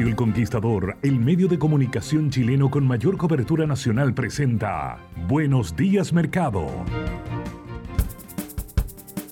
Radio 0.00 0.08
El 0.08 0.16
Conquistador, 0.16 0.96
el 1.02 1.20
medio 1.20 1.46
de 1.46 1.58
comunicación 1.58 2.30
chileno 2.30 2.70
con 2.70 2.86
mayor 2.86 3.18
cobertura 3.18 3.66
nacional, 3.66 4.14
presenta 4.14 4.98
Buenos 5.28 5.76
días 5.76 6.14
Mercado. 6.14 6.66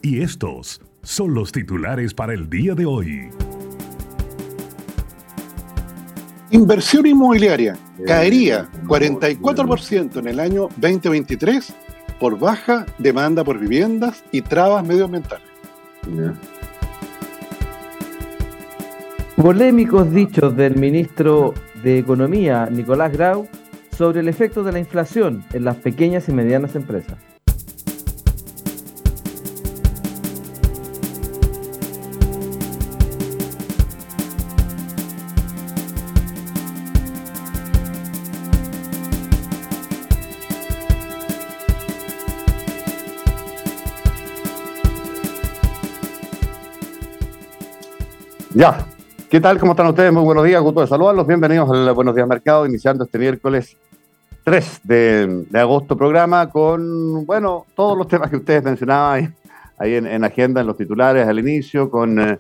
Y 0.03 0.21
estos 0.21 0.83
son 1.03 1.33
los 1.33 1.53
titulares 1.53 2.13
para 2.13 2.35
el 2.35 2.51
día 2.51 2.75
de 2.75 2.85
hoy. 2.85 3.31
Inversión 6.51 7.07
inmobiliaria 7.07 7.75
caería 8.07 8.69
44% 8.85 10.19
en 10.19 10.29
el 10.29 10.39
año 10.39 10.69
2023 10.77 11.75
por 12.21 12.39
baja 12.39 12.85
demanda 12.99 13.43
por 13.43 13.59
viviendas 13.59 14.23
y 14.33 14.43
trabas 14.43 14.87
medioambientales. 14.87 15.49
Polémicos 19.41 20.13
dichos 20.13 20.57
del 20.57 20.75
ministro 20.75 21.55
de 21.85 21.97
Economía, 21.97 22.67
Nicolás 22.73 23.13
Grau, 23.13 23.47
sobre 23.97 24.19
el 24.19 24.29
efecto 24.29 24.65
de 24.65 24.73
la 24.73 24.81
inflación 24.81 25.45
en 25.53 25.65
las 25.65 25.77
pequeñas 25.77 26.29
y 26.29 26.33
medianas 26.33 26.75
empresas. 26.75 27.17
Ya, 48.53 48.85
¿qué 49.29 49.41
tal? 49.41 49.59
¿Cómo 49.59 49.73
están 49.73 49.87
ustedes? 49.87 50.13
Muy 50.13 50.23
buenos 50.23 50.45
días, 50.45 50.63
gusto 50.63 50.81
de 50.81 50.87
saludarlos. 50.87 51.27
Bienvenidos 51.27 51.71
al 51.71 51.93
Buenos 51.95 52.15
Días 52.15 52.29
Mercado, 52.29 52.67
iniciando 52.67 53.05
este 53.05 53.19
miércoles 53.19 53.77
3 54.45 54.81
de, 54.85 55.45
de 55.51 55.59
agosto 55.59 55.97
programa 55.97 56.49
con, 56.51 57.27
bueno, 57.27 57.67
todos 57.75 57.97
los 57.97 58.09
temas 58.09 58.31
que 58.31 58.37
ustedes 58.37 58.63
mencionaban 58.63 59.35
ahí, 59.79 59.95
en, 59.95 60.07
en 60.07 60.25
agenda, 60.25 60.61
en 60.61 60.67
los 60.67 60.77
titulares 60.77 61.27
al 61.27 61.39
inicio, 61.39 61.91
con, 61.91 62.19
eh, 62.19 62.39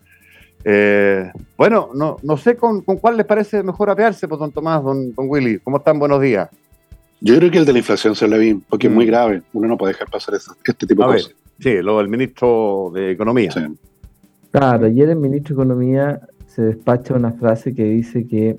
eh, 0.65 1.31
bueno, 1.56 1.91
no, 1.94 2.16
no 2.22 2.37
sé 2.37 2.56
con, 2.56 2.82
con, 2.82 2.97
cuál 2.97 3.16
les 3.16 3.26
parece 3.26 3.62
mejor 3.62 3.91
apearse, 3.91 4.26
pues, 4.26 4.38
don 4.38 4.53
Tomás, 4.53 4.82
don, 4.82 5.15
don 5.15 5.26
Willy. 5.28 5.59
¿Cómo 5.60 5.78
están? 5.78 5.99
Buenos 5.99 6.20
días. 6.20 6.49
Yo 7.20 7.37
creo 7.37 7.50
que 7.50 7.59
el 7.59 7.65
de 7.65 7.72
la 7.72 7.78
inflación 7.81 8.15
se 8.15 8.28
le 8.28 8.38
vi, 8.38 8.55
porque 8.55 8.87
es 8.87 8.93
muy 8.93 9.05
grave. 9.05 9.43
Uno 9.53 9.69
no 9.69 9.76
puede 9.76 9.93
dejar 9.93 10.09
pasar 10.09 10.34
eso, 10.37 10.55
este 10.65 10.87
tipo 10.87 11.03
A 11.03 11.09
de 11.09 11.12
ver, 11.15 11.22
cosas. 11.22 11.37
sí, 11.59 11.82
lo 11.82 11.99
del 11.99 12.09
ministro 12.09 12.91
de 12.94 13.10
Economía. 13.10 13.50
Sí. 13.50 13.60
Claro, 14.53 14.87
ayer 14.87 15.10
el 15.10 15.16
ministro 15.16 15.55
de 15.56 15.62
Economía 15.62 16.20
se 16.58 16.64
despacha 16.64 17.14
una 17.14 17.30
frase 17.34 17.72
que 17.72 17.84
dice 17.84 18.26
que 18.26 18.58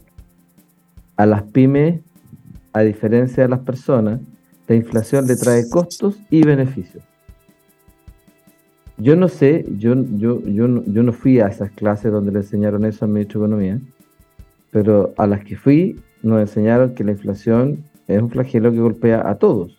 a 1.18 1.26
las 1.26 1.44
pymes, 1.44 2.00
a 2.72 2.80
diferencia 2.80 3.44
de 3.44 3.50
las 3.50 3.60
personas, 3.60 4.22
la 4.70 4.76
inflación 4.76 5.28
le 5.28 5.36
trae 5.36 5.68
costos 5.70 6.18
y 6.30 6.46
beneficios. 6.46 7.04
Yo 8.96 9.18
no 9.18 9.28
sé, 9.28 9.66
yo, 9.78 9.96
yo, 10.16 10.42
yo, 10.46 10.70
no- 10.70 10.84
yo 10.86 11.04
no 11.04 11.12
fui 11.12 11.42
a 11.42 11.48
esas 11.48 11.72
clases 11.72 12.10
donde 12.14 12.32
le 12.32 12.40
enseñaron 12.40 12.86
eso 12.86 13.04
al 13.04 13.12
ministro 13.12 13.42
de 13.42 13.46
Economía, 13.48 13.82
pero 14.72 15.14
a 15.18 15.28
las 15.28 15.44
que 15.44 15.58
fui 15.58 16.00
nos 16.24 16.40
enseñaron 16.40 16.96
que 16.96 17.04
la 17.04 17.12
inflación 17.12 17.84
es 18.08 18.22
un 18.22 18.30
flagelo 18.30 18.72
que 18.72 18.80
golpea 18.80 19.30
a 19.30 19.36
todos. 19.36 19.78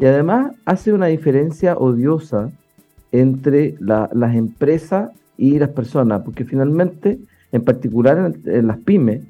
Y 0.00 0.04
además 0.06 0.50
hace 0.64 0.92
una 0.92 1.06
diferencia 1.06 1.76
odiosa 1.78 2.50
entre 3.12 3.76
la- 3.78 4.10
las 4.12 4.34
empresas 4.34 5.10
y 5.40 5.58
las 5.58 5.70
personas, 5.70 6.20
porque 6.22 6.44
finalmente, 6.44 7.18
en 7.50 7.62
particular 7.62 8.18
en, 8.44 8.54
en 8.54 8.66
las 8.66 8.76
pymes, 8.78 9.22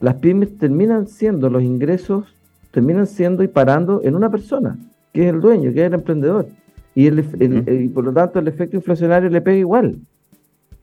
las 0.00 0.14
pymes 0.14 0.56
terminan 0.56 1.08
siendo, 1.08 1.50
los 1.50 1.62
ingresos 1.62 2.34
terminan 2.70 3.06
siendo 3.08 3.42
y 3.42 3.48
parando 3.48 4.00
en 4.04 4.14
una 4.14 4.30
persona, 4.30 4.78
que 5.12 5.26
es 5.28 5.34
el 5.34 5.40
dueño, 5.40 5.72
que 5.72 5.80
es 5.80 5.86
el 5.88 5.94
emprendedor. 5.94 6.46
Y, 6.94 7.06
el, 7.06 7.18
el- 7.40 7.82
y 7.82 7.88
por 7.88 8.04
lo 8.04 8.12
tanto 8.12 8.38
el 8.38 8.46
efecto 8.48 8.76
inflacionario 8.76 9.28
le 9.30 9.40
pega 9.40 9.56
igual, 9.58 9.96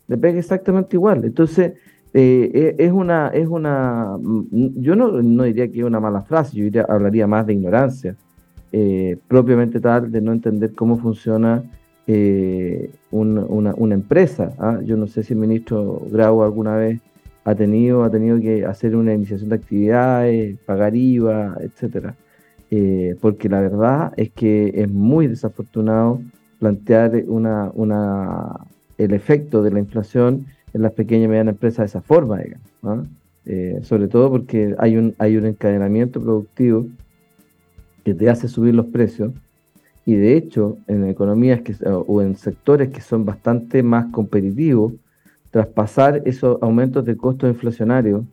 le 0.08 0.18
pega 0.18 0.38
exactamente 0.40 0.96
igual. 0.98 1.24
Entonces, 1.24 1.74
eh, 2.14 2.76
e- 2.78 2.86
es 2.86 2.92
una, 2.92 3.30
es 3.30 3.48
una, 3.48 4.16
mm, 4.20 4.82
yo 4.82 4.96
no, 4.96 5.22
no 5.22 5.44
diría 5.44 5.70
que 5.72 5.80
es 5.80 5.86
una 5.86 6.00
mala 6.02 6.22
frase, 6.22 6.58
yo 6.58 6.64
diría- 6.66 6.86
hablaría 6.88 7.28
más 7.28 7.46
de 7.48 7.54
ignorancia, 7.54 8.16
eh, 8.74 9.18
propiamente 9.30 9.80
tal, 9.80 10.12
de 10.12 10.20
no 10.22 10.34
entender 10.34 10.74
cómo 10.74 10.98
funciona 10.98 11.64
eh, 12.08 12.92
un- 13.12 13.38
una, 13.78 13.94
empresa. 13.96 14.54
¿ah? 14.60 14.80
Yo 14.84 14.98
no 14.98 15.08
sé 15.08 15.24
si 15.24 15.34
el 15.34 15.40
ministro 15.40 16.02
Grau 16.12 16.44
alguna 16.44 16.76
vez 16.76 17.00
ha 17.44 17.56
tenido, 17.56 18.04
ha 18.04 18.10
tenido 18.10 18.40
que 18.40 18.66
hacer 18.66 18.96
una 18.96 19.14
iniciación 19.14 19.50
de 19.50 19.56
actividades, 19.56 20.58
pagar 20.66 20.96
IVA, 20.96 21.58
etcétera. 21.62 22.16
Eh, 22.72 23.16
porque 23.22 23.48
la 23.50 23.62
verdad 23.62 24.14
es 24.18 24.32
que 24.32 24.72
es 24.76 24.90
muy 24.90 25.28
desafortunado 25.28 26.22
plantear 26.60 27.24
una, 27.28 27.72
una, 27.76 28.60
el 28.98 29.14
efecto 29.14 29.62
de 29.62 29.72
la 29.72 29.80
inflación 29.80 30.48
en 30.74 30.82
las 30.82 30.92
pequeñas 30.94 31.26
y 31.26 31.30
medianas 31.30 31.54
empresas 31.54 31.80
de 31.80 31.86
esa 31.86 32.02
forma, 32.02 32.40
¿ah? 32.84 33.04
Eh, 33.46 33.80
sobre 33.84 34.08
todo 34.08 34.32
porque 34.32 34.76
hay 34.80 34.98
un, 34.98 35.14
hay 35.20 35.38
un 35.38 35.46
encadenamiento 35.46 36.20
productivo 36.20 36.88
que 38.04 38.16
te 38.16 38.28
hace 38.30 38.48
subir 38.48 38.74
los 38.74 38.88
precios 38.88 39.32
y 40.06 40.16
de 40.16 40.38
hecho 40.38 40.78
en 40.88 41.08
economías 41.10 41.62
que, 41.62 41.76
o 41.86 42.22
en 42.22 42.36
sectores 42.36 42.90
que 42.90 43.02
son 43.02 43.26
bastante 43.26 43.82
más 43.82 44.06
competitivos, 44.12 44.94
traspasar 45.50 46.22
esos 46.26 46.62
aumentos 46.62 47.04
de 47.06 47.18
costos 47.18 47.50
inflacionarios 47.50 48.24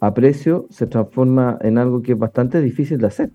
a 0.00 0.12
precio 0.12 0.66
se 0.68 0.86
transforma 0.86 1.58
en 1.62 1.78
algo 1.78 2.02
que 2.02 2.12
es 2.12 2.18
bastante 2.18 2.60
difícil 2.60 2.98
de 2.98 3.06
hacer. 3.06 3.30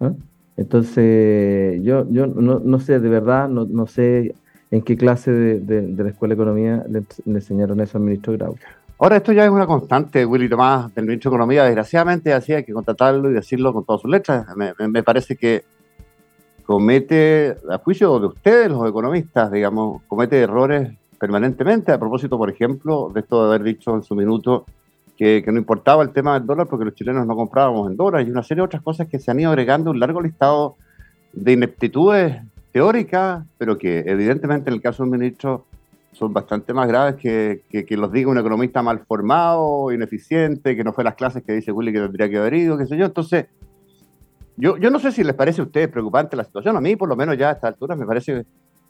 ¿ah? 0.00 0.12
Entonces, 0.56 1.82
yo, 1.82 2.06
yo 2.10 2.26
no, 2.26 2.60
no 2.60 2.78
sé, 2.78 3.00
de 3.00 3.08
verdad, 3.08 3.48
no, 3.48 3.64
no 3.64 3.86
sé 3.86 4.34
en 4.70 4.82
qué 4.82 4.96
clase 4.96 5.32
de, 5.32 5.60
de- 5.60 6.04
la 6.04 6.10
Escuela 6.10 6.34
de 6.34 6.42
Economía 6.42 6.84
le, 6.88 7.02
enseñaron 7.26 7.80
eso 7.80 7.98
al 7.98 8.04
ministro 8.04 8.34
Grau. 8.34 8.54
Ahora, 8.98 9.16
esto 9.16 9.32
ya 9.32 9.44
es 9.46 9.50
una 9.50 9.66
constante, 9.66 10.26
Willy 10.26 10.48
Tomás, 10.48 10.94
del 10.94 11.06
ministro 11.06 11.30
de 11.30 11.34
Economía. 11.36 11.64
Desgraciadamente, 11.64 12.34
hay 12.34 12.64
que 12.64 12.72
contratarlo 12.74 13.30
y 13.30 13.32
decirlo 13.34 13.72
con 13.72 13.84
todas 13.84 14.02
sus 14.02 14.10
letras. 14.10 14.46
Me 14.56 15.02
parece 15.02 15.36
que 15.36 15.64
comete, 16.70 17.56
a 17.68 17.78
juicio 17.78 18.20
de 18.20 18.26
ustedes, 18.26 18.70
los 18.70 18.88
economistas, 18.88 19.50
digamos, 19.50 20.02
comete 20.06 20.40
errores 20.40 20.96
permanentemente. 21.18 21.90
A 21.90 21.98
propósito, 21.98 22.38
por 22.38 22.48
ejemplo, 22.48 23.10
de 23.12 23.22
esto 23.22 23.42
de 23.42 23.48
haber 23.48 23.64
dicho 23.64 23.92
en 23.96 24.04
su 24.04 24.14
minuto 24.14 24.66
que, 25.18 25.42
que 25.44 25.50
no 25.50 25.58
importaba 25.58 26.04
el 26.04 26.10
tema 26.10 26.34
del 26.34 26.46
dólar 26.46 26.68
porque 26.68 26.84
los 26.84 26.94
chilenos 26.94 27.26
no 27.26 27.34
comprábamos 27.34 27.90
en 27.90 27.96
dólares 27.96 28.28
y 28.28 28.30
una 28.30 28.44
serie 28.44 28.60
de 28.60 28.66
otras 28.66 28.82
cosas 28.82 29.08
que 29.08 29.18
se 29.18 29.32
han 29.32 29.40
ido 29.40 29.50
agregando 29.50 29.90
un 29.90 29.98
largo 29.98 30.22
listado 30.22 30.76
de 31.32 31.54
ineptitudes 31.54 32.40
teóricas, 32.70 33.44
pero 33.58 33.76
que 33.76 34.04
evidentemente 34.06 34.70
en 34.70 34.74
el 34.74 34.80
caso 34.80 35.02
del 35.02 35.10
ministro 35.10 35.64
son 36.12 36.32
bastante 36.32 36.72
más 36.72 36.86
graves 36.86 37.16
que, 37.16 37.62
que, 37.68 37.84
que 37.84 37.96
los 37.96 38.12
diga 38.12 38.30
un 38.30 38.38
economista 38.38 38.80
mal 38.80 39.00
formado, 39.08 39.90
ineficiente, 39.90 40.76
que 40.76 40.84
no 40.84 40.92
fue 40.92 41.02
a 41.02 41.06
las 41.06 41.16
clases 41.16 41.42
que 41.42 41.52
dice 41.52 41.72
Willy 41.72 41.92
que 41.92 41.98
tendría 41.98 42.30
que 42.30 42.38
haber 42.38 42.54
ido, 42.54 42.78
qué 42.78 42.86
sé 42.86 42.96
yo. 42.96 43.06
Entonces, 43.06 43.46
Yo, 44.56 44.76
yo 44.76 44.90
no 44.90 44.98
sé 44.98 45.12
si 45.12 45.24
les 45.24 45.34
parece 45.34 45.60
a 45.60 45.64
ustedes 45.64 45.88
preocupante 45.88 46.36
la 46.36 46.44
situación. 46.44 46.76
A 46.76 46.80
mí, 46.80 46.96
por 46.96 47.08
lo 47.08 47.16
menos, 47.16 47.36
ya 47.36 47.50
a 47.50 47.52
estas 47.52 47.68
alturas 47.68 47.98
me 47.98 48.06
parece. 48.06 48.44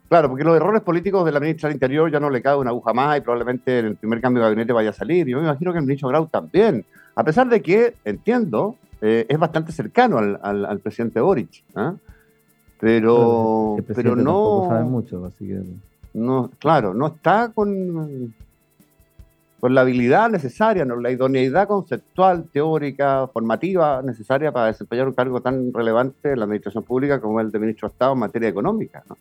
Claro, 0.09 0.29
porque 0.29 0.43
los 0.43 0.57
errores 0.57 0.83
políticos 0.83 1.25
de 1.25 1.31
la 1.31 1.39
ministra 1.39 1.69
del 1.69 1.77
Interior 1.77 2.11
ya 2.11 2.19
no 2.19 2.31
le 2.31 2.43
cabe 2.43 2.59
una 2.59 2.71
aguja 2.71 2.93
más 2.93 3.17
y 3.17 3.21
probablemente 3.21 3.79
en 3.79 3.87
el 3.87 3.97
primer 3.97 4.21
cambio 4.21 4.43
de 4.43 4.49
gabinete 4.49 4.73
vaya 4.73 4.91
a 4.91 4.93
salir. 4.93 5.29
Yo 5.29 5.39
me 5.39 5.45
imagino 5.45 5.73
que 5.73 5.79
el 5.79 5.85
ministro 5.85 6.09
Grau 6.09 6.27
también. 6.27 6.85
A 7.15 7.23
pesar 7.23 7.49
de 7.49 7.63
que, 7.63 7.95
entiendo, 8.05 8.75
eh, 9.01 9.27
es 9.29 9.39
bastante 9.39 9.71
cercano 9.71 10.19
al, 10.19 10.39
al, 10.43 10.81
presidente 10.81 11.21
Boric. 11.21 11.63
¿ah? 11.77 11.95
Pero, 12.81 13.77
pero 13.95 14.17
no. 14.17 14.67
Sabe 14.69 14.85
mucho, 14.85 15.25
así 15.27 15.47
que... 15.47 15.63
no, 16.15 16.51
claro, 16.59 16.93
no 16.93 17.07
está 17.07 17.53
con 17.55 18.35
con 19.61 19.75
la 19.75 19.83
habilidad 19.83 20.31
necesaria, 20.31 20.85
¿no? 20.87 20.99
la 20.99 21.11
idoneidad 21.11 21.69
conceptual, 21.69 22.49
teórica, 22.51 23.29
formativa 23.29 24.01
necesaria 24.03 24.51
para 24.51 24.67
desempeñar 24.67 25.07
un 25.07 25.15
cargo 25.15 25.43
tan 25.43 25.73
relevante 25.73 26.33
en 26.33 26.39
la 26.39 26.47
administración 26.47 26.83
pública 26.83 27.21
como 27.21 27.41
el 27.41 27.51
de 27.51 27.59
ministro 27.59 27.89
de 27.89 27.93
Estado 27.93 28.15
en 28.15 28.19
materia 28.21 28.49
económica. 28.49 29.05
¿no? 29.09 29.19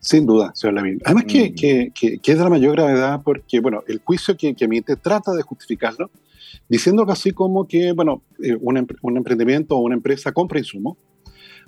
Sin 0.00 0.26
duda, 0.26 0.52
señor 0.54 0.74
Lavín. 0.74 1.00
Además 1.04 1.24
mm. 1.24 1.26
que, 1.26 1.54
que, 1.54 2.18
que, 2.22 2.32
es 2.32 2.38
de 2.38 2.44
la 2.44 2.50
mayor 2.50 2.76
gravedad 2.76 3.20
porque, 3.24 3.58
bueno, 3.60 3.82
el 3.88 4.00
juicio 4.04 4.36
que, 4.36 4.54
emite 4.56 4.94
trata 4.94 5.32
de 5.32 5.42
justificarlo, 5.42 6.10
diciendo 6.68 7.04
que 7.04 7.12
así 7.12 7.32
como 7.32 7.66
que, 7.66 7.92
bueno, 7.92 8.22
eh, 8.42 8.56
un, 8.60 8.86
un, 9.02 9.16
emprendimiento 9.16 9.76
o 9.76 9.80
una 9.80 9.96
empresa 9.96 10.30
compra 10.30 10.60
insumos, 10.60 10.96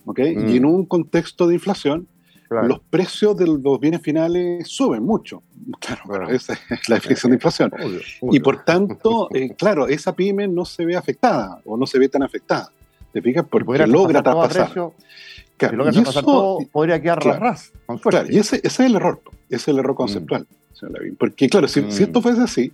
¿ok? 0.05 0.21
Y 0.21 0.37
mm. 0.37 0.49
en 0.57 0.65
un 0.65 0.87
contexto 0.87 1.49
de 1.49 1.55
inflación, 1.55 2.07
los 2.51 2.81
precios 2.81 3.37
de 3.37 3.47
los 3.47 3.79
bienes 3.81 4.03
finales 4.03 4.67
suben 4.69 5.03
mucho. 5.05 5.43
Claro, 5.81 6.29
esa 6.29 6.55
es 6.55 6.89
la 6.89 6.97
definición 6.97 7.31
de 7.31 7.37
inflación. 7.37 7.73
Y 8.23 8.41
por 8.41 8.65
tanto, 8.65 9.29
eh, 9.35 9.55
claro, 9.57 9.87
esa 9.87 10.17
pyme 10.17 10.49
no 10.49 10.65
se 10.65 10.85
ve 10.85 10.97
afectada 10.97 11.61
o 11.65 11.77
no 11.77 11.87
se 11.87 11.99
ve 11.99 12.09
tan 12.09 12.23
afectada. 12.23 12.73
¿Te 13.13 13.23
fijas? 13.23 13.45
Porque 13.49 13.87
logra 13.87 14.23
traspasar. 14.23 14.73
Claro, 15.57 15.75
y 15.75 15.77
logra 15.77 15.93
traspasar 15.93 16.25
todo, 16.25 16.59
podría 16.73 17.01
quedar 17.01 17.19
claro, 17.21 17.55
Claro, 18.03 18.29
y 18.31 18.39
ese, 18.39 18.57
ese, 18.57 18.67
es 18.67 18.81
el 18.81 18.97
error, 18.97 19.21
ese 19.49 19.57
es 19.57 19.69
el 19.69 19.79
error 19.79 19.95
conceptual. 19.95 20.47
Mm. 20.83 21.15
Porque, 21.19 21.49
claro, 21.49 21.69
si, 21.69 21.83
si, 21.93 22.05
esto 22.05 22.21
mm. 22.21 22.23
fuese 22.23 22.41
así, 22.41 22.73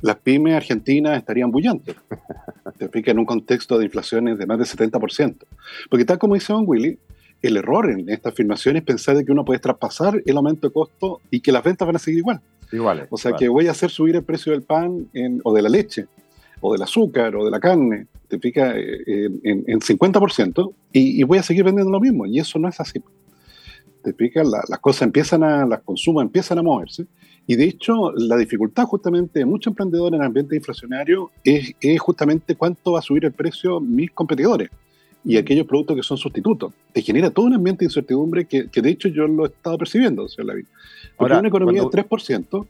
las 0.00 0.16
pymes 0.16 0.54
argentinas 0.54 1.16
estarían 1.16 1.50
bullantes. 1.50 1.94
Te 2.78 2.88
fijas 2.88 3.12
en 3.12 3.20
un 3.20 3.26
contexto 3.26 3.78
de 3.78 3.84
inflaciones 3.84 4.38
de 4.38 4.46
más 4.46 4.58
del 4.58 4.66
70%. 4.66 5.36
Porque 5.88 6.04
tal 6.04 6.18
como 6.18 6.34
dice 6.34 6.52
Don 6.52 6.64
Willy, 6.66 6.98
el 7.42 7.56
error 7.56 7.90
en 7.90 8.08
esta 8.08 8.30
afirmación 8.30 8.76
es 8.76 8.82
pensar 8.82 9.16
de 9.16 9.24
que 9.24 9.32
uno 9.32 9.44
puede 9.44 9.58
traspasar 9.58 10.22
el 10.24 10.36
aumento 10.36 10.68
de 10.68 10.72
costo 10.72 11.20
y 11.30 11.40
que 11.40 11.52
las 11.52 11.64
ventas 11.64 11.86
van 11.86 11.96
a 11.96 11.98
seguir 11.98 12.18
igual. 12.18 12.40
Igual. 12.70 13.06
O 13.10 13.18
sea, 13.18 13.32
que 13.32 13.48
voy 13.48 13.66
a 13.66 13.72
hacer 13.72 13.90
subir 13.90 14.16
el 14.16 14.22
precio 14.22 14.52
del 14.52 14.62
pan 14.62 15.08
o 15.42 15.52
de 15.52 15.62
la 15.62 15.68
leche, 15.68 16.06
o 16.60 16.72
del 16.72 16.82
azúcar, 16.82 17.34
o 17.36 17.44
de 17.44 17.50
la 17.50 17.60
carne, 17.60 18.06
te 18.28 18.38
pica 18.38 18.74
eh, 18.76 19.28
en, 19.42 19.64
en, 19.66 19.80
50%, 19.80 20.72
y, 20.92 21.20
y, 21.20 21.22
voy 21.24 21.38
a 21.38 21.42
seguir 21.42 21.64
vendiendo 21.64 21.90
lo 21.90 22.00
mismo. 22.00 22.24
Y 22.24 22.38
eso 22.38 22.58
no 22.58 22.68
es 22.68 22.80
así. 22.80 23.02
Te 24.02 24.14
pica, 24.14 24.42
las 24.42 24.78
cosas 24.80 25.02
empiezan 25.02 25.42
a, 25.42 25.66
las 25.66 25.82
consumos 25.82 26.22
empiezan 26.22 26.58
a 26.58 26.62
moverse. 26.62 27.06
Y 27.46 27.56
de 27.56 27.64
hecho, 27.64 28.12
la 28.12 28.36
dificultad 28.36 28.84
justamente 28.84 29.40
de 29.40 29.44
muchos 29.44 29.72
emprendedores 29.72 30.14
en 30.14 30.20
el 30.20 30.26
ambiente 30.26 30.56
inflacionario 30.56 31.30
es, 31.44 31.74
es 31.80 32.00
justamente 32.00 32.54
cuánto 32.54 32.92
va 32.92 33.00
a 33.00 33.02
subir 33.02 33.24
el 33.24 33.32
precio 33.32 33.80
mis 33.80 34.12
competidores 34.12 34.70
y 35.24 35.36
aquellos 35.36 35.66
productos 35.66 35.96
que 35.96 36.02
son 36.02 36.16
sustitutos. 36.16 36.72
Te 36.92 37.02
genera 37.02 37.30
todo 37.30 37.46
un 37.46 37.54
ambiente 37.54 37.80
de 37.80 37.86
incertidumbre 37.86 38.44
que, 38.46 38.68
que 38.68 38.82
de 38.82 38.90
hecho 38.90 39.08
yo 39.08 39.26
lo 39.26 39.44
he 39.44 39.48
estado 39.48 39.78
percibiendo, 39.78 40.28
señor 40.28 40.46
Lavín. 40.48 40.66
Porque 41.16 41.34
una 41.34 41.48
economía 41.48 41.82
de 41.82 41.88
3%, 41.88 42.66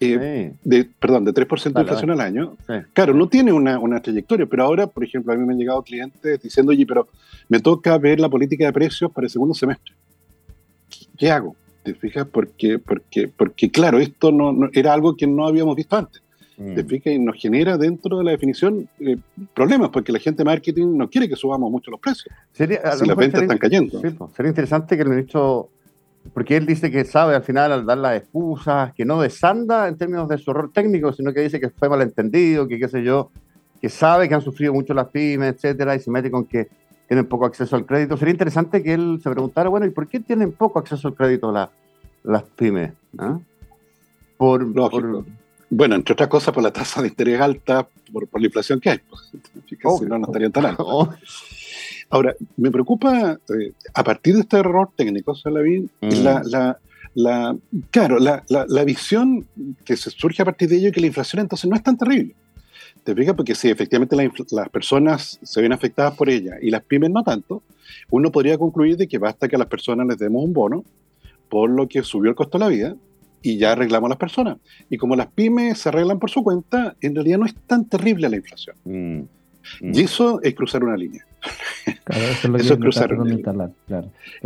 eh, 0.00 0.52
de, 0.62 0.84
perdón, 0.84 1.24
de 1.24 1.32
3% 1.32 1.72
de 1.72 1.80
inflación 1.80 2.10
al 2.10 2.20
año, 2.20 2.56
claro, 2.92 3.14
no 3.14 3.28
tiene 3.28 3.52
una, 3.52 3.78
una, 3.78 4.00
trayectoria, 4.00 4.46
pero 4.46 4.64
ahora, 4.64 4.86
por 4.86 5.04
ejemplo, 5.04 5.32
a 5.32 5.36
mí 5.36 5.46
me 5.46 5.52
han 5.52 5.58
llegado 5.58 5.82
clientes 5.82 6.42
diciendo, 6.42 6.70
oye, 6.70 6.84
pero 6.86 7.08
me 7.48 7.60
toca 7.60 7.96
ver 7.98 8.20
la 8.20 8.28
política 8.28 8.66
de 8.66 8.72
precios 8.72 9.10
para 9.10 9.26
el 9.26 9.30
segundo 9.30 9.54
semestre. 9.54 9.94
¿Qué 11.16 11.30
hago? 11.30 11.56
¿Te 11.82 11.94
fijas? 11.94 12.26
Porque, 12.26 12.78
porque, 12.78 13.28
porque 13.28 13.70
claro, 13.70 13.98
esto 13.98 14.32
no, 14.32 14.68
era 14.72 14.92
algo 14.92 15.16
que 15.16 15.26
no 15.26 15.46
habíamos 15.46 15.76
visto 15.76 15.96
antes. 15.96 16.22
¿Te 16.56 16.84
mm. 16.84 16.86
fijas? 16.86 17.12
Y 17.14 17.18
nos 17.18 17.36
genera 17.36 17.76
dentro 17.76 18.18
de 18.18 18.24
la 18.24 18.30
definición 18.30 18.88
eh, 19.00 19.16
problemas, 19.54 19.90
porque 19.90 20.12
la 20.12 20.18
gente 20.18 20.38
de 20.38 20.44
marketing 20.44 20.96
no 20.96 21.10
quiere 21.10 21.28
que 21.28 21.36
subamos 21.36 21.70
mucho 21.70 21.90
los 21.90 22.00
precios. 22.00 22.34
Sería, 22.52 22.92
si 22.92 23.06
las 23.06 23.16
ventas 23.16 23.42
están 23.42 23.58
cayendo. 23.58 24.00
sería 24.00 24.48
interesante 24.48 24.96
que 24.96 25.02
el 25.02 25.08
ministro, 25.08 25.68
porque 26.32 26.56
él 26.56 26.66
dice 26.66 26.90
que 26.90 27.04
sabe 27.04 27.34
al 27.34 27.42
final 27.42 27.72
al 27.72 27.84
dar 27.84 27.98
las 27.98 28.18
excusas, 28.18 28.92
que 28.94 29.04
no 29.04 29.20
desanda 29.20 29.88
en 29.88 29.96
términos 29.96 30.28
de 30.28 30.38
su 30.38 30.52
error 30.52 30.70
técnico, 30.72 31.12
sino 31.12 31.32
que 31.32 31.40
dice 31.40 31.58
que 31.58 31.70
fue 31.70 31.88
malentendido, 31.88 32.68
que 32.68 32.78
qué 32.78 32.88
sé 32.88 33.02
yo, 33.02 33.30
que 33.80 33.88
sabe 33.88 34.28
que 34.28 34.34
han 34.34 34.42
sufrido 34.42 34.72
mucho 34.72 34.94
las 34.94 35.08
pymes, 35.08 35.54
etcétera, 35.54 35.96
y 35.96 36.00
se 36.00 36.10
mete 36.10 36.30
con 36.30 36.44
que 36.44 36.68
tienen 37.08 37.26
poco 37.26 37.46
acceso 37.46 37.74
al 37.74 37.84
crédito. 37.84 38.16
Sería 38.16 38.32
interesante 38.32 38.82
que 38.82 38.94
él 38.94 39.20
se 39.22 39.28
preguntara, 39.28 39.68
bueno, 39.68 39.86
¿y 39.86 39.90
por 39.90 40.06
qué 40.06 40.20
tienen 40.20 40.52
poco 40.52 40.78
acceso 40.78 41.08
al 41.08 41.14
crédito 41.14 41.52
las 42.22 42.42
pymes? 42.56 42.92
¿Ah? 43.18 43.38
Por, 44.36 44.72
por, 44.72 45.24
bueno, 45.76 45.96
entre 45.96 46.12
otras 46.12 46.28
cosas 46.28 46.54
por 46.54 46.62
la 46.62 46.72
tasa 46.72 47.02
de 47.02 47.08
interés 47.08 47.40
alta, 47.40 47.88
por, 48.12 48.28
la 48.40 48.46
inflación 48.46 48.80
que 48.80 48.90
hay. 48.90 49.00
Si 49.66 50.06
no, 50.06 50.18
no 50.18 50.26
estarían 50.26 50.52
tan 50.52 50.66
altos. 50.66 51.08
Ahora, 52.08 52.34
me 52.56 52.70
preocupa, 52.70 53.32
eh, 53.32 53.72
a 53.92 54.04
partir 54.04 54.34
de 54.34 54.40
este 54.42 54.56
error 54.56 54.88
técnico, 54.96 55.34
Salavín, 55.34 55.90
mm. 56.00 56.22
la, 56.22 56.42
la, 56.44 56.78
la, 57.14 57.56
claro, 57.90 58.18
la, 58.18 58.44
la, 58.48 58.84
visión 58.84 59.46
que 59.84 59.96
se 59.96 60.10
surge 60.10 60.42
a 60.42 60.44
partir 60.44 60.68
de 60.68 60.76
ello 60.76 60.88
es 60.88 60.94
que 60.94 61.00
la 61.00 61.08
inflación 61.08 61.40
entonces 61.40 61.68
no 61.68 61.76
es 61.76 61.82
tan 61.82 61.98
terrible. 61.98 62.34
¿Te 63.02 63.14
fijas? 63.14 63.34
Porque 63.34 63.54
si 63.54 63.68
efectivamente 63.68 64.16
las 64.52 64.68
personas 64.68 65.38
se 65.42 65.60
ven 65.60 65.72
afectadas 65.72 66.14
por 66.14 66.30
ella 66.30 66.54
y 66.62 66.70
las 66.70 66.82
pymes 66.84 67.10
no 67.10 67.24
tanto, 67.24 67.62
uno 68.10 68.30
podría 68.30 68.56
concluir 68.56 68.96
de 68.96 69.08
que 69.08 69.18
basta 69.18 69.48
que 69.48 69.56
a 69.56 69.58
las 69.58 69.68
personas 69.68 70.06
les 70.06 70.18
demos 70.18 70.44
un 70.44 70.52
bono 70.52 70.84
por 71.50 71.68
lo 71.68 71.88
que 71.88 72.02
subió 72.02 72.30
el 72.30 72.36
costo 72.36 72.58
de 72.58 72.64
la 72.64 72.70
vida 72.70 72.96
y 73.44 73.58
ya 73.58 73.72
arreglamos 73.72 74.08
a 74.08 74.10
las 74.10 74.18
personas. 74.18 74.56
Y 74.88 74.96
como 74.96 75.14
las 75.14 75.26
pymes 75.26 75.78
se 75.78 75.90
arreglan 75.90 76.18
por 76.18 76.30
su 76.30 76.42
cuenta, 76.42 76.96
en 77.02 77.14
realidad 77.14 77.38
no 77.38 77.44
es 77.44 77.54
tan 77.66 77.84
terrible 77.84 78.28
la 78.30 78.36
inflación. 78.36 78.74
Mm, 78.84 79.18
mm. 79.82 79.94
Y 79.94 80.00
eso 80.00 80.40
es 80.42 80.54
cruzar 80.54 80.82
una 80.82 80.96
línea. 80.96 81.26
Claro, 82.04 82.56
eso 82.56 82.74
es, 82.74 82.76
cruzar 82.80 83.12
una 83.12 83.24
línea. 83.30 83.70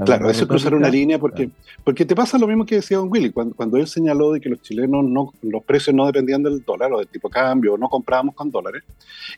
Claro, 0.05 0.29
eso 0.29 0.43
es 0.43 0.49
cruzar 0.49 0.75
una 0.75 0.89
línea 0.89 1.17
porque, 1.21 1.49
porque 1.85 2.05
te 2.05 2.17
pasa 2.17 2.39
lo 2.39 2.49
mismo 2.49 2.67
que 2.67 2.75
decía 2.75 2.97
Don 2.97 3.09
Willy, 3.09 3.31
cuando, 3.31 3.55
cuando 3.55 3.77
él 3.77 3.87
señaló 3.87 4.33
de 4.33 4.41
que 4.41 4.49
los 4.49 4.61
chilenos 4.63 5.05
no, 5.05 5.33
los 5.43 5.63
precios 5.63 5.95
no 5.95 6.05
dependían 6.05 6.43
del 6.43 6.65
dólar 6.65 6.93
o 6.93 6.99
del 6.99 7.07
tipo 7.07 7.29
de 7.29 7.35
cambio, 7.35 7.79
no 7.79 7.89
comprábamos 7.89 8.35
con 8.35 8.51
dólares. 8.51 8.83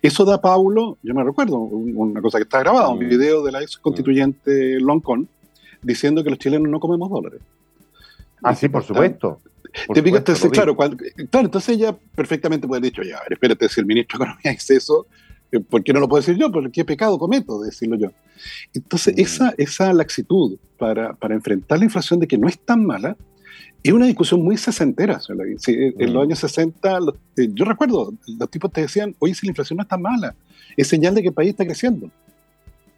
Eso 0.01 0.25
da 0.25 0.41
Paulo, 0.41 0.97
yo 1.03 1.15
me 1.15 1.23
recuerdo, 1.23 1.59
una 1.59 2.23
cosa 2.23 2.39
que 2.39 2.45
está 2.45 2.61
grabada, 2.61 2.89
un 2.89 3.05
mm. 3.05 3.09
video 3.11 3.45
de 3.45 3.53
la 3.53 3.61
ex 3.61 3.77
constituyente 3.77 4.81
Loncón, 4.81 5.29
diciendo 5.83 6.25
que 6.25 6.31
los 6.31 6.39
chilenos 6.39 6.71
no 6.71 6.81
comemos 6.81 7.11
dólares. 7.11 7.43
Ah, 8.43 8.55
sí, 8.55 8.71
por 8.71 8.83
supuesto. 8.83 9.39
Te 9.93 10.01
entonces, 10.01 10.51
claro, 10.51 10.77
claro, 10.77 10.97
entonces 11.33 11.77
ella 11.77 11.97
perfectamente 12.15 12.67
puede 12.67 12.79
haber 12.79 12.91
dicho, 12.91 13.03
ya, 13.03 13.19
a 13.19 13.23
ver, 13.23 13.35
espérate, 13.35 13.69
si 13.69 13.81
el 13.81 13.87
ministro 13.87 14.19
de 14.19 14.25
Economía 14.25 14.53
dice 14.53 14.77
eso, 14.77 15.07
eh, 15.53 15.61
¿por 15.61 15.83
qué 15.83 15.93
no 15.93 16.01
lo 16.01 16.09
puedo 16.09 16.21
decir 16.21 16.37
yo? 16.37 16.51
¿Por 16.51 16.71
qué 16.71 16.85
pecado 16.85 17.19
cometo 17.19 17.61
decirlo 17.61 17.97
yo? 17.97 18.13
Entonces, 18.75 19.15
mm. 19.17 19.21
esa, 19.21 19.55
esa 19.59 19.93
laxitud 19.93 20.59
para, 20.79 21.15
para, 21.15 21.35
enfrentar 21.35 21.79
la 21.79 21.85
inflación 21.85 22.21
de 22.21 22.27
que 22.27 22.39
no 22.39 22.49
es 22.49 22.59
tan 22.59 22.85
mala, 22.85 23.17
es 23.83 23.93
una 23.93 24.07
discusión 24.07 24.43
muy 24.43 24.57
sesentera. 24.57 25.21
Sí, 25.59 25.75
en 25.77 26.13
los 26.13 26.23
mm. 26.23 26.27
años 26.27 26.39
60, 26.41 26.99
eh, 27.37 27.49
yo 27.53 27.65
recuerdo, 27.65 28.13
los 28.27 28.51
tipos 28.51 28.73
te 28.73 28.83
decían, 28.83 29.15
oye, 29.19 29.35
si 29.35 29.47
la 29.47 29.51
inflación 29.51 29.79
no 29.79 29.83
es 29.83 29.89
tan 29.89 30.03
mala, 30.03 30.35
es 30.77 30.87
señal 30.87 31.15
de 31.15 31.23
que 31.23 31.29
el 31.29 31.35
país 31.35 31.51
está 31.51 31.65
creciendo. 31.65 32.11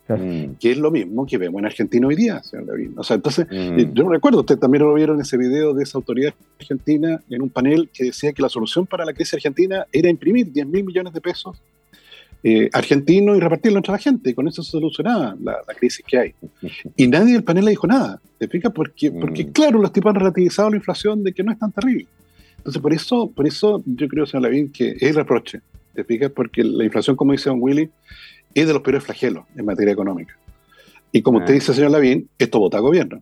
Mm. 0.09 0.54
Que 0.59 0.73
es 0.73 0.78
lo 0.78 0.90
mismo 0.90 1.26
que 1.26 1.38
vemos 1.38 1.61
en 1.61 1.66
Argentina 1.66 2.06
hoy 2.06 2.16
día, 2.16 2.42
señor 2.42 2.66
David. 2.66 2.90
O 2.97 3.04
sea, 3.04 3.16
entonces, 3.16 3.47
mm. 3.47 3.78
eh, 3.78 3.90
yo 3.94 4.09
recuerdo, 4.09 4.40
usted 4.40 4.59
también 4.59 4.85
lo 4.85 4.92
vieron 4.94 5.16
en 5.16 5.23
ese 5.23 5.37
video 5.37 5.73
de 5.75 5.85
esa 5.85 5.99
autoridad 5.99 6.35
argentina 6.59 7.21
en 7.30 7.42
un 7.42 7.50
panel 7.50 7.88
que 7.92 8.04
decía 8.04 8.32
que 8.32 8.42
la 8.42 8.49
solución 8.49 8.87
para 8.87 9.04
la 9.04 9.12
crisis 9.12 9.35
argentina 9.35 9.87
era 9.92 10.11
imprimir 10.11 10.50
10 10.52 10.66
mil 10.66 10.85
millones 10.85 11.12
de 11.12 11.21
pesos 11.21 11.56
eh, 12.44 12.68
argentinos 12.73 13.37
y 13.37 13.40
repartirlo 13.40 13.78
entre 13.78 13.92
la 13.92 13.99
gente, 13.99 14.30
y 14.30 14.35
con 14.35 14.49
eso 14.49 14.64
se 14.64 14.73
solucionaba 14.73 15.37
la, 15.40 15.56
crisis 15.78 16.04
que 16.06 16.18
hay. 16.18 16.35
Y 16.97 17.06
nadie 17.06 17.35
del 17.35 17.44
panel 17.44 17.64
le 17.64 17.71
dijo 17.71 17.87
nada, 17.87 18.21
¿te 18.38 18.49
fijas? 18.49 18.73
Porque, 18.73 19.12
porque 19.12 19.44
mm. 19.44 19.52
claro, 19.52 19.78
los 19.80 19.92
tipos 19.92 20.11
han 20.11 20.16
relativizado 20.16 20.68
la 20.71 20.76
inflación 20.76 21.23
de 21.23 21.32
que 21.32 21.44
no 21.44 21.52
es 21.52 21.59
tan 21.59 21.71
terrible. 21.71 22.09
Entonces, 22.59 22.82
por 22.82 22.92
eso, 22.92 23.30
por 23.30 23.47
eso 23.47 23.82
yo 23.87 24.09
creo, 24.09 24.26
señor 24.26 24.42
Lavín, 24.42 24.73
que 24.73 24.90
es 24.90 25.02
el 25.02 25.14
reproche, 25.14 25.61
¿te 25.94 26.02
fijas? 26.02 26.32
Porque 26.32 26.64
la 26.64 26.85
inflación, 26.85 27.14
como 27.14 27.32
dice 27.32 27.49
Don 27.49 27.59
Willy, 27.61 27.90
es 28.54 28.66
de 28.66 28.73
los 28.73 28.82
peores 28.82 29.04
flagelos 29.04 29.44
en 29.56 29.64
materia 29.64 29.92
económica. 29.92 30.37
Y 31.12 31.23
como 31.23 31.38
usted 31.38 31.52
ah. 31.52 31.54
dice, 31.54 31.75
señor 31.75 31.90
Lavín, 31.90 32.28
esto 32.38 32.59
vota 32.59 32.78
gobierno. 32.78 33.21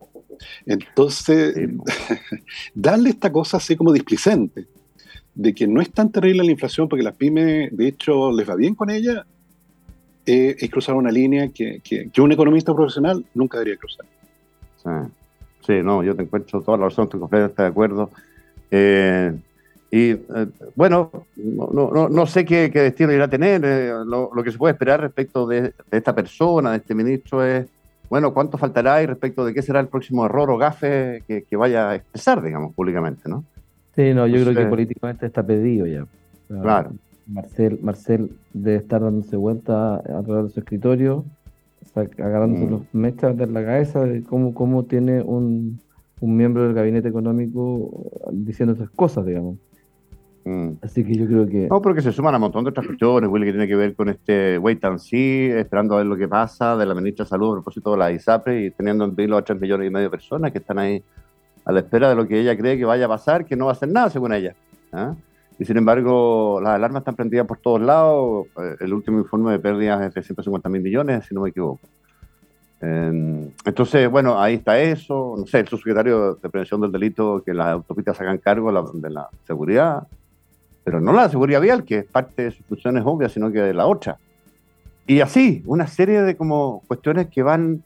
Entonces, 0.65 1.55
darle 2.75 3.11
esta 3.11 3.31
cosa 3.33 3.57
así 3.59 3.77
como 3.77 3.93
displicente, 3.93 4.67
de 5.35 5.55
que 5.55 5.67
no 5.67 5.81
es 5.81 5.91
tan 5.91 6.11
terrible 6.11 6.45
la 6.45 6.51
inflación 6.51 6.89
porque 6.89 7.03
las 7.03 7.17
pymes, 7.17 7.77
de 7.77 7.89
hecho, 7.89 8.31
les 8.33 8.49
va 8.49 8.55
bien 8.57 8.75
con 8.75 8.91
ella, 8.91 9.27
eh, 10.27 10.57
es 10.59 10.71
cruzar 10.71 10.95
una 10.95 11.11
línea 11.11 11.49
que, 11.49 11.81
que, 11.83 12.21
un 12.21 12.33
economista 12.33 12.75
profesional 12.75 13.25
nunca 13.35 13.59
debería 13.59 13.79
cruzar. 13.79 14.07
Sí. 15.67 15.75
no, 15.83 16.03
yo 16.03 16.15
te 16.15 16.23
encuentro 16.23 16.61
toda 16.61 16.79
la 16.79 16.85
razón, 16.85 17.05
estoy 17.05 17.21
completamente 17.21 17.63
de 17.63 17.69
acuerdo. 17.69 18.11
Eh, 18.71 19.33
Y 19.91 20.11
eh, 20.11 20.21
bueno, 20.77 21.11
no, 21.37 22.09
no, 22.09 22.27
sé 22.27 22.45
qué, 22.45 22.69
destino 22.69 23.13
irá 23.13 23.25
a 23.25 23.29
tener. 23.29 23.63
Eh, 23.65 23.93
lo, 24.07 24.31
que 24.45 24.53
se 24.53 24.59
puede 24.59 24.73
esperar 24.73 25.01
respecto 25.01 25.47
de, 25.47 25.73
esta 25.91 26.15
persona, 26.15 26.71
de 26.71 26.77
este 26.77 26.95
ministro, 26.95 27.45
es, 27.45 27.67
bueno, 28.09 28.33
cuánto 28.33 28.57
faltará 28.57 29.03
y 29.03 29.07
respecto 29.07 29.45
de 29.45 29.53
qué 29.53 29.63
será 29.63 29.81
el 29.81 29.89
próximo 29.89 30.25
error 30.25 30.51
o 30.51 30.59
gafe 30.59 31.25
que, 31.27 31.57
vaya 31.57 31.91
a 31.91 31.95
expresar, 31.97 32.41
digamos, 32.41 32.73
públicamente, 32.75 33.29
¿no? 33.29 33.45
Sí, 33.97 34.15
no, 34.15 34.27
yo 34.29 34.45
creo 34.45 34.55
que 34.55 34.67
políticamente 34.67 35.27
está 35.27 35.43
pedido 35.43 35.87
ya. 35.87 36.07
claro. 36.49 36.93
Marcel, 37.27 37.79
Marcel 37.81 38.33
debe 38.53 38.79
estar 38.79 39.01
dándose 39.01 39.37
vuelta 39.37 39.97
alrededor 39.97 40.49
de 40.49 40.51
su 40.51 40.61
escritorio, 40.61 41.25
agarrándose 41.95 42.67
mm. 42.67 42.71
los 42.71 42.83
mechas 42.93 43.37
de 43.37 43.47
la 43.47 43.65
cabeza 43.65 44.05
de 44.05 44.23
cómo, 44.25 44.53
cómo 44.53 44.85
tiene 44.85 45.23
un, 45.23 45.79
un 46.21 46.37
miembro 46.37 46.65
del 46.65 46.75
gabinete 46.75 47.09
económico 47.09 48.11
diciendo 48.33 48.75
esas 48.75 48.91
cosas, 48.91 49.27
digamos. 49.27 49.59
Mm. 50.51 50.79
Así 50.83 51.05
que 51.05 51.15
yo 51.15 51.27
creo 51.27 51.47
que. 51.47 51.69
No, 51.69 51.81
pero 51.81 51.95
que 51.95 52.03
se 52.03 52.11
suman 52.11 52.35
a 52.35 52.39
un 52.39 52.43
montón 52.43 52.65
de 52.65 52.71
otras 52.71 52.85
cuestiones, 52.85 53.31
Willy, 53.31 53.47
que 53.47 53.53
tiene 53.53 53.69
que 53.69 53.77
ver 53.77 53.95
con 53.95 54.09
este 54.09 54.59
wait 54.59 54.85
and 54.85 54.99
see, 54.99 55.49
esperando 55.51 55.95
a 55.95 55.99
ver 55.99 56.07
lo 56.07 56.17
que 56.17 56.27
pasa, 56.27 56.77
de 56.77 56.87
la 56.87 56.95
ministra 56.95 57.25
de 57.25 57.29
Salud 57.29 57.51
a 57.51 57.55
propósito 57.55 57.93
de 57.93 57.99
la 57.99 58.11
ISAPRE 58.11 58.65
y 58.65 58.71
teniendo 58.73 59.05
en 59.05 59.15
vilo 59.15 59.37
a 59.37 59.43
3 59.43 59.61
millones 59.61 59.87
y 59.87 59.91
medio 59.91 60.07
de 60.07 60.11
personas 60.11 60.51
que 60.51 60.59
están 60.59 60.81
ahí 60.81 61.03
a 61.65 61.71
la 61.71 61.81
espera 61.81 62.09
de 62.09 62.17
lo 62.17 62.27
que 62.27 62.41
ella 62.41 62.57
cree 62.57 62.77
que 62.77 62.85
vaya 62.85 63.05
a 63.05 63.09
pasar, 63.09 63.45
que 63.45 63.55
no 63.55 63.67
va 63.67 63.73
a 63.73 63.75
hacer 63.75 63.91
nada, 63.91 64.11
según 64.11 64.33
ella. 64.33 64.57
¿ah? 64.93 65.15
Y 65.57 65.65
sin 65.65 65.77
embargo, 65.77 66.61
las 66.61 66.75
alarmas 66.75 67.03
están 67.03 67.15
prendidas 67.15 67.47
por 67.47 67.59
todos 67.59 67.81
lados. 67.81 68.47
Eh, 68.59 68.77
el 68.81 68.93
último 68.93 69.19
informe 69.19 69.53
de 69.53 69.61
pérdidas 69.61 70.03
es 70.03 70.15
de 70.15 70.23
150 70.23 70.69
mil 70.69 70.83
millones, 70.83 71.27
si 71.27 71.35
no 71.35 71.43
me 71.43 71.51
equivoco. 71.51 71.87
Em, 72.81 73.51
entonces, 73.65 74.11
bueno, 74.11 74.41
ahí 74.41 74.55
está 74.55 74.81
eso. 74.81 75.35
No 75.39 75.47
sé, 75.47 75.61
el 75.61 75.69
subsecretario 75.69 76.35
de 76.35 76.49
Prevención 76.49 76.81
del 76.81 76.91
Delito, 76.91 77.41
que 77.45 77.55
las 77.55 77.69
autopistas 77.69 78.21
hagan 78.21 78.39
cargo 78.39 78.73
de 78.95 79.11
la 79.11 79.29
seguridad 79.47 80.09
pero 80.91 81.01
no 81.01 81.13
la 81.13 81.29
seguridad 81.29 81.61
vial, 81.61 81.85
que 81.85 81.99
es 81.99 82.05
parte 82.05 82.43
de 82.43 82.51
sus 82.51 82.67
funciones 82.67 83.05
obvias, 83.07 83.31
sino 83.31 83.53
que 83.53 83.61
de 83.61 83.73
la 83.73 83.87
otra. 83.87 84.19
Y 85.07 85.21
así, 85.21 85.63
una 85.67 85.87
serie 85.87 86.21
de 86.23 86.35
como 86.35 86.83
cuestiones 86.89 87.29
que 87.29 87.45
van 87.45 87.85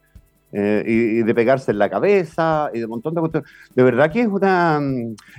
eh, 0.52 0.82
y, 0.87 1.23
de 1.23 1.34
pegarse 1.34 1.73
en 1.73 1.80
la 1.80 1.90
cabeza 1.90 2.70
y 2.73 2.78
de 2.78 2.87
un 2.87 2.92
montón 2.92 3.12
de 3.14 3.20
cuestiones. 3.20 3.50
De 3.75 3.82
verdad 3.82 4.11
que 4.11 4.23
es 4.23 4.26
una, 4.26 4.80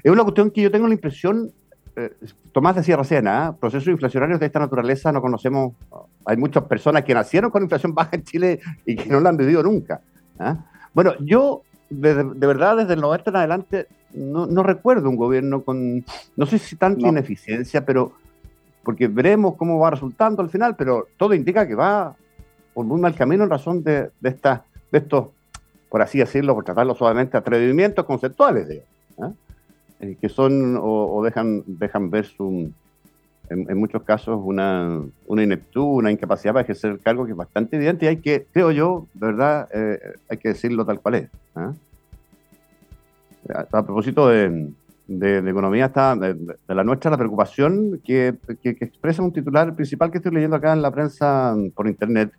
es 0.03 0.11
una 0.11 0.21
cuestión 0.21 0.51
que 0.51 0.61
yo 0.61 0.69
tengo 0.69 0.87
la 0.87 0.93
impresión, 0.93 1.49
eh, 1.95 2.11
Tomás 2.51 2.75
decía 2.75 2.97
recién, 2.97 3.27
¿eh? 3.27 3.49
procesos 3.59 3.87
inflacionarios 3.87 4.39
de 4.39 4.45
esta 4.45 4.59
naturaleza 4.59 5.11
no 5.11 5.19
conocemos, 5.19 5.73
hay 6.23 6.37
muchas 6.37 6.65
personas 6.65 7.03
que 7.03 7.15
nacieron 7.15 7.49
con 7.49 7.63
inflación 7.63 7.95
baja 7.95 8.11
en 8.13 8.25
Chile 8.25 8.59
y 8.85 8.95
que 8.95 9.09
no 9.09 9.19
la 9.21 9.29
han 9.29 9.37
vivido 9.37 9.63
nunca. 9.63 10.01
¿ah? 10.37 10.57
Bueno, 10.93 11.15
yo 11.19 11.63
de, 11.89 12.13
verdad 12.13 12.77
desde 12.77 12.93
el 12.93 13.01
90 13.01 13.31
en 13.31 13.35
adelante 13.35 13.87
no, 14.13 14.63
recuerdo 14.63 15.09
un 15.09 15.15
gobierno 15.15 15.61
con, 15.61 16.05
no 16.35 16.45
sé 16.45 16.57
si 16.57 16.75
tanta 16.75 17.07
ineficiencia, 17.07 17.85
pero 17.85 18.13
porque 18.83 19.07
veremos 19.07 19.55
cómo 19.55 19.79
va 19.79 19.91
resultando 19.91 20.41
al 20.41 20.49
final, 20.49 20.75
pero 20.75 21.07
todo 21.17 21.33
indica 21.33 21.67
que 21.67 21.75
va 21.75 22.15
por 22.73 22.85
muy 22.85 23.01
mal 23.01 23.15
camino 23.15 23.43
en 23.43 23.49
razón 23.49 23.83
de, 23.83 24.11
de, 24.19 24.29
esta, 24.29 24.63
de 24.91 24.99
estos, 24.99 25.27
por 25.89 26.01
así 26.01 26.19
decirlo, 26.19 26.53
por 26.53 26.63
tratarlo 26.63 26.93
suavemente, 26.93 27.35
atrevimientos 27.35 28.05
conceptuales, 28.05 28.67
de, 28.67 28.83
¿ah? 29.19 29.31
eh, 30.01 30.17
que 30.21 30.29
son 30.29 30.77
o, 30.79 31.23
dejan, 31.23 31.63
dejan 31.65 32.09
ver 32.09 32.25
su, 32.25 32.71
en, 33.49 33.77
muchos 33.77 34.03
casos 34.03 34.39
una, 34.43 35.01
una, 35.27 35.43
ineptud, 35.43 35.97
una 35.97 36.11
incapacidad 36.11 36.53
para 36.53 36.63
ejercer 36.63 36.91
el 36.91 36.99
cargo 36.99 37.25
que 37.25 37.31
es 37.31 37.37
bastante 37.37 37.75
evidente 37.77 38.05
y 38.05 38.09
hay 38.09 38.17
que, 38.17 38.45
creo 38.51 38.71
yo, 38.71 39.07
de 39.13 39.25
verdad, 39.25 39.67
eh, 39.73 39.99
hay 40.29 40.37
que 40.37 40.49
decirlo 40.49 40.85
tal 40.85 40.99
cual 40.99 41.15
es. 41.15 41.29
A, 43.53 43.83
propósito 43.83 44.27
de, 44.27 44.69
economía, 45.07 45.85
está 45.85 46.15
de, 46.15 46.35
la 46.67 46.83
nuestra, 46.83 47.11
la 47.11 47.17
preocupación 47.17 48.01
que, 48.03 48.35
expresa 48.63 49.21
un 49.21 49.31
titular 49.31 49.75
principal 49.75 50.11
que 50.11 50.17
estoy 50.17 50.33
leyendo 50.33 50.55
acá 50.55 50.73
en 50.73 50.81
la 50.81 50.91
prensa 50.91 51.55
por 51.75 51.87
internet. 51.87 52.31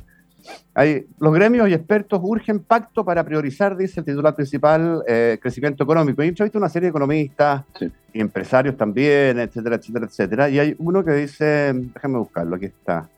Hay, 0.75 1.07
los 1.19 1.35
gremios 1.35 1.69
y 1.69 1.75
expertos 1.75 2.21
urgen 2.23 2.61
pacto 2.61 3.05
para 3.05 3.25
priorizar, 3.25 3.77
dice 3.77 4.01
el 4.01 4.07
titular 4.07 4.35
principal, 4.35 5.03
eh, 5.07 5.39
crecimiento 5.41 5.83
económico. 5.83 6.23
Y 6.23 6.29
he 6.29 6.31
visto 6.31 6.59
una 6.59 6.69
serie 6.69 6.87
de 6.87 6.91
economistas 6.91 7.65
y 8.13 8.21
empresarios 8.21 8.77
también, 8.77 9.39
etcétera, 9.39 9.77
etcétera, 9.77 10.07
etcétera. 10.07 10.49
Y 10.49 10.59
hay 10.59 10.77
uno 10.79 11.05
que 11.05 11.13
dice, 11.13 11.73
déjame 11.95 12.19
buscarlo, 12.19 12.57
aquí 12.57 12.67
está. 12.67 13.09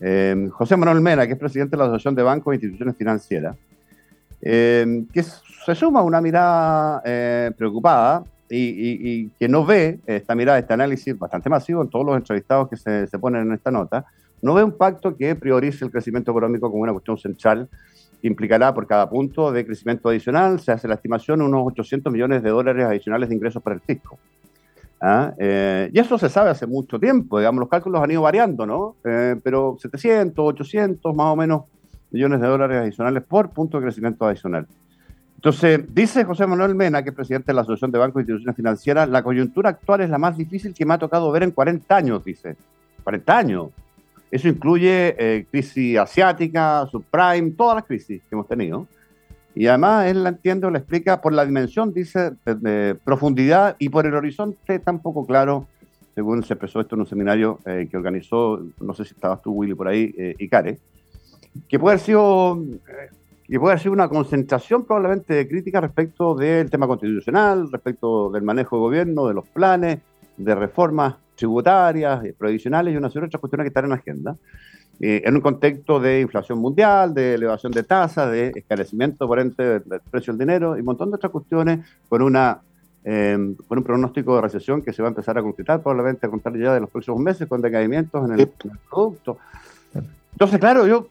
Eh, 0.00 0.48
José 0.50 0.76
Manuel 0.76 1.00
Mena, 1.00 1.26
que 1.26 1.32
es 1.34 1.38
presidente 1.38 1.72
de 1.72 1.78
la 1.78 1.84
Asociación 1.84 2.14
de 2.14 2.22
Bancos 2.22 2.52
e 2.52 2.56
Instituciones 2.56 2.96
Financieras, 2.96 3.56
eh, 4.42 5.04
que 5.12 5.22
se 5.22 5.74
suma 5.76 6.00
a 6.00 6.02
una 6.02 6.20
mirada 6.20 7.00
eh, 7.04 7.52
preocupada 7.56 8.24
y, 8.50 9.28
que 9.38 9.48
no 9.48 9.64
ve 9.64 10.00
esta 10.04 10.34
mirada, 10.34 10.58
este 10.58 10.74
análisis 10.74 11.18
bastante 11.18 11.48
masivo 11.48 11.80
en 11.80 11.88
todos 11.88 12.04
los 12.04 12.16
entrevistados 12.16 12.68
que 12.68 12.76
se, 12.76 13.18
ponen 13.18 13.46
en 13.46 13.52
esta 13.54 13.70
nota, 13.70 14.04
no 14.42 14.52
ve 14.52 14.62
un 14.62 14.76
pacto 14.76 15.16
que 15.16 15.34
priorice 15.36 15.84
el 15.84 15.90
crecimiento 15.90 16.32
económico 16.32 16.70
como 16.70 16.82
una 16.82 16.92
cuestión 16.92 17.16
central 17.16 17.68
implicará 18.20 18.74
por 18.74 18.86
cada 18.86 19.08
punto 19.08 19.50
de 19.52 19.64
crecimiento 19.64 20.08
adicional, 20.08 20.60
se 20.60 20.70
hace 20.70 20.86
la 20.86 20.94
estimación, 20.94 21.40
unos 21.40 21.62
800 21.68 22.12
millones 22.12 22.42
de 22.42 22.50
dólares 22.50 22.84
adicionales 22.84 23.28
de 23.30 23.34
ingresos 23.34 23.62
para 23.62 23.74
el 23.74 23.80
fisco. 23.80 24.18
¿Ah? 25.00 25.32
Eh, 25.38 25.90
y 25.92 25.98
eso 25.98 26.16
se 26.18 26.28
sabe 26.28 26.50
hace 26.50 26.66
mucho 26.66 27.00
tiempo, 27.00 27.38
digamos, 27.38 27.60
los 27.60 27.68
cálculos 27.68 28.02
han 28.02 28.10
ido 28.10 28.22
variando, 28.22 28.66
¿no? 28.66 28.96
pero 29.02 29.76
700, 29.80 30.44
800 30.44 31.14
más 31.14 31.26
o 31.26 31.36
menos 31.36 31.62
millones 32.12 32.40
de 32.40 32.46
dólares 32.46 32.78
adicionales 32.78 33.22
por 33.22 33.50
punto 33.50 33.78
de 33.78 33.84
crecimiento 33.84 34.26
adicional. 34.26 34.66
Entonces, 35.36 35.82
dice 35.92 36.22
José 36.24 36.46
Manuel 36.46 36.76
Mena, 36.76 37.02
que 37.02 37.10
es 37.10 37.16
presidente 37.16 37.46
de 37.48 37.54
la 37.54 37.62
Asociación 37.62 37.90
de 37.90 37.98
Bancos 37.98 38.20
e 38.20 38.22
Instituciones 38.22 38.54
Financieras, 38.54 39.08
la 39.08 39.24
coyuntura 39.24 39.70
actual 39.70 40.02
es 40.02 40.10
la 40.10 40.18
más 40.18 40.36
difícil 40.36 40.72
que 40.72 40.86
me 40.86 40.94
ha 40.94 40.98
tocado 40.98 41.32
ver 41.32 41.42
en 41.42 41.50
40 41.50 41.96
años, 41.96 42.24
dice. 42.24 42.54
40 43.02 43.38
años. 43.38 43.70
Eso 44.30 44.46
incluye 44.46 45.16
eh, 45.18 45.46
crisis 45.50 45.98
asiática, 45.98 46.86
subprime, 46.86 47.50
todas 47.56 47.74
las 47.74 47.84
crisis 47.84 48.22
que 48.22 48.34
hemos 48.36 48.46
tenido. 48.46 48.86
Y 49.54 49.66
además 49.66 50.06
él 50.06 50.22
la 50.22 50.28
entiende 50.28 50.66
o 50.66 50.70
la 50.70 50.78
explica 50.78 51.20
por 51.20 51.32
la 51.32 51.44
dimensión, 51.44 51.92
dice, 51.92 52.32
de, 52.46 52.96
profundidad 53.04 53.74
y 53.78 53.88
por 53.88 54.06
el 54.06 54.14
horizonte 54.14 54.78
tan 54.78 55.00
poco 55.00 55.26
claro, 55.26 55.66
según 56.14 56.42
se 56.44 56.54
expresó 56.54 56.80
esto 56.80 56.94
en 56.94 57.00
un 57.00 57.06
seminario 57.06 57.58
eh, 57.66 57.88
que 57.90 57.96
organizó, 57.96 58.62
no 58.80 58.94
sé 58.94 59.04
si 59.04 59.12
estabas 59.12 59.42
tú, 59.42 59.50
Willy, 59.52 59.74
por 59.74 59.88
ahí, 59.88 60.14
eh, 60.16 60.34
Icare, 60.38 60.78
que 61.68 61.78
puede 61.78 61.94
haber 61.94 62.04
sido 62.04 62.58
que 63.52 63.60
puede 63.60 63.72
haber 63.72 63.82
sido 63.82 63.92
una 63.92 64.08
concentración 64.08 64.84
probablemente 64.84 65.34
de 65.34 65.46
crítica 65.46 65.80
respecto 65.80 66.34
del 66.34 66.70
tema 66.70 66.86
constitucional, 66.86 67.70
respecto 67.70 68.30
del 68.30 68.42
manejo 68.42 68.76
de 68.76 68.80
gobierno, 68.80 69.28
de 69.28 69.34
los 69.34 69.46
planes, 69.46 69.98
de 70.38 70.54
reformas 70.54 71.16
tributarias, 71.34 72.22
previsionales 72.38 72.94
y 72.94 72.96
una 72.96 73.08
serie 73.08 73.22
de 73.22 73.26
otras 73.26 73.40
cuestiones 73.40 73.64
que 73.64 73.68
están 73.68 73.84
en 73.84 73.90
la 73.90 73.96
agenda. 73.96 74.36
Eh, 75.00 75.22
en 75.24 75.34
un 75.34 75.40
contexto 75.40 75.98
de 76.00 76.20
inflación 76.20 76.60
mundial, 76.60 77.12
de 77.12 77.34
elevación 77.34 77.72
de 77.72 77.82
tasas, 77.82 78.30
de 78.30 78.52
escarecimiento 78.54 79.26
por 79.26 79.40
ente 79.40 79.80
del 79.80 80.00
precio 80.10 80.32
del 80.32 80.38
dinero 80.38 80.76
y 80.76 80.80
un 80.80 80.86
montón 80.86 81.10
de 81.10 81.16
otras 81.16 81.32
cuestiones 81.32 81.80
con, 82.08 82.22
una, 82.22 82.60
eh, 83.04 83.54
con 83.66 83.78
un 83.78 83.84
pronóstico 83.84 84.36
de 84.36 84.42
recesión 84.42 84.80
que 84.80 84.92
se 84.92 85.02
va 85.02 85.08
a 85.08 85.10
empezar 85.10 85.36
a 85.36 85.42
concretar 85.42 85.82
probablemente 85.82 86.26
a 86.26 86.30
contar 86.30 86.56
ya 86.56 86.72
de 86.72 86.80
los 86.80 86.88
próximos 86.88 87.20
meses 87.20 87.48
con 87.48 87.60
decaimientos 87.60 88.24
en 88.24 88.34
el, 88.34 88.40
en 88.40 88.70
el 88.70 88.78
producto. 88.88 89.38
Entonces, 90.32 90.58
claro, 90.60 90.86
yo 90.86 91.08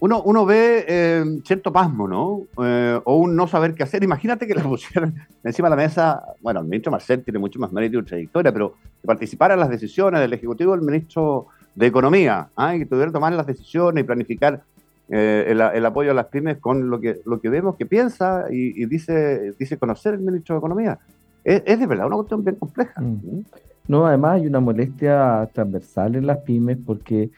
uno, 0.00 0.22
uno 0.22 0.46
ve 0.46 0.84
eh, 0.86 1.24
cierto 1.44 1.72
pasmo, 1.72 2.06
¿no? 2.06 2.42
Eh, 2.64 3.00
o 3.04 3.16
un 3.16 3.34
no 3.34 3.48
saber 3.48 3.74
qué 3.74 3.82
hacer. 3.82 4.02
Imagínate 4.04 4.46
que 4.46 4.54
le 4.54 4.62
pusieran 4.62 5.14
encima 5.42 5.68
de 5.68 5.76
la 5.76 5.82
mesa, 5.82 6.22
bueno, 6.40 6.60
el 6.60 6.66
ministro 6.66 6.92
Marcel 6.92 7.22
tiene 7.22 7.38
mucho 7.38 7.58
más 7.58 7.72
mérito 7.72 7.98
y 7.98 8.04
trayectoria, 8.04 8.52
pero 8.52 8.74
que 9.00 9.06
participara 9.06 9.54
en 9.54 9.60
las 9.60 9.70
decisiones 9.70 10.20
del 10.20 10.32
Ejecutivo 10.32 10.72
del 10.72 10.82
ministro 10.82 11.46
de 11.74 11.86
Economía, 11.86 12.48
¿ah? 12.56 12.74
y 12.74 12.80
que 12.80 12.86
tuviera 12.86 13.06
que 13.06 13.12
tomar 13.12 13.32
las 13.32 13.46
decisiones 13.46 14.02
y 14.02 14.06
planificar 14.06 14.62
eh, 15.08 15.46
el, 15.48 15.86
apoyo 15.86 16.10
a 16.10 16.14
las 16.14 16.26
pymes 16.26 16.58
con 16.58 16.90
lo 16.90 17.00
que, 17.00 17.20
lo 17.24 17.40
que 17.40 17.48
vemos 17.48 17.76
que 17.76 17.86
piensa 17.86 18.46
y, 18.50 18.84
dice, 18.86 19.54
dice 19.58 19.78
conocer 19.78 20.14
el 20.14 20.20
ministro 20.20 20.54
de 20.54 20.58
Economía. 20.58 20.98
Es, 21.44 21.64
de 21.64 21.86
verdad 21.86 22.06
una 22.06 22.16
cuestión 22.16 22.44
bien 22.44 22.56
compleja. 22.56 23.00
Mm. 23.00 23.06
¿Mm? 23.06 23.44
No, 23.88 24.06
además 24.06 24.34
hay 24.34 24.46
una 24.46 24.60
molestia 24.60 25.48
transversal 25.54 26.14
en 26.16 26.26
las 26.26 26.38
pymes 26.38 26.76
porque 26.84 27.30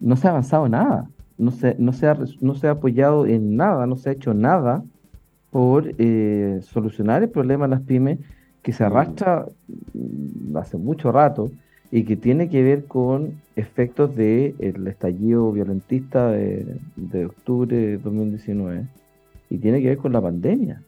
no 0.00 0.16
se 0.16 0.26
ha 0.26 0.30
avanzado 0.30 0.68
nada 0.68 1.08
no 1.40 1.50
se, 1.52 1.74
no, 1.78 1.92
se 1.92 2.06
ha, 2.06 2.18
no 2.40 2.54
se 2.54 2.68
ha 2.68 2.72
apoyado 2.72 3.26
en 3.26 3.56
nada, 3.56 3.86
no 3.86 3.96
se 3.96 4.10
ha 4.10 4.12
hecho 4.12 4.34
nada 4.34 4.84
por 5.50 5.94
eh, 5.98 6.60
solucionar 6.62 7.22
el 7.22 7.30
problema 7.30 7.64
de 7.64 7.70
las 7.70 7.80
pymes 7.80 8.18
que 8.62 8.72
se 8.72 8.84
arrastra 8.84 9.46
mm, 9.94 10.56
hace 10.56 10.76
mucho 10.76 11.10
rato 11.10 11.50
y 11.90 12.04
que 12.04 12.16
tiene 12.16 12.50
que 12.50 12.62
ver 12.62 12.84
con 12.84 13.40
efectos 13.56 14.14
del 14.14 14.86
estallido 14.86 15.50
violentista 15.50 16.30
de, 16.30 16.78
de, 16.96 17.24
octubre 17.24 17.74
de 17.74 17.98
2019 17.98 18.86
y 19.48 19.58
tiene 19.58 19.80
que 19.80 19.88
ver 19.88 19.98
con 19.98 20.12
la 20.12 20.20
pandemia. 20.20 20.82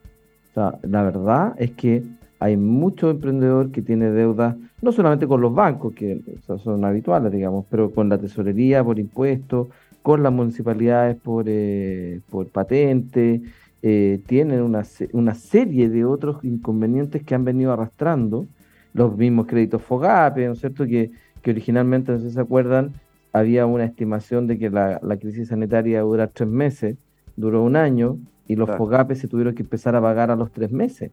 O 0.51 0.55
sea, 0.55 0.79
la 0.83 1.03
verdad 1.03 1.55
es 1.57 1.71
que 1.73 2.05
hay 2.39 2.57
mucho 2.57 3.09
emprendedor 3.09 3.71
que 3.71 3.83
tiene 3.83 4.11
deudas, 4.11 4.55
no 4.83 4.93
solamente 4.93 5.27
con 5.27 5.41
los 5.41 5.55
bancos, 5.55 5.95
que 5.95 6.21
son 6.63 6.85
habituales, 6.85 7.33
digamos, 7.33 7.65
pero 7.71 7.91
con 7.91 8.09
la 8.09 8.19
tesorería 8.19 8.85
por 8.85 8.99
impuestos, 8.99 9.69
con 10.03 10.23
las 10.23 10.33
municipalidades 10.33 11.17
por, 11.17 11.45
eh, 11.49 12.21
por 12.31 12.49
patente, 12.49 13.43
eh, 13.83 14.21
tienen 14.27 14.63
una, 14.63 14.83
una, 15.13 15.35
serie 15.35 15.89
de 15.89 16.05
otros 16.05 16.45
inconvenientes 16.45 17.23
que 17.23 17.35
han 17.35 17.45
venido 17.45 17.73
arrastrando 17.73 18.47
los 18.95 19.17
mismos 19.17 19.47
créditos 19.47 19.83
FOGAPE, 19.83 20.47
¿no 20.47 20.53
es 20.53 20.61
cierto? 20.61 20.87
Que, 20.87 21.11
que 21.43 21.51
originalmente, 21.51 22.13
no 22.13 22.19
sé 22.19 22.29
si 22.29 22.35
se 22.35 22.41
acuerdan, 22.41 22.93
había 23.33 23.67
una 23.67 23.85
estimación 23.85 24.47
de 24.47 24.59
que 24.59 24.71
la, 24.71 25.01
crisis 25.21 25.49
sanitaria 25.49 25.93
iba 25.93 26.01
a 26.01 26.05
durar 26.05 26.31
tres 26.33 26.49
meses, 26.49 26.97
duró 27.37 27.63
un 27.63 27.77
año, 27.77 28.19
y 28.47 28.57
los 28.57 28.71
FOGAPE 28.71 29.15
se 29.15 29.29
tuvieron 29.29 29.55
que 29.55 29.63
empezar 29.63 29.97
a 29.97 30.01
pagar 30.01 30.31
a 30.31 30.37
los 30.37 30.53
tres 30.53 30.71
meses, 30.71 31.11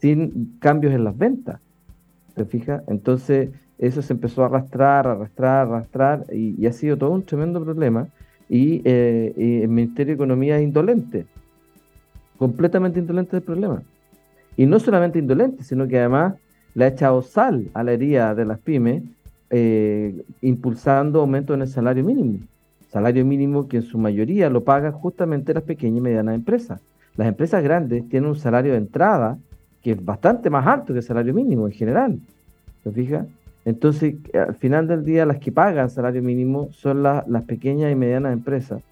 sin 0.00 0.56
cambios 0.58 0.92
en 0.92 1.04
las 1.04 1.16
ventas. 1.16 1.60
¿Te 2.34 2.44
fijas? 2.44 2.82
Entonces, 2.88 3.50
eso 3.78 4.02
se 4.02 4.12
empezó 4.12 4.42
a 4.42 4.46
arrastrar, 4.46 5.06
arrastrar, 5.06 5.68
arrastrar, 5.68 6.26
y, 6.32 6.66
ha 6.66 6.72
sido 6.72 6.96
todo 6.96 7.10
un 7.10 7.24
tremendo 7.24 7.62
problema. 7.62 8.08
Y, 8.52 8.82
eh, 8.84 9.62
el 9.62 9.68
Ministerio 9.70 10.10
de 10.10 10.16
Economía 10.16 10.58
es 10.58 10.62
indolente, 10.62 11.24
completamente 12.36 12.98
indolente 12.98 13.36
del 13.36 13.42
problema. 13.42 13.82
Y 14.58 14.66
no 14.66 14.78
solamente 14.78 15.18
indolente, 15.18 15.64
sino 15.64 15.88
que 15.88 15.98
además 15.98 16.34
le 16.74 16.84
ha 16.84 16.88
echado 16.88 17.22
sal 17.22 17.70
a 17.72 17.82
la 17.82 17.92
herida 17.92 18.34
de 18.34 18.44
las 18.44 18.58
pymes, 18.58 19.04
eh, 19.48 20.22
impulsando 20.42 21.20
aumento 21.20 21.54
en 21.54 21.62
el 21.62 21.68
salario 21.68 22.04
mínimo. 22.04 22.40
Salario 22.90 23.24
mínimo 23.24 23.68
que 23.68 23.78
en 23.78 23.84
su 23.84 23.96
mayoría 23.96 24.50
lo 24.50 24.62
pagan 24.62 24.92
justamente 24.92 25.54
las 25.54 25.62
pequeñas 25.62 25.96
y 25.96 26.02
medianas 26.02 26.34
empresas. 26.34 26.78
Las 27.16 27.28
empresas 27.28 27.64
grandes 27.64 28.06
tienen 28.10 28.28
un 28.28 28.36
salario 28.36 28.72
de 28.72 28.78
entrada 28.78 29.38
que 29.82 29.92
es 29.92 30.04
bastante 30.04 30.50
más 30.50 30.66
alto 30.66 30.92
que 30.92 30.98
el 30.98 31.04
salario 31.04 31.32
mínimo 31.32 31.66
en 31.66 31.72
general. 31.72 32.18
¿Se 32.84 32.92
fija? 32.92 33.24
Entonces, 33.64 34.16
al 34.34 34.54
final 34.56 34.88
del 34.88 35.04
día, 35.04 35.24
las 35.24 35.38
que 35.38 35.52
pagan 35.52 35.88
salario 35.90 36.22
mínimo 36.22 36.68
son 36.72 37.02
las 37.02 37.44
pequeñas 37.46 37.92
y 37.92 37.94
medianas 37.94 38.32
empresas. 38.32 38.82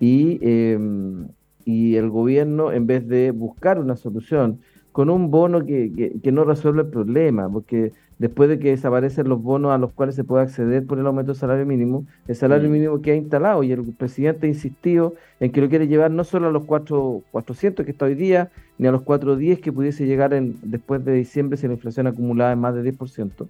Y, 0.00 0.38
em, 0.42 1.28
y 1.64 1.96
el 1.96 2.10
gobierno, 2.10 2.72
en 2.72 2.86
vez 2.86 3.06
de 3.06 3.30
buscar 3.30 3.78
una 3.78 3.96
solución 3.96 4.60
con 4.92 5.10
un 5.10 5.30
bono 5.30 5.66
que, 5.66 6.12
que, 6.22 6.32
no 6.32 6.44
resuelve 6.44 6.82
el 6.82 6.88
problema, 6.88 7.48
porque 7.48 7.92
después 8.18 8.48
de 8.48 8.60
que 8.60 8.70
desaparecen 8.70 9.28
los 9.28 9.42
bonos 9.42 9.72
a 9.72 9.78
los 9.78 9.92
cuales 9.92 10.14
se 10.14 10.22
puede 10.22 10.44
acceder 10.44 10.86
por 10.86 11.00
el 11.00 11.06
aumento 11.06 11.32
del 11.32 11.40
salario 11.40 11.66
mínimo, 11.66 12.06
el 12.28 12.36
salario 12.36 12.68
mm. 12.68 12.72
mínimo 12.72 13.02
que 13.02 13.10
ha 13.10 13.16
instalado 13.16 13.64
y 13.64 13.72
el 13.72 13.82
presidente 13.98 14.46
ha 14.46 14.50
insistido 14.50 15.14
en 15.40 15.50
que 15.50 15.60
lo 15.60 15.68
quiere 15.68 15.88
llevar 15.88 16.12
no 16.12 16.22
solo 16.22 16.46
a 16.46 16.52
los 16.52 16.64
4, 16.64 17.22
400 17.32 17.84
que 17.84 17.90
está 17.90 18.04
hoy 18.04 18.14
día, 18.14 18.50
ni 18.78 18.86
a 18.86 18.92
los 18.92 19.02
410 19.02 19.58
que 19.58 19.72
pudiese 19.72 20.06
llegar 20.06 20.32
en, 20.32 20.56
después 20.62 21.04
de 21.04 21.12
diciembre 21.12 21.56
si 21.56 21.66
la 21.66 21.74
inflación 21.74 22.06
acumulada 22.06 22.52
es 22.52 22.58
más 22.58 22.74
de 22.74 22.92
10%, 22.92 23.48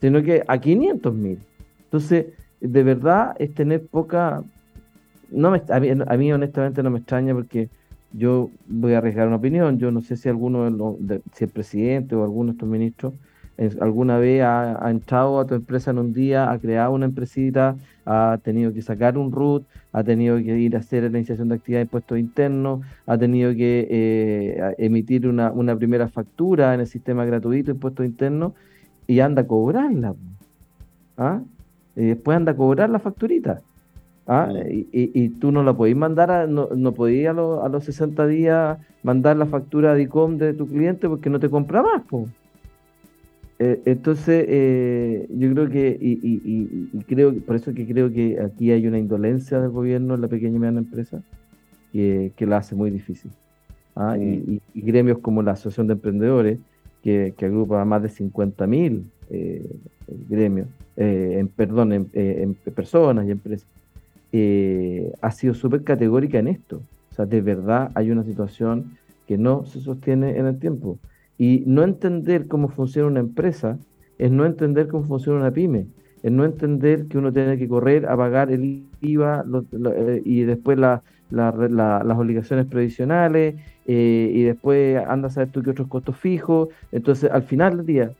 sino 0.00 0.22
que 0.22 0.42
a 0.46 0.58
500 0.58 1.14
mil. 1.14 1.38
Entonces, 1.84 2.26
de 2.60 2.82
verdad 2.82 3.34
es 3.38 3.54
tener 3.54 3.86
poca... 3.86 4.42
No 5.30 5.50
me, 5.50 5.62
a, 5.68 6.16
mí, 6.16 6.32
honestamente 6.32 6.82
no 6.82 6.90
me 6.90 6.98
extraña 6.98 7.34
porque 7.34 7.68
yo 8.12 8.50
voy 8.68 8.94
a 8.94 8.98
arriesgar 8.98 9.26
una 9.26 9.36
opinión, 9.36 9.78
yo 9.78 9.90
no 9.90 10.00
sé 10.00 10.16
si 10.16 10.28
alguno 10.28 10.64
de 10.64 10.70
los, 10.70 11.20
si 11.34 11.44
el 11.44 11.50
presidente 11.50 12.14
o 12.14 12.22
alguno 12.22 12.52
de 12.52 12.52
estos 12.52 12.68
ministros 12.68 13.12
alguna 13.80 14.18
vez 14.18 14.42
ha, 14.42 14.90
entrado 14.90 15.40
a 15.40 15.46
tu 15.46 15.54
empresa 15.54 15.90
en 15.90 15.98
un 15.98 16.12
día, 16.12 16.50
ha 16.50 16.58
creado 16.58 16.92
una 16.92 17.06
empresita, 17.06 17.76
ha 18.04 18.38
tenido 18.42 18.72
que 18.72 18.82
sacar 18.82 19.16
un 19.16 19.32
root, 19.32 19.64
ha 19.92 20.04
tenido 20.04 20.36
que 20.36 20.58
ir 20.58 20.76
a 20.76 20.80
hacer 20.80 21.10
la 21.10 21.18
iniciación 21.18 21.48
de 21.48 21.54
actividad 21.54 21.80
de 21.80 21.84
impuestos 21.84 22.18
internos, 22.18 22.80
ha 23.06 23.16
tenido 23.16 23.52
que 23.54 23.86
eh, 23.90 24.74
emitir 24.78 25.26
una, 25.26 25.50
una, 25.52 25.74
primera 25.76 26.08
factura 26.08 26.74
en 26.74 26.80
el 26.80 26.86
sistema 26.86 27.24
gratuito 27.24 27.66
de 27.66 27.76
impuestos 27.76 28.04
internos 28.04 28.52
y 29.06 29.20
anda 29.20 29.42
a 29.42 29.46
cobrarla. 29.46 30.14
¿ah? 31.16 31.40
Y 31.94 32.06
después 32.06 32.36
anda 32.36 32.52
a 32.52 32.56
cobrar 32.56 32.90
la 32.90 32.98
facturita. 32.98 33.60
¿Ah? 34.26 34.52
Y, 34.68 34.88
y, 34.92 35.28
tú 35.28 35.52
no 35.52 35.62
la 35.62 35.76
podéis 35.76 35.96
mandar, 35.96 36.30
a, 36.32 36.46
no, 36.48 36.68
no 36.74 36.92
podías 36.92 37.30
a, 37.30 37.68
los 37.68 37.84
60 37.84 38.26
días 38.26 38.78
mandar 39.04 39.36
la 39.36 39.46
factura 39.46 39.94
de 39.94 40.02
ICOM 40.02 40.36
de 40.36 40.52
tu 40.52 40.66
cliente 40.66 41.08
porque 41.08 41.30
no 41.30 41.38
te 41.38 41.48
compra 41.48 41.82
más. 41.82 42.02
Eh, 43.58 43.80
entonces, 43.84 44.44
eh, 44.48 45.26
yo 45.30 45.52
creo 45.52 45.70
que, 45.70 45.96
y, 46.00 46.12
y, 46.22 46.90
y, 46.92 47.04
creo, 47.04 47.34
por 47.34 47.56
eso 47.56 47.72
que 47.72 47.86
creo 47.86 48.12
que 48.12 48.40
aquí 48.40 48.72
hay 48.72 48.86
una 48.86 48.98
indolencia 48.98 49.60
del 49.60 49.70
gobierno 49.70 50.16
en 50.16 50.20
la 50.20 50.28
pequeña 50.28 50.56
y 50.56 50.58
mediana 50.58 50.80
empresa 50.80 51.22
que, 51.92 52.32
que 52.36 52.46
la 52.46 52.58
hace 52.58 52.74
muy 52.74 52.90
difícil. 52.90 53.30
¿ah? 53.94 54.16
Y, 54.18 54.60
gremios 54.74 55.18
como 55.18 55.42
la 55.42 55.52
Asociación 55.52 55.86
de 55.86 55.94
Emprendedores, 55.94 56.58
que, 57.06 57.34
que 57.36 57.46
agrupa 57.46 57.80
a 57.80 57.84
más 57.84 58.02
de 58.02 58.08
50.000 58.08 59.04
eh, 59.30 59.64
gremios, 60.28 60.66
eh, 60.96 61.36
en, 61.38 61.46
perdón, 61.46 61.92
en 61.92 62.54
personas 62.74 63.28
y 63.28 63.30
empresas, 63.30 63.68
eh, 64.32 65.12
ha 65.20 65.30
sido 65.30 65.54
súper 65.54 65.84
categórica 65.84 66.40
en 66.40 66.48
esto. 66.48 66.82
O 67.12 67.14
sea, 67.14 67.26
de 67.26 67.40
verdad 67.40 67.92
hay 67.94 68.10
una 68.10 68.24
situación 68.24 68.96
que 69.28 69.38
no 69.38 69.64
se 69.66 69.80
sostiene 69.80 70.36
en 70.36 70.46
el 70.46 70.58
tiempo. 70.58 70.98
Y 71.38 71.62
no 71.66 71.84
entender 71.84 72.48
cómo 72.48 72.68
funciona 72.68 73.06
una 73.06 73.20
empresa 73.20 73.78
es 74.18 74.32
no 74.32 74.44
entender 74.44 74.88
cómo 74.88 75.04
funciona 75.04 75.38
una 75.38 75.52
pyme, 75.52 75.86
es 76.24 76.32
no 76.32 76.44
entender 76.44 77.06
que 77.06 77.18
uno 77.18 77.32
tiene 77.32 77.56
que 77.56 77.68
correr 77.68 78.06
a 78.06 78.16
pagar 78.16 78.50
el 78.50 78.82
IVA 79.00 79.44
eh, 79.72 80.22
y 80.24 80.42
después 80.42 80.76
las 81.30 82.18
obligaciones 82.18 82.66
previsionales 82.66 83.56
eh, 83.86 84.30
y 84.32 84.42
después 84.42 85.04
anda 85.06 85.28
a 85.28 85.30
saber 85.30 85.50
tú 85.50 85.62
qué 85.62 85.70
otros 85.70 85.88
costos 85.88 86.16
fijos. 86.16 86.68
Entonces, 86.92 87.30
al 87.30 87.42
final 87.42 87.78
del 87.78 87.86
día, 87.86 88.10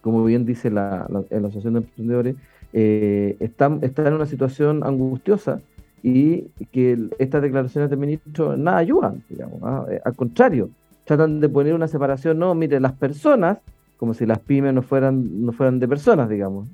como 0.00 0.24
bien 0.24 0.44
dice 0.44 0.70
la, 0.70 1.06
la 1.08 1.38
Asociación 1.38 1.74
de 1.74 1.80
Emprendedores, 1.80 2.36
eh, 2.72 3.36
está, 3.40 3.78
está, 3.82 4.08
en 4.08 4.14
una 4.14 4.26
situación 4.26 4.82
angustiosa 4.82 5.60
y 6.02 6.48
que 6.72 6.98
estas 7.18 7.42
declaraciones 7.42 7.90
del 7.90 7.98
ministro 7.98 8.56
nada 8.56 8.78
ayudan, 8.78 9.22
digamos, 9.28 9.90
eh, 9.90 10.00
al 10.04 10.16
contrario, 10.16 10.70
tratan 11.04 11.40
de 11.40 11.48
poner 11.48 11.74
una 11.74 11.86
separación, 11.86 12.38
no, 12.38 12.54
mire, 12.54 12.80
las 12.80 12.92
personas, 12.92 13.58
como 13.98 14.14
si 14.14 14.24
las 14.24 14.38
pymes 14.38 14.72
no 14.72 14.82
fueran, 14.82 15.44
no 15.44 15.52
fueran 15.52 15.78
de 15.78 15.86
personas, 15.86 16.28
digamos. 16.28 16.66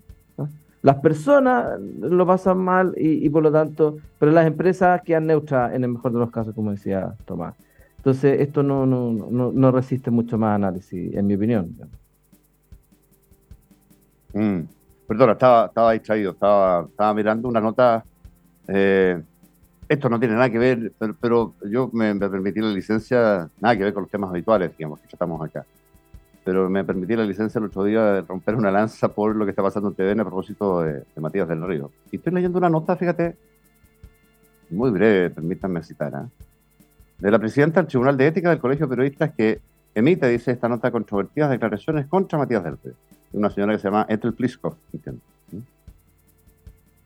Las 0.82 0.96
personas 0.96 1.80
lo 1.80 2.26
pasan 2.26 2.58
mal 2.58 2.94
y, 2.96 3.28
por 3.30 3.42
lo 3.42 3.50
tanto, 3.50 3.98
pero 4.18 4.30
las 4.30 4.46
empresas 4.46 5.02
quedan 5.02 5.26
neutras 5.26 5.74
en 5.74 5.82
el 5.84 5.90
mejor 5.90 6.12
de 6.12 6.18
los 6.18 6.30
casos, 6.30 6.54
como 6.54 6.70
decía 6.70 7.14
Tomás. 7.24 7.54
Entonces, 7.96 8.40
esto 8.40 8.62
no, 8.62 8.86
no, 8.86 9.12
no, 9.12 9.50
no 9.52 9.70
resiste 9.72 10.10
mucho 10.10 10.38
más 10.38 10.54
análisis, 10.54 11.14
en 11.14 11.26
mi 11.26 11.34
opinión. 11.34 11.74
Mm. 14.32 14.60
Perdona, 15.06 15.32
estaba, 15.32 15.66
estaba 15.66 15.92
distraído, 15.92 16.32
estaba, 16.32 16.82
estaba 16.82 17.14
mirando 17.14 17.48
una 17.48 17.60
nota. 17.60 18.04
Eh, 18.68 19.20
esto 19.88 20.08
no 20.10 20.20
tiene 20.20 20.34
nada 20.34 20.50
que 20.50 20.58
ver, 20.58 20.92
pero, 21.20 21.54
yo 21.64 21.88
me, 21.94 22.14
permití 22.14 22.60
la 22.60 22.68
licencia, 22.68 23.48
nada 23.58 23.76
que 23.76 23.84
ver 23.84 23.94
con 23.94 24.02
los 24.02 24.10
temas 24.10 24.30
habituales, 24.30 24.76
digamos, 24.76 25.00
que 25.00 25.06
ya 25.06 25.14
estamos 25.14 25.40
acá. 25.42 25.64
Pero 26.48 26.70
me 26.70 26.82
permití 26.82 27.14
la 27.14 27.26
licencia 27.26 27.58
el 27.58 27.66
otro 27.66 27.84
día 27.84 28.02
de 28.04 28.22
romper 28.22 28.54
una 28.54 28.70
lanza 28.70 29.08
por 29.08 29.36
lo 29.36 29.44
que 29.44 29.50
está 29.50 29.62
pasando 29.62 29.90
en 29.90 29.94
TVN 29.94 30.20
a 30.20 30.24
propósito 30.24 30.80
de, 30.80 31.04
Matías 31.16 31.46
del 31.46 31.62
Río. 31.66 31.90
Y 32.10 32.16
estoy 32.16 32.32
leyendo 32.32 32.56
una 32.56 32.70
nota, 32.70 32.96
fíjate, 32.96 33.36
muy 34.70 34.90
breve, 34.90 35.28
permítanme 35.28 35.82
citar, 35.82 36.14
¿eh? 36.14 36.44
de 37.18 37.30
la 37.30 37.38
presidenta 37.38 37.80
del 37.80 37.88
Tribunal 37.88 38.16
de 38.16 38.28
Ética 38.28 38.48
del 38.48 38.60
Colegio 38.60 38.86
de 38.86 38.90
Periodistas 38.96 39.32
que 39.36 39.60
emite, 39.94 40.26
dice, 40.26 40.52
esta 40.52 40.70
nota 40.70 40.90
controvertidas 40.90 41.50
declaraciones 41.50 42.06
contra 42.06 42.38
Matías 42.38 42.64
del 42.64 42.78
Río 42.82 42.94
una 43.32 43.50
señora 43.50 43.74
que 43.74 43.78
se 43.80 43.88
llama 43.88 44.06
Ethel 44.08 44.32
Pliskov. 44.32 44.74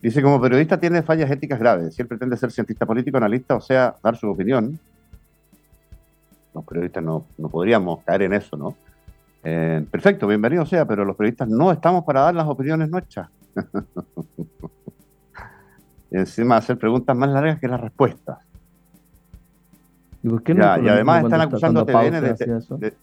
Dice, 0.01 0.23
como 0.23 0.41
periodista 0.41 0.79
tiene 0.79 1.03
fallas 1.03 1.29
éticas 1.33 1.59
graves. 1.59 1.97
Si 1.97 2.03
él 2.03 2.07
pretende 2.07 2.37
ser 2.37 2.53
cientista 2.53 2.87
político, 2.87 3.17
analista, 3.17 3.57
o 3.57 3.61
sea, 3.61 3.97
dar 4.01 4.17
su 4.17 4.29
opinión, 4.29 4.79
los 6.55 6.65
periodistas 6.65 7.03
no, 7.03 7.25
podríamos 7.51 8.05
caer 8.05 8.23
en 8.23 8.35
eso, 8.35 8.57
¿no? 8.57 8.77
Eh, 9.45 9.85
perfecto, 9.91 10.27
bienvenido 10.27 10.65
sea, 10.65 10.87
pero 10.87 11.05
los 11.05 11.17
periodistas 11.17 11.49
no 11.49 11.73
estamos 11.73 12.05
para 12.05 12.21
dar 12.23 12.35
las 12.35 12.47
opiniones 12.47 12.89
nuestras. 12.89 13.29
encima 16.13 16.57
hacer 16.57 16.79
preguntas 16.79 17.17
más 17.17 17.31
largas 17.31 17.59
que 17.59 17.69
las 17.69 17.81
respuestas. 17.81 18.39
¿Y, 20.23 20.29
además 20.61 21.25
están 21.25 21.41
acusando 21.41 21.81
a 21.81 21.87
TVN 21.87 22.37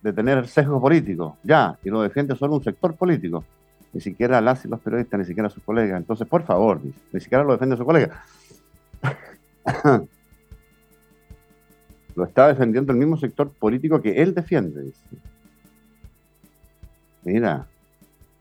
de, 0.01 0.13
tener 0.13 0.47
sesgo 0.47 0.79
político. 0.79 1.35
Ya, 1.43 1.77
y 1.83 1.89
lo 1.89 2.01
defiende 2.01 2.33
solo 2.35 2.55
un 2.55 2.63
sector 2.63 2.95
político. 2.95 3.43
Ni 3.91 3.99
siquiera 3.99 4.39
las 4.39 4.63
y 4.63 4.69
los 4.69 4.79
periodistas, 4.79 5.19
ni 5.19 5.25
siquiera 5.25 5.49
sus 5.49 5.61
colegas. 5.63 5.99
Entonces, 5.99 6.25
por 6.27 6.43
favor, 6.43 6.79
ni 7.11 7.19
siquiera 7.19 7.43
lo 7.43 7.51
defiende 7.51 7.75
su 7.75 7.83
colega. 7.83 8.23
lo 12.15 12.23
está 12.23 12.47
defendiendo 12.47 12.93
el 12.93 12.99
mismo 12.99 13.17
sector 13.17 13.51
político 13.51 14.01
que 14.01 14.21
él 14.21 14.33
defiende. 14.33 14.93
Mira. 17.23 17.67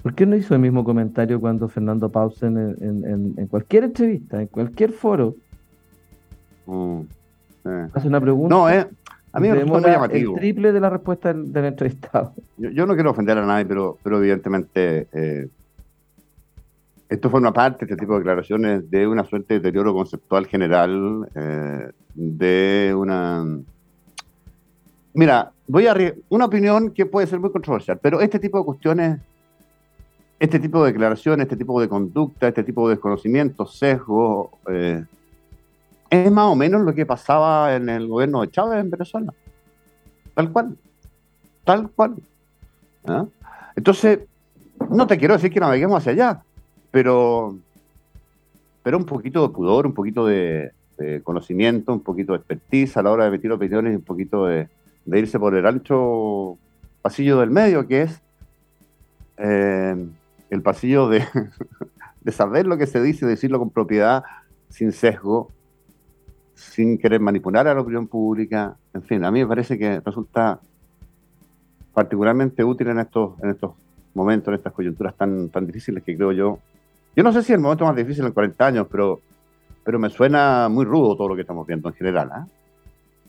¿Por 0.02 0.14
qué 0.14 0.26
no 0.26 0.36
hizo 0.36 0.54
el 0.54 0.60
mismo 0.60 0.84
comentario 0.84 1.40
cuando 1.40 1.68
Fernando 1.68 2.08
Pausen 2.08 2.56
en, 2.56 3.46
cualquier 3.48 3.84
entrevista, 3.84 4.40
en 4.40 4.46
cualquier 4.46 4.92
foro, 4.92 5.34
mm. 6.66 7.00
Hace 7.92 8.08
una 8.08 8.20
pregunta. 8.20 8.54
No, 8.54 8.70
eh, 8.70 8.86
a 9.32 9.40
mí 9.40 9.48
me 9.48 9.64
muy 9.64 9.80
llamativo. 9.82 10.34
El 10.34 10.40
triple 10.40 10.72
de 10.72 10.80
la 10.80 10.90
respuesta 10.90 11.32
del, 11.32 11.64
entrevistado. 11.64 12.32
Yo, 12.56 12.86
no 12.86 12.94
quiero 12.94 13.10
ofender 13.10 13.36
a 13.38 13.44
nadie, 13.44 13.66
pero, 13.66 13.98
pero 14.02 14.18
evidentemente 14.18 15.06
eh, 15.12 15.48
esto 17.08 17.30
una 17.32 17.52
parte, 17.52 17.84
este 17.84 17.96
tipo 17.96 18.12
de 18.12 18.18
declaraciones, 18.20 18.90
de 18.90 19.06
una 19.06 19.24
suerte 19.24 19.54
de 19.54 19.60
deterioro 19.60 19.94
conceptual 19.94 20.46
general, 20.46 21.28
eh, 21.34 21.90
de 22.14 22.94
una... 22.96 23.44
Mira, 25.14 25.52
voy 25.66 25.86
a 25.86 25.94
una 26.28 26.44
opinión 26.44 26.90
que 26.90 27.06
puede 27.06 27.26
ser 27.26 27.40
muy 27.40 27.50
controversial, 27.50 27.98
pero 28.00 28.20
este 28.20 28.38
tipo 28.38 28.58
de 28.58 28.64
cuestiones 28.64 29.20
este 30.38 30.60
tipo 30.60 30.84
de 30.84 30.92
declaraciones, 30.92 31.44
este 31.44 31.56
tipo 31.56 31.80
de 31.80 31.88
conducta, 31.88 32.48
este 32.48 32.62
tipo 32.62 32.88
de 32.88 32.94
desconocimiento, 32.94 33.66
sesgo, 33.66 34.58
eh, 34.70 35.04
es 36.10 36.30
más 36.30 36.46
o 36.46 36.54
menos 36.54 36.82
lo 36.82 36.94
que 36.94 37.04
pasaba 37.04 37.74
en 37.74 37.88
el 37.88 38.06
gobierno 38.06 38.40
de 38.42 38.50
Chávez 38.50 38.80
en 38.80 38.90
Venezuela. 38.90 39.34
Tal 40.34 40.52
cual. 40.52 40.76
Tal 41.64 41.90
cual. 41.90 42.16
¿Ah? 43.06 43.26
Entonces, 43.74 44.20
no 44.90 45.06
te 45.06 45.18
quiero 45.18 45.34
decir 45.34 45.52
que 45.52 45.60
naveguemos 45.60 45.98
hacia 45.98 46.12
allá, 46.12 46.42
pero, 46.90 47.56
pero 48.82 48.96
un 48.96 49.04
poquito 49.04 49.42
de 49.42 49.52
pudor, 49.52 49.86
un 49.86 49.94
poquito 49.94 50.26
de, 50.26 50.72
conocimiento, 51.22 51.92
un 51.92 52.00
poquito 52.00 52.32
de 52.32 52.38
expertise 52.38 52.96
a 52.96 53.02
la 53.02 53.12
hora 53.12 53.24
de 53.24 53.28
emitir 53.28 53.52
opiniones 53.52 53.92
y 53.92 53.96
un 53.96 54.02
poquito 54.02 54.46
de, 54.46 54.68
irse 55.16 55.38
por 55.38 55.54
el 55.54 55.66
ancho 55.66 56.58
pasillo 57.02 57.40
del 57.40 57.50
medio, 57.50 57.86
que 57.86 58.02
es 58.02 58.22
eh, 59.38 59.96
el 60.50 60.62
pasillo 60.62 61.08
de, 61.08 61.24
de 62.20 62.32
saber 62.32 62.66
lo 62.66 62.76
que 62.76 62.86
se 62.86 63.00
dice, 63.00 63.26
decirlo 63.26 63.58
con 63.58 63.70
propiedad, 63.70 64.24
sin 64.68 64.92
sesgo, 64.92 65.50
sin 66.54 66.98
querer 66.98 67.20
manipular 67.20 67.68
a 67.68 67.74
la 67.74 67.80
opinión 67.80 68.08
pública. 68.08 68.76
En 68.92 69.02
fin, 69.02 69.24
a 69.24 69.30
mí 69.30 69.40
me 69.40 69.46
parece 69.46 69.78
que 69.78 70.00
resulta 70.00 70.60
particularmente 71.94 72.64
útil 72.64 72.88
en 72.88 72.98
estos, 72.98 73.40
en 73.42 73.50
estos 73.50 73.72
momentos, 74.14 74.48
en 74.48 74.54
estas 74.54 74.72
coyunturas 74.72 75.16
tan, 75.16 75.48
tan 75.48 75.66
difíciles 75.66 76.02
que 76.02 76.16
creo 76.16 76.32
yo. 76.32 76.58
Yo 77.16 77.22
no 77.22 77.32
sé 77.32 77.42
si 77.42 77.52
es 77.52 77.56
el 77.56 77.60
momento 77.60 77.84
más 77.84 77.96
difícil 77.96 78.24
en 78.24 78.32
40 78.32 78.66
años, 78.66 78.86
pero, 78.90 79.20
pero 79.84 79.98
me 79.98 80.10
suena 80.10 80.68
muy 80.68 80.84
rudo 80.84 81.16
todo 81.16 81.28
lo 81.28 81.34
que 81.34 81.40
estamos 81.42 81.66
viendo 81.66 81.88
en 81.88 81.94
general. 81.94 82.30
¿eh? 82.30 82.57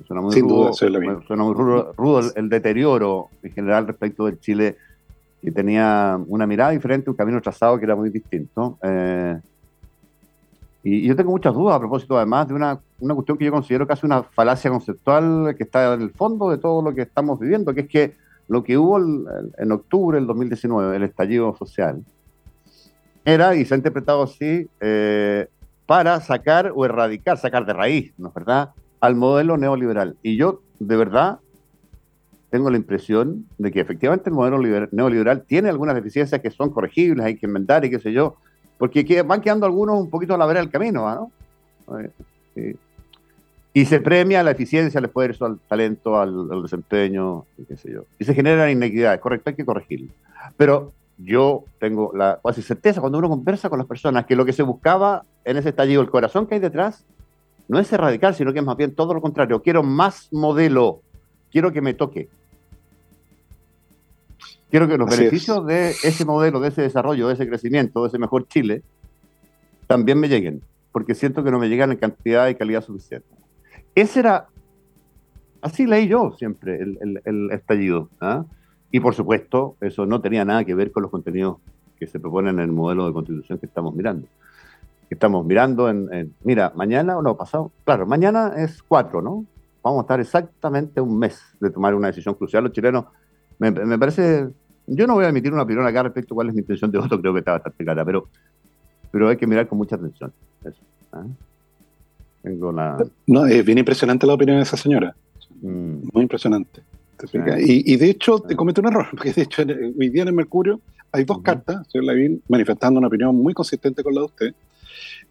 Suena 0.07 0.21
muy 0.21 0.39
rudo, 0.39 0.73
suena 0.73 1.43
muy 1.43 1.53
rudo, 1.53 2.21
el, 2.35 2.49
deterioro 2.49 3.29
en 3.43 3.51
general 3.51 3.87
respecto 3.87 4.25
del 4.25 4.39
Chile 4.39 4.77
que 5.41 5.51
tenía 5.51 6.19
una 6.27 6.47
mirada 6.47 6.71
diferente, 6.71 7.09
un 7.09 7.15
camino 7.15 7.41
trazado 7.41 7.77
que 7.77 7.85
era 7.85 7.95
muy 7.95 8.09
distinto. 8.09 8.77
Eh, 8.81 9.39
y, 10.83 11.07
yo 11.07 11.15
tengo 11.15 11.31
muchas 11.31 11.53
dudas 11.53 11.75
a 11.75 11.79
propósito, 11.79 12.17
además, 12.17 12.47
de 12.47 12.53
una, 12.53 12.79
una 12.99 13.13
cuestión 13.13 13.37
que 13.37 13.45
yo 13.45 13.51
considero 13.51 13.87
casi 13.87 14.05
una 14.05 14.23
falacia 14.23 14.69
conceptual 14.69 15.55
que 15.57 15.63
está 15.63 15.93
en 15.93 16.01
el 16.01 16.11
fondo 16.11 16.49
de 16.49 16.57
todo 16.57 16.81
lo 16.81 16.93
que 16.93 17.01
estamos 17.01 17.39
viviendo, 17.39 17.73
que 17.73 17.81
es 17.81 17.87
que 17.87 18.15
lo 18.47 18.63
que 18.63 18.77
hubo 18.77 18.97
en 18.97 19.71
octubre 19.71 20.17
del 20.17 20.27
2019, 20.27 20.95
el 20.97 21.03
estallido 21.03 21.55
social, 21.55 22.03
era, 23.23 23.55
y 23.55 23.63
se 23.63 23.75
ha 23.75 23.77
interpretado 23.77 24.23
así, 24.23 24.67
eh, 24.81 25.47
para 25.85 26.19
sacar 26.19 26.71
o 26.75 26.83
erradicar, 26.85 27.37
sacar 27.37 27.65
de 27.65 27.73
raíz, 27.73 28.13
¿no 28.17 28.29
es 28.29 28.33
verdad?, 28.33 28.71
al 28.99 29.15
modelo 29.15 29.57
neoliberal. 29.57 30.17
Y 30.23 30.37
yo, 30.37 30.61
de 30.79 30.97
verdad, 30.97 31.39
tengo 32.49 32.69
la 32.69 32.77
impresión 32.77 33.45
de 33.57 33.71
que 33.71 33.79
efectivamente 33.79 34.29
el 34.29 34.35
modelo 34.35 34.59
neoliberal 34.91 35.43
tiene 35.43 35.69
algunas 35.69 35.95
deficiencias 35.95 36.41
que 36.41 36.51
son 36.51 36.71
corregibles, 36.71 37.25
hay 37.25 37.37
que 37.37 37.45
enmendar 37.45 37.85
y 37.85 37.89
qué 37.89 37.99
sé 37.99 38.11
yo, 38.11 38.35
porque 38.77 39.21
van 39.23 39.41
quedando 39.41 39.65
algunos 39.65 39.99
un 39.99 40.09
poquito 40.09 40.33
a 40.33 40.37
la 40.37 40.45
vera 40.45 40.59
del 40.59 40.69
camino, 40.69 41.07
¿no? 41.13 41.31
Y 43.73 43.85
se 43.85 43.99
premia 43.99 44.41
la 44.41 44.51
eficiencia, 44.51 44.97
el 44.97 45.05
esfuerzo, 45.05 45.45
al 45.45 45.59
talento, 45.59 46.19
al, 46.19 46.61
desempeño, 46.63 47.45
y 47.57 47.65
qué 47.65 47.77
sé 47.77 47.91
yo. 47.91 48.05
Y 48.17 48.25
se 48.25 48.33
generan 48.33 48.69
inequidades, 48.71 49.19
correcto, 49.19 49.51
hay 49.51 49.55
que 49.55 49.65
corregirlo. 49.65 50.11
Pero 50.57 50.91
yo 51.17 51.65
tengo 51.79 52.11
la 52.15 52.39
casi 52.43 52.61
certeza 52.61 52.99
cuando 52.99 53.19
uno 53.19 53.29
conversa 53.29 53.69
con 53.69 53.77
las 53.77 53.87
personas 53.87 54.25
que 54.25 54.35
lo 54.35 54.45
que 54.45 54.53
se 54.53 54.63
buscaba 54.63 55.23
en 55.43 55.57
ese 55.57 55.69
estallido, 55.69 56.01
el 56.01 56.09
corazón 56.09 56.47
que 56.47 56.55
hay 56.55 56.61
detrás, 56.61 57.05
no 57.69 57.79
es 57.79 57.93
erradicar, 57.93 58.33
sino 58.33 58.51
que 58.51 58.59
es 58.59 58.65
más 58.65 58.75
bien 58.75 58.95
todo 58.95 59.13
lo 59.13 59.21
contrario. 59.21 59.61
Quiero 59.61 59.83
más 59.83 60.27
modelo, 60.33 61.01
quiero 61.51 61.71
que 61.71 61.81
me 61.81 61.93
toque. 61.93 62.27
Quiero 64.71 64.87
que 64.87 64.97
los 64.97 65.09
beneficios 65.09 65.65
de 65.65 65.91
ese 65.91 66.25
modelo, 66.25 66.59
de 66.59 66.69
ese 66.69 66.81
desarrollo, 66.81 67.27
de 67.27 67.35
ese 67.35 67.47
crecimiento, 67.47 68.01
de 68.01 68.07
ese 68.09 68.17
mejor 68.17 68.47
Chile, 68.47 68.81
también 69.87 70.19
me 70.19 70.27
lleguen, 70.27 70.61
porque 70.91 71.13
siento 71.13 71.43
que 71.43 71.51
no 71.51 71.59
me 71.59 71.69
llegan 71.69 71.91
en 71.91 71.97
cantidad 71.97 72.47
y 72.49 72.55
calidad 72.55 72.83
suficiente. 72.83 73.27
Ese 73.93 74.19
era, 74.19 74.47
así 75.61 75.85
leí 75.85 76.07
yo 76.07 76.33
siempre 76.37 76.79
el, 76.81 77.49
estallido. 77.51 78.09
¿ah? 78.19 78.45
Y 78.91 78.99
por 78.99 79.13
supuesto, 79.13 79.75
eso 79.79 80.07
no 80.07 80.21
tenía 80.21 80.43
nada 80.43 80.65
que 80.65 80.73
ver 80.73 80.91
con 80.91 81.03
los 81.03 81.11
contenidos 81.11 81.57
que 81.99 82.07
se 82.07 82.19
proponen 82.19 82.55
en 82.55 82.65
el 82.65 82.71
modelo 82.71 83.05
de 83.05 83.13
constitución 83.13 83.59
que 83.59 83.67
estamos 83.67 83.93
mirando. 83.93 84.27
Estamos 85.15 85.45
mirando 85.45 85.89
en, 85.89 86.33
mira, 86.43 86.71
mañana 86.75 87.17
o 87.17 87.21
no, 87.21 87.35
pasado, 87.35 87.71
claro, 87.83 88.05
mañana 88.05 88.53
es 88.57 88.81
cuatro, 88.83 89.21
¿no? 89.21 89.45
Vamos 89.83 89.99
a 89.99 90.01
estar 90.01 90.19
exactamente 90.19 91.01
un 91.01 91.17
mes 91.17 91.41
de 91.59 91.69
tomar 91.69 91.95
una 91.95 92.07
decisión 92.07 92.35
crucial. 92.35 92.63
Los 92.63 92.73
chilenos 92.73 93.05
me, 93.57 93.97
parece, 93.97 94.49
yo 94.87 95.07
no 95.07 95.15
voy 95.15 95.25
a 95.25 95.29
emitir 95.29 95.51
una 95.51 95.63
opinión 95.63 95.85
acá 95.85 96.03
respecto 96.03 96.33
a 96.33 96.35
cuál 96.35 96.49
es 96.49 96.53
mi 96.53 96.61
intención 96.61 96.91
de 96.91 96.99
voto, 96.99 97.19
creo 97.19 97.33
que 97.33 97.39
está 97.39 97.53
bastante 97.53 97.83
clara, 97.83 98.05
pero, 98.05 98.27
pero 99.11 99.29
hay 99.29 99.37
que 99.37 99.47
mirar 99.47 99.67
con 99.67 99.77
mucha 99.77 99.95
atención. 99.95 100.31
¿ah? 101.11 101.23
Tengo 102.41 102.71
No, 103.27 103.45
es 103.45 103.65
bien 103.65 103.77
impresionante 103.77 104.27
la 104.27 104.33
opinión 104.33 104.57
de 104.57 104.63
esa 104.63 104.77
señora. 104.77 105.15
Mm. 105.61 106.09
Muy 106.13 106.23
impresionante. 106.23 106.81
Y, 107.59 107.97
de 107.97 108.09
hecho, 108.09 108.39
te 108.39 108.55
comete 108.55 108.79
un 108.81 108.87
error, 108.87 109.07
porque 109.11 109.33
de 109.33 109.41
hecho 109.41 109.61
hoy 109.63 110.09
día 110.09 110.21
en 110.21 110.29
el 110.29 110.33
Mercurio 110.33 110.79
hay 111.11 111.25
dos 111.25 111.41
cartas, 111.41 111.87
señor 111.91 112.05
Lavín, 112.05 112.41
manifestando 112.47 112.99
una 112.99 113.07
opinión 113.07 113.35
muy 113.35 113.53
consistente 113.53 114.03
con 114.03 114.13
la 114.13 114.21
de 114.21 114.25
usted. 114.25 114.53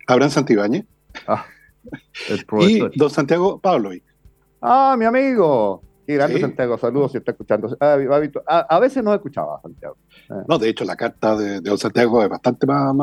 Abraham 0.09 0.31
Santibáñez 0.31 0.87
ah, 1.27 1.44
y 2.61 2.81
don 2.99 3.11
Santiago 3.11 3.59
Pavlovic. 3.61 4.03
Ah, 4.61 4.97
mi 4.99 5.05
amigo. 5.05 5.83
Qué 6.07 6.14
grande 6.14 6.40
Santiago, 6.40 6.79
saludos 6.79 7.12
si 7.12 7.18
está 7.18 7.33
escuchando. 7.33 7.77
Ah, 7.79 8.66
a, 8.68 8.81
veces 8.81 9.05
no 9.05 9.12
escuchaba 9.12 9.61
Santiago. 9.61 9.97
Eh. 10.31 10.44
No, 10.49 10.59
de 10.59 10.71
hecho 10.71 10.85
la 10.87 10.97
carta 10.97 11.37
de, 11.37 11.61
Don 11.61 11.77
Santiago 11.77 12.23
es 12.23 12.31
bastante 12.31 12.66
más, 12.66 12.94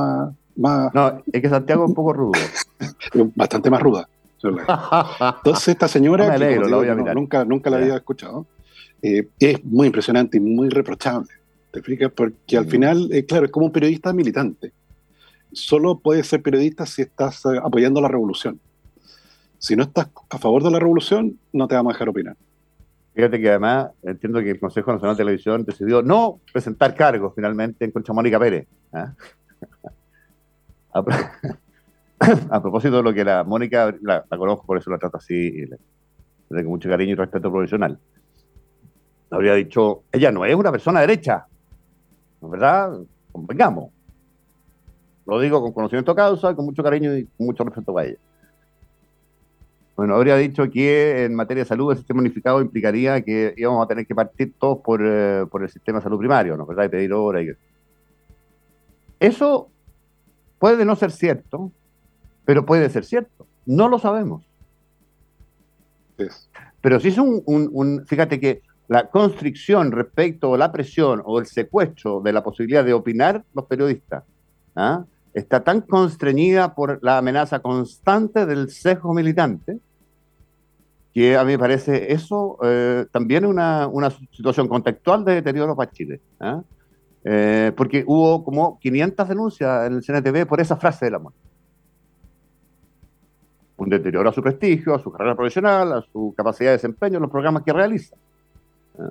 más, 0.56 0.94
No, 0.94 1.22
es 1.32 1.41
que 1.41 1.48
Santiago 1.48 1.84
es 1.84 1.89
un 1.89 1.96
poco 1.96 2.13
rudo. 2.13 2.32
bastante 3.36 3.70
más 3.70 3.82
ruda. 3.82 4.10
Entonces 4.41 5.68
esta 5.70 5.88
señora, 5.88 6.38
nunca, 7.13 7.46
nunca 7.46 7.70
la 7.70 7.78
había 7.78 7.96
escuchado, 7.96 8.46
eh, 9.02 9.28
es 9.39 9.63
muy 9.63 9.88
impresionante 9.88 10.38
y 10.38 10.39
muy 10.39 10.70
reprochable. 10.70 11.30
¿Te 11.72 11.80
explicas? 11.80 12.12
Porque 12.12 12.58
al 12.58 12.65
mm. 12.65 12.70
final, 12.70 13.10
eh, 13.12 13.26
claro, 13.26 13.46
es 13.46 13.52
como 13.52 13.68
un 13.68 13.72
periodista 13.72 14.13
militante. 14.13 14.72
Solo 15.56 16.00
puedes 16.00 16.28
ser 16.28 16.41
periodista 16.41 16.86
si 16.86 17.02
estás 17.02 17.46
apoyando 17.46 18.02
la 18.02 18.08
revolución. 18.08 18.60
Si 19.58 19.76
no 19.76 19.84
estás 19.84 20.10
a 20.30 20.38
favor 20.38 20.62
de 20.63 20.72
la 20.72 20.80
revolución, 20.80 21.39
no 21.54 21.68
te 21.68 21.76
vamos 21.76 21.91
a 21.91 21.94
dejar 21.96 22.10
opinar. 22.10 22.36
Fíjate 23.13 23.39
que 23.39 23.50
además 23.50 23.91
entiendo 24.04 24.41
que 24.41 24.52
el 24.52 24.60
Consejo 24.60 24.91
Nacional 24.91 25.15
de 25.15 25.24
Televisión 25.24 25.63
decidió 25.63 26.02
no 26.02 26.41
presentar 26.52 26.94
cargos 26.94 27.34
finalmente 27.34 27.86
en 27.86 27.91
contra 27.91 28.13
Mónica 28.13 28.38
Pérez. 28.38 28.68
¿ah? 28.94 29.13
A, 32.50 32.62
propósito 32.62 32.98
de 32.98 33.04
lo 33.04 33.13
que 33.13 33.24
la 33.24 33.44
Mónica, 33.44 33.94
la, 34.02 34.24
conozco, 34.24 34.65
por 34.65 34.78
eso 34.78 34.89
la 34.89 34.98
trato 34.98 35.18
así, 35.18 35.52
desde 36.50 36.63
con 36.63 36.68
mucho 36.68 36.89
cariño 36.89 37.13
y 37.13 37.15
respeto 37.15 37.52
profesional. 37.52 37.98
Habría 39.30 39.54
dicho, 39.54 40.04
ella 40.12 40.32
no 40.32 40.46
es 40.46 40.56
una 40.56 40.72
persona 40.72 41.02
derecha, 41.02 41.46
¿no 42.41 42.50
¿verdad? 42.50 43.00
Convengamos. 43.32 43.95
Lo 45.26 45.40
digo 45.40 45.62
con 45.62 45.74
conocimiento 45.74 46.12
de 46.12 46.16
causa, 46.16 46.56
con 46.56 46.66
mucho 46.66 46.84
cariño 46.84 47.16
y 47.16 47.26
con 47.26 47.48
mucho 47.48 47.64
respeto 47.64 47.94
para 47.94 48.08
ella. 48.08 48.18
Bueno, 49.96 50.16
habría 50.16 50.36
dicho 50.36 50.70
que 50.70 51.24
en 51.24 51.36
materia 51.36 51.64
de 51.64 51.68
salud 51.68 51.92
el 51.92 51.98
sistema 51.98 52.20
unificado 52.20 52.62
implicaría 52.62 53.22
que 53.22 53.54
íbamos 53.56 53.84
a 53.84 53.88
tener 53.88 54.06
que 54.06 54.14
partir 54.14 54.54
todos 54.60 54.80
por, 54.80 55.02
eh, 55.02 55.46
el 55.50 55.70
sistema 55.70 56.00
de 56.00 56.04
salud 56.04 56.20
primario, 56.20 56.58
¿no? 56.58 56.66
¿verdad? 56.66 56.86
Y 56.86 56.90
pedir 56.90 57.14
hora 57.14 57.42
y... 57.42 57.50
Eso 59.20 59.70
puede 60.60 60.84
no 60.84 60.96
ser 60.98 61.12
cierto, 61.12 61.72
pero 62.44 62.66
puede 62.66 62.90
ser 62.90 63.06
cierto. 63.06 63.48
No 63.66 63.88
lo 63.88 63.98
sabemos. 63.98 64.44
Pero 66.82 67.00
si 67.00 67.08
es 67.08 67.18
un, 67.18 68.04
Fíjate 68.06 68.40
que 68.40 68.62
la 68.88 69.10
constricción 69.10 69.92
respecto 69.92 70.54
a 70.54 70.58
la 70.58 70.72
presión 70.72 71.22
o 71.26 71.40
el 71.40 71.46
secuestro 71.46 72.22
de 72.22 72.34
la 72.34 72.44
posibilidad 72.44 72.84
de 72.84 72.94
opinar 72.94 73.44
los 73.54 73.66
periodistas 73.66 74.24
¿ah? 74.76 75.06
Está 75.36 75.63
tan 75.63 75.82
constreñida 75.82 76.74
por 76.74 77.00
la 77.04 77.17
amenaza 77.17 77.60
constante 77.60 78.45
del 78.45 78.69
sesgo 78.69 79.13
militante, 79.13 79.80
que 81.13 81.38
a 81.38 81.43
mí 81.43 81.52
me 81.52 81.60
parece 81.60 82.13
eso 82.13 82.58
eh, 82.63 83.06
también 83.12 83.45
una, 83.45 83.86
una 83.88 84.10
situación 84.10 84.69
contextual 84.69 85.26
de 85.26 85.36
deterioro 85.36 85.76
para 85.76 85.91
Chile. 85.91 86.21
¿ah? 86.39 86.63
Eh, 87.26 87.74
porque 87.76 88.06
hubo 88.08 88.45
como 88.45 88.80
500 88.80 89.28
denuncias 89.28 89.88
en 89.88 89.93
el 89.93 90.04
CNTV 90.04 90.48
por 90.48 90.62
esa 90.62 90.78
frase 90.78 91.06
del 91.06 91.15
amor. 91.15 91.34
Un 93.76 93.89
deterioro 93.89 94.30
a 94.30 94.34
su 94.34 94.41
prestigio, 94.41 94.95
a 94.95 95.00
su 95.00 95.12
carrera 95.12 95.36
profesional, 95.36 95.91
a 95.91 96.02
su 96.13 96.34
capacidad 96.38 96.69
de 96.69 96.78
desempeño 96.78 97.19
los 97.19 97.30
programas 97.30 97.63
que 97.63 97.74
realiza. 97.74 98.15
¿ah? 99.00 99.10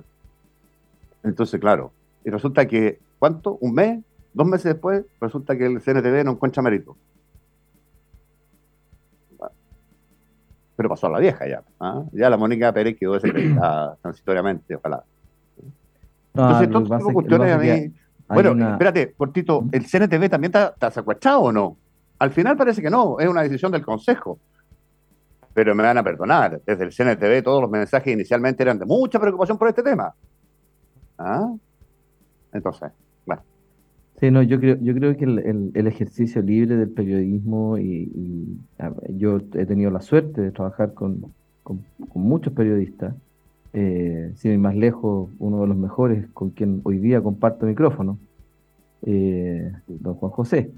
Entonces, 1.23 1.59
claro, 1.59 1.91
y 2.23 2.31
resulta 2.31 2.67
que, 2.67 2.97
¿cuánto? 3.19 3.59
¿Un 3.61 3.73
mes? 3.75 4.03
Dos 4.35 4.45
meses 4.45 4.65
después, 4.65 5.05
resulta 5.21 5.57
que 5.57 5.65
el 5.65 5.81
CNTV 5.81 6.25
no 6.25 6.31
encuentra 6.31 6.61
mérito. 6.61 6.97
Pero 10.75 10.89
pasó 10.89 11.07
a 11.07 11.11
la 11.11 11.19
vieja 11.19 11.47
ya. 11.47 11.63
¿ah? 11.79 12.03
Ya 12.11 12.29
la 12.29 12.35
Mónica 12.35 12.73
Pérez 12.73 12.97
quedó 12.99 13.13
desacreditada 13.13 13.95
transitoriamente, 14.01 14.75
ojalá. 14.75 15.05
Entonces, 16.33 16.67
estas 16.67 17.13
cuestiones 17.13 17.53
a 17.53 17.57
mí 17.57 17.93
bueno, 18.27 18.71
espérate, 18.71 19.13
cortito, 19.13 19.61
¿Mm? 19.61 19.69
¿el 19.71 19.85
CNTV 19.85 20.29
también 20.29 20.49
está, 20.49 20.67
está 20.73 20.91
secuestrado 20.91 21.41
o 21.41 21.51
no? 21.51 21.77
Al 22.19 22.31
final 22.31 22.57
parece 22.57 22.81
que 22.81 22.89
no, 22.89 23.19
es 23.19 23.27
una 23.27 23.43
decisión 23.43 23.71
del 23.71 23.85
Consejo. 23.85 24.39
Pero 25.53 25.73
me 25.73 25.83
van 25.83 25.97
a 25.97 26.03
perdonar, 26.03 26.61
desde 26.65 26.83
el 26.83 26.89
CNTV 26.93 27.41
todos 27.41 27.61
los 27.61 27.71
mensajes 27.71 28.11
inicialmente 28.13 28.63
eran 28.63 28.79
de 28.79 28.85
mucha 28.85 29.17
preocupación 29.19 29.57
por 29.57 29.69
este 29.69 29.83
tema. 29.83 30.13
¿Ah? 31.17 31.49
Entonces, 32.51 32.91
bueno. 33.25 33.41
Sí, 34.19 34.31
no, 34.31 34.41
yo 34.41 34.59
creo, 34.59 34.77
yo 34.81 34.93
creo 34.93 35.17
que 35.17 35.25
el, 35.25 35.87
ejercicio 35.87 36.41
libre 36.41 36.77
del 36.77 36.89
periodismo 36.89 37.77
y, 37.77 38.59
yo 39.09 39.39
he 39.53 39.65
tenido 39.65 39.91
la 39.91 40.01
suerte 40.01 40.41
de 40.41 40.51
trabajar 40.51 40.93
con, 40.93 41.33
muchos 42.13 42.53
periodistas, 42.53 43.13
eh, 43.73 44.31
sin 44.35 44.51
ir 44.51 44.59
más 44.59 44.75
lejos, 44.75 45.29
uno 45.39 45.61
de 45.61 45.67
los 45.67 45.75
mejores 45.75 46.27
con 46.33 46.51
quien 46.51 46.79
hoy 46.83 46.99
día 46.99 47.21
comparto 47.21 47.65
micrófono, 47.65 48.17
eh, 49.01 49.71
don 49.87 50.13
Juan 50.13 50.31
José. 50.31 50.71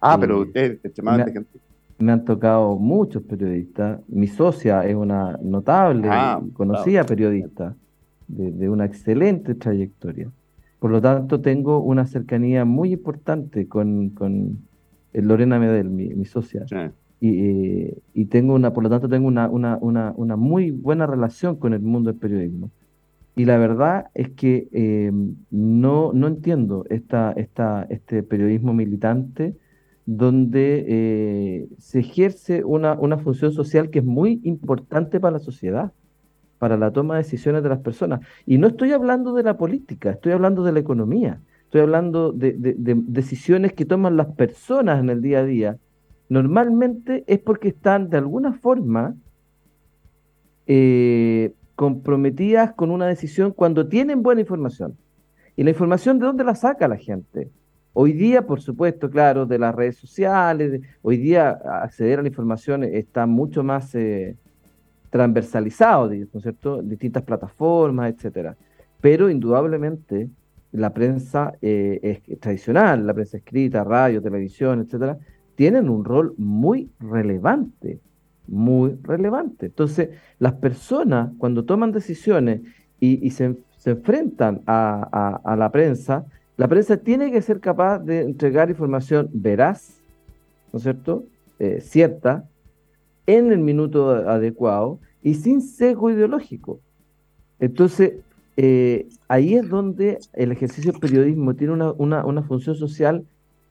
Ah, 0.00 0.18
pero 0.20 0.40
usted, 0.40 0.80
me, 1.02 1.24
me, 1.98 2.12
han 2.12 2.24
tocado 2.24 2.76
muchos 2.76 3.22
periodistas. 3.22 4.00
Mi 4.08 4.26
socia 4.26 4.84
es 4.84 4.96
una 4.96 5.38
notable, 5.40 6.08
ah, 6.10 6.42
conocida 6.52 7.04
periodista 7.04 7.74
de, 8.28 8.68
una 8.68 8.84
excelente 8.84 9.54
trayectoria. 9.54 10.30
Por 10.82 10.90
lo 10.90 11.00
tanto, 11.00 11.40
tengo 11.40 11.78
una 11.78 12.08
cercanía 12.08 12.64
muy 12.64 12.92
importante 12.94 13.68
con, 13.68 14.10
con 14.10 14.66
eh, 15.12 15.22
Lorena 15.22 15.60
Medel, 15.60 15.88
mi, 15.88 16.24
socia. 16.24 16.66
Y, 17.20 17.94
y, 18.12 18.24
tengo 18.24 18.54
una, 18.54 18.72
por 18.72 18.82
lo 18.82 18.90
tanto, 18.90 19.08
tengo 19.08 19.28
una, 19.28 19.48
una, 19.48 19.78
una, 19.80 20.12
una, 20.16 20.34
muy 20.34 20.72
buena 20.72 21.06
relación 21.06 21.54
con 21.54 21.72
el 21.72 21.82
mundo 21.82 22.10
del 22.10 22.18
periodismo. 22.18 22.72
Y 23.36 23.44
la 23.44 23.58
verdad 23.58 24.06
es 24.14 24.30
que 24.30 24.68
eh, 24.72 25.12
no, 25.52 26.12
no 26.14 26.26
entiendo 26.26 26.84
esta, 26.90 27.30
esta, 27.36 27.86
este 27.88 28.24
periodismo 28.24 28.74
militante 28.74 29.56
donde 30.04 30.84
eh, 30.88 31.68
se 31.78 32.00
ejerce 32.00 32.64
una, 32.64 32.94
una 32.94 33.18
función 33.18 33.52
social 33.52 33.88
que 33.88 34.00
es 34.00 34.04
muy 34.04 34.40
importante 34.42 35.20
para 35.20 35.34
la 35.34 35.38
sociedad 35.38 35.92
para 36.62 36.76
la 36.76 36.92
toma 36.92 37.14
de 37.14 37.24
decisiones 37.24 37.64
de 37.64 37.70
las 37.70 37.80
personas. 37.80 38.20
Y 38.46 38.56
no 38.56 38.68
estoy 38.68 38.92
hablando 38.92 39.32
de 39.32 39.42
la 39.42 39.56
política, 39.56 40.12
estoy 40.12 40.30
hablando 40.30 40.62
de 40.62 40.70
la 40.70 40.78
economía, 40.78 41.40
estoy 41.64 41.80
hablando 41.80 42.30
de, 42.30 42.54
decisiones 42.56 43.72
que 43.72 43.84
toman 43.84 44.16
las 44.16 44.28
personas 44.28 45.00
en 45.00 45.10
el 45.10 45.20
día 45.22 45.40
a 45.40 45.44
día. 45.44 45.78
Normalmente 46.28 47.24
es 47.26 47.40
porque 47.40 47.66
están 47.66 48.10
de 48.10 48.18
alguna 48.18 48.52
forma 48.52 49.16
eh, 50.68 51.52
comprometidas 51.74 52.74
con 52.74 52.92
una 52.92 53.08
decisión 53.08 53.50
cuando 53.50 53.88
tienen 53.88 54.22
buena 54.22 54.42
información. 54.42 54.96
¿Y 55.56 55.64
la 55.64 55.70
información 55.70 56.20
de 56.20 56.26
dónde 56.26 56.44
la 56.44 56.54
saca 56.54 56.86
la 56.86 56.96
gente? 56.96 57.50
Hoy 57.92 58.12
día, 58.12 58.46
por 58.46 58.60
supuesto, 58.60 59.10
claro, 59.10 59.46
de 59.46 59.58
las 59.58 59.74
redes 59.74 59.96
sociales, 59.96 60.80
hoy 61.02 61.16
día 61.16 61.58
acceder 61.82 62.20
a 62.20 62.22
la 62.22 62.28
información 62.28 62.84
está 62.84 63.26
mucho 63.26 63.64
más 63.64 63.92
eh, 63.96 64.36
transversalizado, 65.12 66.08
¿no 66.08 66.14
es 66.14 66.42
cierto? 66.42 66.80
Distintas 66.82 67.22
plataformas, 67.22 68.14
etcétera. 68.14 68.56
Pero 68.98 69.28
indudablemente 69.28 70.30
la 70.72 70.94
prensa 70.94 71.52
eh, 71.60 72.22
tradicional, 72.40 73.06
la 73.06 73.12
prensa 73.12 73.36
escrita, 73.36 73.84
radio, 73.84 74.22
televisión, 74.22 74.80
etcétera, 74.80 75.18
tienen 75.54 75.90
un 75.90 76.02
rol 76.02 76.32
muy 76.38 76.90
relevante, 76.98 78.00
muy 78.48 78.96
relevante. 79.02 79.66
Entonces, 79.66 80.08
las 80.38 80.54
personas 80.54 81.30
cuando 81.36 81.66
toman 81.66 81.92
decisiones 81.92 82.62
y, 82.98 83.28
se, 83.32 83.54
enfrentan 83.84 84.62
a, 84.66 85.54
la 85.58 85.70
prensa, 85.70 86.24
la 86.56 86.68
prensa 86.68 86.96
tiene 86.96 87.30
que 87.30 87.42
ser 87.42 87.60
capaz 87.60 87.98
de 87.98 88.22
entregar 88.22 88.70
información 88.70 89.28
veraz, 89.34 90.00
¿no 90.72 90.78
es 90.78 90.84
cierto? 90.84 91.24
Eh, 91.58 91.82
cierta, 91.82 92.44
en 93.26 93.52
el 93.52 93.58
minuto 93.58 94.10
adecuado 94.10 94.98
y 95.22 95.34
sin 95.34 95.60
sesgo 95.60 96.10
ideológico. 96.10 96.80
Entonces, 97.60 98.14
eh, 98.56 99.06
ahí 99.28 99.54
es 99.54 99.68
donde 99.68 100.18
el 100.34 100.52
ejercicio 100.52 100.92
del 100.92 101.00
periodismo 101.00 101.54
tiene 101.54 101.74
una, 101.74 102.42
función 102.42 102.76
social 102.76 103.24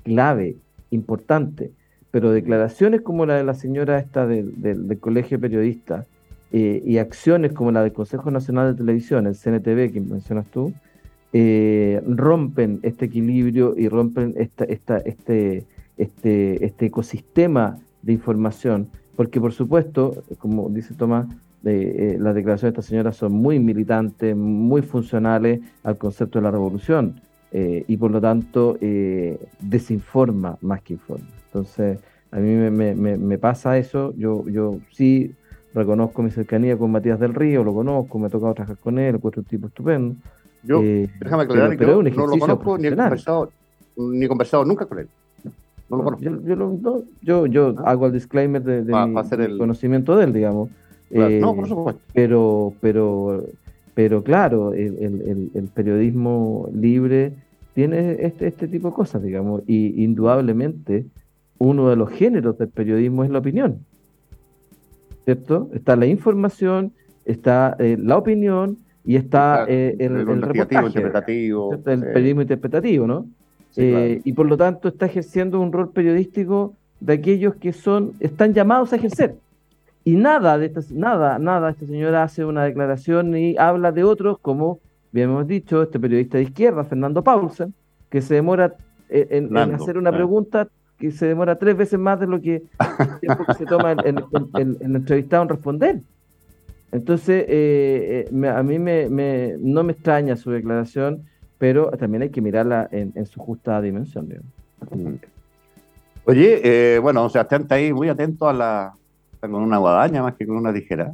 clave, 0.03 0.55
importante. 0.89 1.71
Pero 2.09 2.31
declaraciones 2.31 3.01
como 3.01 3.25
la 3.25 3.35
de 3.35 3.43
la 3.43 3.53
señora 3.53 3.99
esta 3.99 4.27
del, 4.27 4.97
Colegio 4.99 5.39
Periodista 5.39 6.05
eh, 6.51 6.81
y 6.85 6.97
acciones 6.97 7.53
como 7.53 7.71
la 7.71 7.83
del 7.83 7.93
Consejo 7.93 8.31
Nacional 8.31 8.71
de 8.71 8.77
Televisión, 8.77 9.27
el 9.27 9.35
CNTV 9.35 9.93
que 9.93 10.01
mencionas 10.01 10.45
tú, 10.47 10.73
eh, 11.33 12.01
rompen 12.05 12.79
este 12.83 13.05
equilibrio 13.05 13.73
y 13.77 13.87
rompen 13.87 14.33
esta, 14.35 14.65
esta, 14.65 14.97
este, 14.97 15.65
este, 15.97 16.65
este 16.65 16.87
ecosistema 16.87 17.79
de 18.01 18.13
información 18.13 18.89
porque 19.21 19.39
por 19.39 19.53
supuesto, 19.53 20.23
como 20.39 20.67
dice 20.69 20.95
Tomás, 20.95 21.27
eh, 21.63 22.17
las 22.19 22.33
declaraciones 22.33 22.73
de 22.73 22.79
esta 22.79 22.89
señora 22.89 23.11
son 23.11 23.33
muy 23.33 23.59
militantes, 23.59 24.35
muy 24.35 24.81
funcionales 24.81 25.59
al 25.83 25.99
concepto 25.99 26.39
de 26.39 26.43
la 26.45 26.49
revolución 26.49 27.21
eh, 27.51 27.85
y 27.87 27.97
por 27.97 28.09
lo 28.09 28.19
tanto 28.19 28.79
eh, 28.81 29.37
desinforma 29.59 30.57
más 30.61 30.81
que 30.81 30.93
informa. 30.93 31.27
Entonces, 31.45 31.99
a 32.31 32.39
mí 32.39 32.49
me, 32.71 33.37
pasa 33.37 33.77
eso, 33.77 34.11
yo, 34.17 34.43
yo 34.49 34.79
sí 34.91 35.35
reconozco 35.75 36.23
mi 36.23 36.31
cercanía 36.31 36.75
con 36.75 36.89
Matías 36.91 37.19
del 37.19 37.35
Río, 37.35 37.63
lo 37.63 37.75
conozco, 37.75 38.17
me 38.17 38.25
ha 38.25 38.29
tocado 38.31 38.55
trabajar 38.55 38.79
con 38.79 38.97
él, 38.97 39.13
encuentro 39.13 39.41
un 39.41 39.45
tipo 39.45 39.67
estupendo. 39.67 40.15
Yo, 40.63 40.81
déjame 40.81 41.43
aclarar 41.43 41.77
que 41.77 41.85
no 41.85 42.01
lo 42.01 42.39
conozco 42.39 42.75
ni 42.79 42.87
he 42.87 42.95
conversado, 42.95 43.51
ni 43.97 44.25
he 44.25 44.27
conversado 44.27 44.65
nunca 44.65 44.87
con 44.87 44.97
él. 44.97 45.09
Yo, 47.21 47.45
yo, 47.45 47.75
ah. 47.77 47.91
hago 47.91 48.07
el 48.07 48.13
disclaimer 48.13 48.63
de, 48.63 48.83
mi 48.83 49.57
conocimiento 49.57 50.15
de 50.15 50.25
él, 50.25 50.33
digamos. 50.33 50.69
Eh, 51.11 51.41
pero, 52.13 52.73
pero, 52.79 53.43
pero 53.93 54.23
claro, 54.23 54.73
el, 54.73 55.69
periodismo 55.73 56.69
libre 56.73 57.33
tiene 57.73 58.17
este, 58.19 58.47
este 58.47 58.67
tipo 58.67 58.89
de 58.89 58.93
cosas, 58.93 59.21
digamos, 59.21 59.63
y 59.67 60.03
indudablemente 60.03 61.05
uno 61.57 61.89
de 61.89 61.95
los 61.95 62.09
géneros 62.09 62.57
del 62.57 62.69
periodismo 62.69 63.23
es 63.23 63.29
la 63.29 63.39
opinión. 63.39 63.85
¿Cierto? 65.25 65.69
Está 65.73 65.95
la 65.95 66.07
información, 66.07 66.93
está 67.25 67.75
eh, 67.77 67.97
la 67.99 68.17
opinión 68.17 68.77
y 69.05 69.15
está 69.15 69.65
eh, 69.67 69.95
el, 69.99 70.15
el, 70.15 70.29
interpretativo. 70.29 71.73
El 71.85 72.01
periodismo 72.01 72.41
interpretativo, 72.41 73.05
¿no? 73.05 73.27
Eh, 73.77 74.21
y 74.23 74.33
por 74.33 74.47
lo 74.47 74.57
tanto 74.57 74.89
está 74.89 75.05
ejerciendo 75.05 75.59
un 75.59 75.71
rol 75.71 75.91
periodístico 75.91 76.75
de 76.99 77.13
aquellos 77.13 77.55
que 77.55 77.73
son, 77.73 78.13
están 78.19 78.53
llamados 78.53 78.93
a 78.93 78.97
ejercer. 78.97 79.35
Y 80.03 80.15
nada 80.15 80.57
de 80.57 80.67
esta, 80.67 80.81
nada, 80.91 81.39
nada, 81.39 81.71
esta 81.71 81.85
señora 81.85 82.23
hace 82.23 82.43
una 82.43 82.63
declaración 82.63 83.35
y 83.37 83.55
habla 83.57 83.91
de 83.91 84.03
otros, 84.03 84.39
como 84.39 84.79
bien 85.11 85.29
hemos 85.29 85.47
dicho, 85.47 85.83
este 85.83 85.99
periodista 85.99 86.37
de 86.37 86.45
izquierda, 86.45 86.83
Fernando 86.83 87.23
Paulsen, 87.23 87.73
que 88.09 88.21
se 88.21 88.35
demora 88.35 88.75
eh, 89.09 89.27
en, 89.29 89.55
hacer 89.57 89.97
una 89.97 90.11
pregunta 90.11 90.67
que 90.97 91.11
se 91.11 91.27
demora 91.27 91.57
tres 91.57 91.75
veces 91.77 91.99
más 91.99 92.19
de 92.19 92.27
lo 92.27 92.41
que, 92.41 92.63
se 93.57 93.65
toma 93.65 93.91
el, 93.91 94.23
el, 94.55 94.77
entrevistado 94.81 95.43
en 95.43 95.49
responder. 95.49 96.01
Entonces, 96.91 97.45
eh, 97.47 98.29
a 98.53 98.63
mí 98.63 98.79
me, 98.79 99.55
no 99.59 99.83
me 99.83 99.93
extraña 99.93 100.35
su 100.35 100.51
declaración 100.51 101.23
pero 101.61 101.91
también 101.91 102.23
hay 102.23 102.31
que 102.31 102.41
mirarla 102.41 102.89
en, 102.91 103.23
su 103.27 103.39
justa 103.39 103.79
dimensión. 103.83 104.27
Mm. 104.89 105.13
Oye, 106.25 106.59
eh, 106.63 106.97
bueno, 106.97 107.23
o 107.23 107.29
sea, 107.29 107.43
estén 107.43 107.67
ahí 107.69 107.93
muy 107.93 108.09
atentos 108.09 108.49
a 108.49 108.51
la, 108.51 108.95
con 109.39 109.53
una 109.53 109.77
guadaña 109.77 110.23
más 110.23 110.33
que 110.33 110.47
con 110.47 110.57
una 110.57 110.73
tijera. 110.73 111.13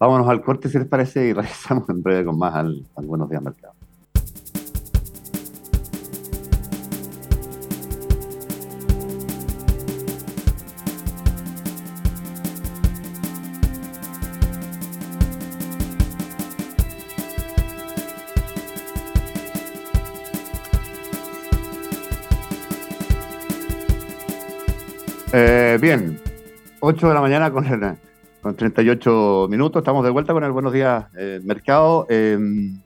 Vámonos 0.00 0.28
al 0.28 0.42
corte, 0.42 0.68
si 0.68 0.78
les 0.78 0.88
parece, 0.88 1.28
y 1.28 1.32
regresamos 1.32 1.88
en 1.90 2.02
breve 2.02 2.24
con 2.24 2.36
más 2.36 2.56
al, 2.56 2.84
al 2.96 3.06
Buenos 3.06 3.30
Días 3.30 3.40
Mercado. 3.40 3.77
Eh, 25.78 25.80
bien, 25.80 26.18
8 26.80 27.06
de 27.06 27.14
la 27.14 27.20
mañana 27.20 27.52
con, 27.52 27.64
con 28.42 28.56
38 28.56 29.46
minutos. 29.48 29.80
Estamos 29.80 30.04
de 30.04 30.10
vuelta 30.10 30.32
con 30.32 30.42
el 30.42 30.50
Buenos 30.50 30.72
Días 30.72 31.06
eh, 31.16 31.40
Mercado. 31.44 32.04
Em, 32.08 32.80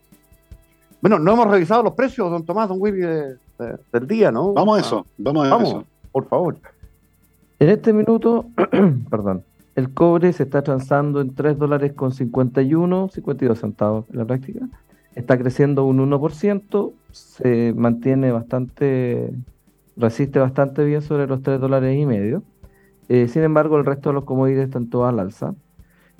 bueno, 1.01 1.17
no 1.17 1.33
hemos 1.33 1.47
revisado 1.47 1.81
los 1.81 1.93
precios, 1.93 2.29
don 2.29 2.45
Tomás, 2.45 2.69
don 2.69 2.77
Willy, 2.79 3.01
del 3.01 4.07
día, 4.07 4.31
¿no? 4.31 4.53
Vamos 4.53 4.77
a 4.77 4.81
eso, 4.81 5.07
vamos 5.17 5.43
a 5.43 5.63
eso. 5.63 5.85
Por 6.11 6.27
favor. 6.27 6.57
En 7.57 7.69
este 7.69 7.93
minuto, 7.93 8.45
perdón, 9.09 9.43
el 9.73 9.91
cobre 9.91 10.31
se 10.31 10.43
está 10.43 10.61
transando 10.61 11.19
en 11.19 11.33
3 11.33 11.57
dólares 11.57 11.93
con 11.93 12.11
51, 12.11 13.09
52 13.11 13.59
centavos 13.59 14.05
en 14.11 14.19
la 14.19 14.25
práctica. 14.25 14.67
está 15.15 15.35
creciendo 15.39 15.85
un 15.85 15.97
1%, 16.11 16.91
se 17.11 17.73
mantiene 17.75 18.31
bastante, 18.31 19.33
resiste 19.97 20.37
bastante 20.37 20.83
bien 20.83 21.01
sobre 21.01 21.25
los 21.25 21.41
3 21.41 21.59
dólares 21.59 21.97
y 21.97 22.05
medio. 22.05 22.43
Eh, 23.09 23.27
sin 23.27 23.43
embargo, 23.43 23.77
el 23.77 23.85
resto 23.85 24.09
de 24.09 24.13
los 24.13 24.23
commodities 24.23 24.65
están 24.65 24.89
todos 24.89 25.09
al 25.09 25.19
alza. 25.19 25.53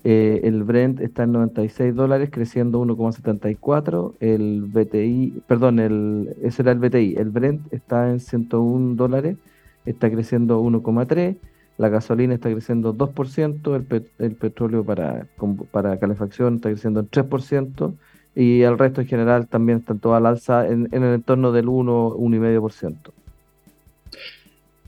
Eh, 0.04 0.42
el 0.44 0.64
Brent 0.64 1.00
está 1.00 1.24
en 1.24 1.32
96 1.32 1.96
dólares, 1.96 2.30
creciendo 2.32 2.82
1,74. 2.82 4.14
El 4.20 4.64
BTI, 4.64 5.42
perdón, 5.48 5.80
el, 5.80 6.36
ese 6.42 6.62
era 6.62 6.72
el 6.72 6.80
BTI. 6.80 7.16
El 7.18 7.30
Brent 7.30 7.72
está 7.74 8.10
en 8.10 8.20
101 8.20 8.96
dólares, 8.96 9.38
está 9.86 10.12
creciendo 10.12 10.62
1,3. 10.62 11.38
La 11.78 11.90
gasolina 11.90 12.34
está 12.34 12.52
creciendo 12.52 12.94
2%. 12.94 13.76
El, 13.76 14.10
el 14.20 14.36
petróleo 14.36 14.84
para, 14.84 15.28
para 15.72 15.98
calefacción 15.98 16.56
está 16.56 16.70
creciendo 16.70 17.00
en 17.00 17.10
3%. 17.10 17.94
Y 18.36 18.62
el 18.62 18.78
resto 18.78 19.02
en 19.02 19.08
general 19.08 19.48
también 19.48 19.80
están 19.80 20.00
todos 20.00 20.18
al 20.18 20.26
alza 20.26 20.68
en, 20.68 20.90
en 20.92 21.04
el 21.04 21.16
entorno 21.16 21.52
del 21.52 21.70
1, 21.70 22.16
1,5%. 22.18 23.12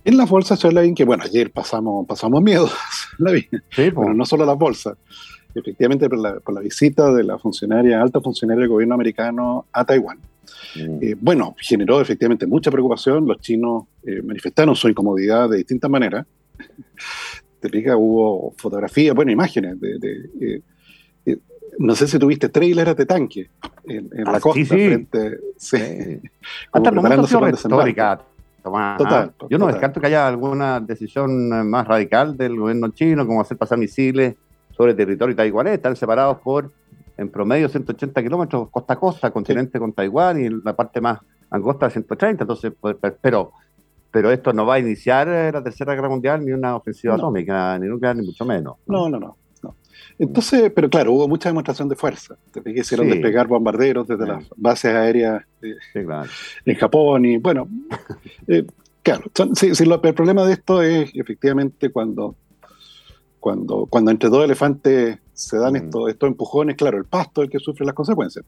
En 0.05 0.17
las 0.17 0.29
bolsas, 0.29 0.59
Charlene, 0.59 0.93
que 0.93 1.03
bueno, 1.03 1.23
ayer 1.23 1.51
pasamos, 1.51 2.05
pasamos 2.05 2.39
miedo, 2.39 2.69
sí, 3.71 3.89
bueno, 3.89 4.13
no 4.13 4.23
solo 4.23 4.45
las 4.45 4.55
bolsas, 4.55 4.95
efectivamente 5.55 6.07
por 6.07 6.53
la, 6.53 6.61
visita 6.61 7.11
de 7.11 7.23
la 7.23 7.39
funcionaria, 7.39 7.99
alta 7.99 8.21
funcionaria 8.21 8.61
del 8.61 8.69
gobierno 8.69 8.93
americano 8.93 9.65
a 9.71 9.83
Taiwán. 9.83 10.19
Mm. 10.75 10.97
Eh, 11.01 11.15
bueno, 11.19 11.55
generó 11.59 11.99
efectivamente 11.99 12.45
mucha 12.45 12.69
preocupación, 12.69 13.25
los 13.27 13.39
chinos 13.39 13.85
eh, 14.03 14.21
manifestaron 14.21 14.75
su 14.75 14.87
incomodidad 14.87 15.49
de 15.49 15.57
distintas 15.57 15.89
maneras. 15.89 16.27
Te 17.59 17.69
fijas, 17.69 17.95
hubo 17.97 18.53
fotografías, 18.57 19.15
bueno, 19.15 19.31
imágenes 19.31 19.79
de, 19.81 20.29
eh, 20.39 20.61
no 21.79 21.95
sé 21.95 22.07
si 22.07 22.19
tuviste 22.19 22.49
trailers 22.49 22.95
de 22.95 23.07
tanque 23.07 23.49
en, 23.85 24.09
la 24.23 24.37
ah, 24.37 24.39
costa. 24.39 24.59
Sí, 24.59 24.65
sí. 24.65 24.75
Frente, 24.75 25.39
sí. 25.57 25.77
Hasta 26.71 26.89
el 26.89 26.95
momento 26.95 27.27
Total, 28.97 29.33
Yo 29.49 29.57
no 29.57 29.67
descarto 29.67 30.01
que 30.01 30.07
haya 30.07 30.27
alguna 30.27 30.79
decisión 30.79 31.53
eh, 31.53 31.63
más 31.63 31.87
radical 31.87 32.35
del 32.35 32.57
gobierno 32.57 32.89
chino, 32.89 33.25
como 33.27 33.41
hacer 33.41 33.57
pasar 33.57 33.77
misiles 33.77 34.35
sobre 34.71 34.93
territorio 34.93 35.35
taiwanés. 35.35 35.73
Están 35.73 35.95
separados 35.95 36.37
por, 36.39 36.71
en 37.17 37.29
promedio, 37.29 37.69
180 37.69 38.23
kilómetros 38.23 38.69
costa 38.69 38.93
a 38.93 38.99
costa, 38.99 39.31
continente 39.31 39.79
con 39.79 39.93
Taiwán 39.93 40.39
y 40.39 40.49
la 40.49 40.75
parte 40.75 40.99
más 40.99 41.19
angosta 41.49 41.89
130. 41.89 42.43
Entonces, 42.43 42.73
pues, 42.79 42.95
pero, 43.21 43.51
pero 44.11 44.31
esto 44.31 44.51
no 44.51 44.65
va 44.65 44.75
a 44.75 44.79
iniciar 44.79 45.27
eh, 45.29 45.51
la 45.51 45.63
Tercera 45.63 45.93
Guerra 45.93 46.09
Mundial 46.09 46.43
ni 46.43 46.51
una 46.51 46.75
ofensiva 46.75 47.15
atómica, 47.15 47.77
ni 47.77 47.87
nuclear, 47.87 48.15
ni 48.15 48.25
mucho 48.25 48.45
menos. 48.45 48.75
no, 48.87 49.09
no. 49.09 49.19
no. 49.19 49.37
Entonces, 50.17 50.71
pero 50.73 50.89
claro, 50.89 51.13
hubo 51.13 51.27
mucha 51.27 51.49
demostración 51.49 51.89
de 51.89 51.95
fuerza. 51.95 52.35
Te 52.51 52.71
hicieron 52.71 53.09
despegar 53.09 53.47
bombarderos 53.47 54.07
desde 54.07 54.25
las 54.25 54.45
bases 54.55 54.93
aéreas 54.93 55.43
en 56.65 56.75
Japón 56.75 57.25
y 57.25 57.37
bueno, 57.37 57.67
eh, 58.47 58.65
claro, 59.03 59.23
sí, 59.53 59.71
el 59.77 60.13
problema 60.13 60.45
de 60.45 60.53
esto 60.53 60.81
es 60.81 61.11
efectivamente 61.13 61.89
cuando, 61.89 62.35
cuando, 63.39 63.85
cuando 63.87 64.11
entre 64.11 64.29
dos 64.29 64.43
elefantes 64.43 65.19
se 65.35 65.57
dan 65.57 65.75
estos, 65.75 66.09
estos 66.09 66.27
empujones, 66.27 66.77
claro, 66.77 66.97
el 66.97 67.03
pasto 67.03 67.41
es 67.41 67.47
el 67.47 67.51
que 67.51 67.59
sufre 67.59 67.85
las 67.85 67.93
consecuencias. 67.93 68.45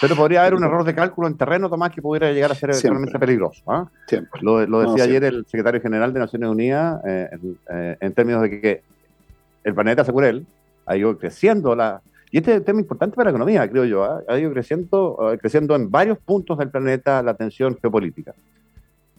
Pero 0.00 0.16
podría 0.16 0.40
haber 0.40 0.54
un 0.54 0.64
error 0.64 0.84
de 0.84 0.94
cálculo 0.94 1.28
en 1.28 1.36
terreno, 1.36 1.68
Tomás, 1.68 1.92
que 1.92 2.00
pudiera 2.00 2.32
llegar 2.32 2.50
a 2.50 2.54
ser 2.54 2.70
realmente 2.70 3.18
peligroso. 3.18 3.62
¿ah? 3.66 3.88
Lo, 4.40 4.80
decía 4.80 5.04
ayer 5.04 5.24
el 5.24 5.44
secretario 5.44 5.80
general 5.82 6.14
de 6.14 6.20
Naciones 6.20 6.48
Unidas 6.48 7.00
eh, 7.06 7.28
eh, 7.70 7.96
en 8.00 8.12
términos 8.14 8.42
de 8.42 8.60
que 8.60 8.82
el 9.66 9.74
planeta, 9.74 10.04
según 10.04 10.24
él, 10.24 10.46
ha 10.86 10.96
ido 10.96 11.18
creciendo. 11.18 11.76
Y 12.30 12.38
este 12.38 12.52
es 12.52 12.58
un 12.58 12.64
tema 12.64 12.80
importante 12.80 13.16
para 13.16 13.26
la 13.26 13.30
economía, 13.30 13.68
creo 13.68 13.84
yo, 13.84 14.04
¿ah? 14.04 14.22
ha 14.28 14.38
ido 14.38 14.52
creciendo, 14.52 15.32
eh, 15.32 15.38
creciendo 15.38 15.74
en 15.74 15.90
varios 15.90 16.18
puntos 16.18 16.56
del 16.58 16.70
planeta 16.70 17.22
la 17.22 17.34
tensión 17.34 17.76
geopolítica. 17.80 18.32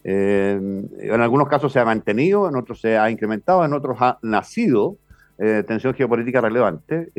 Eh, 0.04 0.58
en 1.00 1.22
algunos 1.22 1.50
casos 1.50 1.74
se 1.74 1.80
ha 1.80 1.86
mantenido, 1.86 2.48
en 2.48 2.56
otros 2.56 2.80
se 2.80 2.98
ha 2.98 3.12
incrementado, 3.12 3.66
en 3.66 3.74
otros 3.74 3.98
ha 4.00 4.18
nacido 4.22 4.96
eh, 5.38 5.64
tensión 5.68 5.94
geopolítica 5.94 6.40
relevante. 6.40 7.12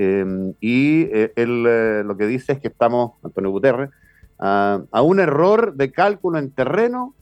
y 0.61 1.09
él 1.37 2.07
lo 2.07 2.17
que 2.17 2.27
dice 2.27 2.53
es 2.53 2.61
que 2.61 2.69
estamos, 2.69 3.12
Antonio 3.23 3.51
Guterres, 3.51 3.91
a 4.38 5.03
un 5.03 5.21
error 5.21 5.75
de 5.75 5.93
cálculo 5.93 6.38
en 6.38 6.51
terreno 6.51 7.14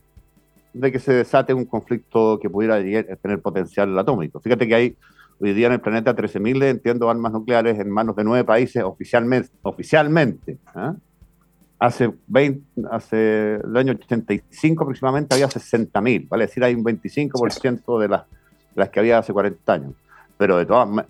de 0.72 0.92
que 0.92 0.98
se 1.00 1.12
desate 1.12 1.52
un 1.54 1.64
conflicto 1.64 2.38
que 2.40 2.48
pudiera 2.50 2.76
tener 3.16 3.40
potencial 3.40 3.98
atómico. 3.98 4.38
Fíjate 4.40 4.68
que 4.68 4.74
hay 4.74 4.96
Hoy 5.38 5.52
día 5.52 5.66
en 5.66 5.74
el 5.74 5.80
planeta 5.80 6.16
13.000, 6.16 6.64
entiendo, 6.64 7.10
armas 7.10 7.32
nucleares 7.32 7.78
en 7.78 7.90
manos 7.90 8.16
de 8.16 8.24
nueve 8.24 8.44
países 8.44 8.82
oficialmente. 8.82 9.50
oficialmente 9.62 10.58
¿ah? 10.74 10.94
Hace, 11.78 12.10
20, 12.28 12.88
hace 12.90 13.56
el 13.56 13.76
año 13.76 13.92
85 13.92 14.82
aproximadamente 14.82 15.34
había 15.34 15.48
60.000, 15.48 16.28
¿vale? 16.28 16.44
Es 16.44 16.50
decir, 16.50 16.64
hay 16.64 16.74
un 16.74 16.82
25% 16.82 18.00
de 18.00 18.08
las, 18.08 18.22
las 18.74 18.88
que 18.88 19.00
había 19.00 19.18
hace 19.18 19.34
40 19.34 19.72
años. 19.72 19.92
Pero 20.38 20.56
de 20.56 20.64
todas 20.64 21.06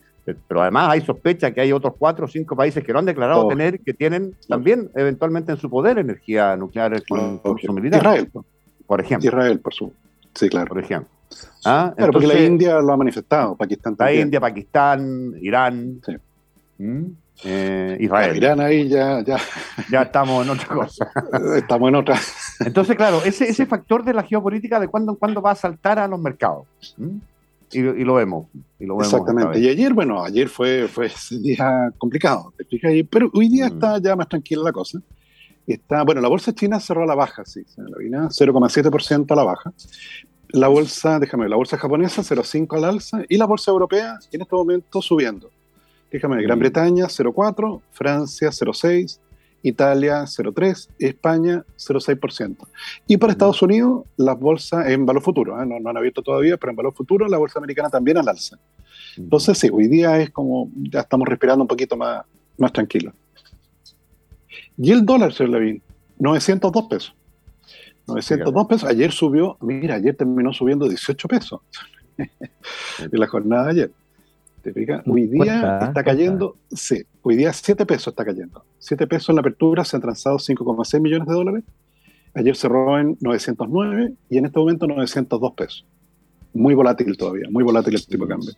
pero 0.48 0.62
además 0.62 0.88
hay 0.90 1.00
sospecha 1.02 1.52
que 1.52 1.60
hay 1.60 1.72
otros 1.72 1.94
cuatro 1.96 2.24
o 2.24 2.28
cinco 2.28 2.56
países 2.56 2.82
que 2.82 2.92
lo 2.92 2.98
han 2.98 3.04
declarado 3.04 3.46
tener, 3.46 3.78
que 3.80 3.94
tienen 3.94 4.34
también 4.48 4.90
eventualmente 4.96 5.52
en 5.52 5.58
su 5.58 5.70
poder 5.70 5.98
energía 5.98 6.56
nuclear 6.56 7.00
con, 7.06 7.40
su 7.60 7.72
militar. 7.72 8.00
Israel, 8.00 8.30
por 8.86 9.00
ejemplo. 9.00 9.28
Israel, 9.28 9.60
por 9.60 9.72
su. 9.72 9.92
Sí, 10.37 10.49
claro. 10.49 10.68
Por 10.68 10.83
ejemplo. 10.83 11.09
¿Ah? 11.64 11.92
Claro, 11.96 12.12
porque 12.12 12.29
la 12.29 12.38
India 12.38 12.81
lo 12.81 12.92
ha 12.92 12.96
manifestado, 12.96 13.57
Pakistán 13.57 13.96
también. 13.96 14.18
La 14.18 14.25
India, 14.25 14.40
Pakistán, 14.40 15.35
Irán, 15.40 16.01
¿Mm? 16.79 17.05
eh, 17.44 17.96
Israel. 18.01 18.37
Irán 18.37 18.61
ahí 18.61 18.88
ya, 18.88 19.22
ya. 19.25 19.38
Ya 19.90 20.03
estamos 20.03 20.46
en 20.46 20.53
otra 20.53 20.68
cosa. 20.68 21.11
estamos 21.57 21.88
en 21.88 21.94
otra. 21.96 22.20
Entonces, 22.61 22.96
claro, 22.96 23.22
ese, 23.25 23.49
ese 23.49 23.66
factor 23.66 24.05
de 24.05 24.14
la 24.14 24.22
geopolítica 24.22 24.79
de 24.79 24.88
cuándo 24.88 25.12
en 25.12 25.18
cuándo 25.18 25.42
va 25.42 25.51
a 25.51 25.57
saltar 25.57 25.99
a 25.99 26.07
los 26.07 26.20
mercados. 26.20 26.66
¿Mm? 26.96 27.16
Y, 27.72 27.81
lo 28.05 28.14
vemos. 28.14 28.46
Y 28.79 28.87
lo 28.87 29.01
Exactamente. 29.01 29.59
Y 29.59 29.68
ayer, 29.68 29.92
bueno, 29.92 30.22
ayer 30.22 30.49
fue, 30.49 30.87
fue 30.87 31.11
un 31.33 31.42
día 31.42 31.92
complicado, 31.99 32.53
pero 33.11 33.29
hoy 33.35 33.49
día 33.49 33.68
mm. 33.68 33.72
está 33.72 33.99
ya 33.99 34.14
más 34.14 34.29
tranquila 34.29 34.62
la 34.62 34.72
cosa. 34.72 35.01
Está, 35.66 36.05
bueno, 36.05 36.20
la 36.20 36.29
bolsa 36.29 36.55
china 36.55 36.79
cerró 36.79 37.03
a 37.03 37.07
la 37.07 37.16
baja, 37.16 37.44
sí, 37.44 37.64
0,7% 37.77 39.33
a 39.33 39.35
la 39.35 39.42
baja, 39.42 39.72
la 40.48 40.68
bolsa, 40.68 41.18
déjame 41.18 41.48
la 41.48 41.56
bolsa 41.56 41.76
japonesa 41.76 42.22
0,5 42.22 42.76
al 42.76 42.85
alza 42.85 43.22
y 43.28 43.37
la 43.37 43.46
bolsa 43.46 43.70
europea 43.70 44.18
en 44.32 44.42
este 44.42 44.54
momento 44.54 45.02
subiendo. 45.02 45.50
Déjame 46.11 46.42
Gran 46.42 46.59
mm. 46.59 46.61
Bretaña 46.61 47.04
0,4, 47.06 47.80
Francia 47.92 48.48
0,6, 48.48 49.18
Italia 49.62 50.22
0,3, 50.22 50.88
España 50.98 51.64
0,6%. 51.76 52.56
Y 53.06 53.16
para 53.16 53.30
mm. 53.30 53.35
Estados 53.35 53.62
Unidos, 53.62 54.04
las 54.16 54.38
bolsas 54.38 54.87
en 54.88 55.04
valor 55.04 55.22
futuro, 55.22 55.61
¿eh? 55.61 55.66
no, 55.66 55.80
no, 55.80 55.90
han 55.90 55.96
abierto 55.96 56.22
todavía, 56.22 56.56
pero 56.56 56.70
en 56.70 56.76
valor 56.76 56.94
futuro 56.94 57.26
la 57.28 57.38
bolsa 57.38 57.59
americana 57.59 57.90
también 57.90 58.18
al 58.18 58.28
alza. 58.28 58.56
Mm. 59.16 59.22
Entonces, 59.22 59.59
sí, 59.59 59.68
hoy 59.72 59.88
día 59.88 60.18
es 60.20 60.30
como, 60.30 60.70
ya 60.74 61.00
estamos 61.00 61.26
respirando 61.28 61.62
un 61.64 61.68
poquito 61.68 61.96
más, 61.96 62.24
más 62.56 62.72
tranquilo. 62.72 63.12
Y 64.78 64.92
el 64.92 65.04
dólar, 65.04 65.32
señor 65.32 65.52
Levin, 65.52 65.82
902 66.18 66.87
pesos. 66.88 67.14
902 68.06 68.66
pesos. 68.66 68.88
Ayer 68.88 69.12
subió, 69.12 69.56
mira, 69.60 69.96
ayer 69.96 70.16
terminó 70.16 70.52
subiendo 70.52 70.88
18 70.88 71.28
pesos 71.28 71.60
en 72.18 72.30
la 73.12 73.26
jornada 73.26 73.64
de 73.64 73.70
ayer. 73.70 73.90
¿Te 74.62 74.72
fijas? 74.72 75.02
Hoy 75.06 75.26
día 75.26 75.78
está 75.80 76.02
cayendo, 76.02 76.56
sí, 76.72 77.04
hoy 77.22 77.36
día 77.36 77.52
7 77.52 77.86
pesos 77.86 78.08
está 78.08 78.24
cayendo. 78.24 78.64
7 78.78 79.06
pesos 79.06 79.28
en 79.28 79.36
la 79.36 79.40
apertura, 79.40 79.84
se 79.84 79.96
han 79.96 80.02
transado 80.02 80.38
5,6 80.38 81.00
millones 81.00 81.28
de 81.28 81.34
dólares. 81.34 81.64
Ayer 82.34 82.56
cerró 82.56 82.98
en 82.98 83.16
909 83.20 84.12
y 84.28 84.38
en 84.38 84.46
este 84.46 84.58
momento 84.58 84.86
902 84.86 85.52
pesos. 85.52 85.86
Muy 86.52 86.74
volátil 86.74 87.16
todavía, 87.16 87.48
muy 87.50 87.62
volátil 87.62 87.94
el 87.94 88.06
tipo 88.06 88.24
de 88.24 88.30
cambio. 88.30 88.52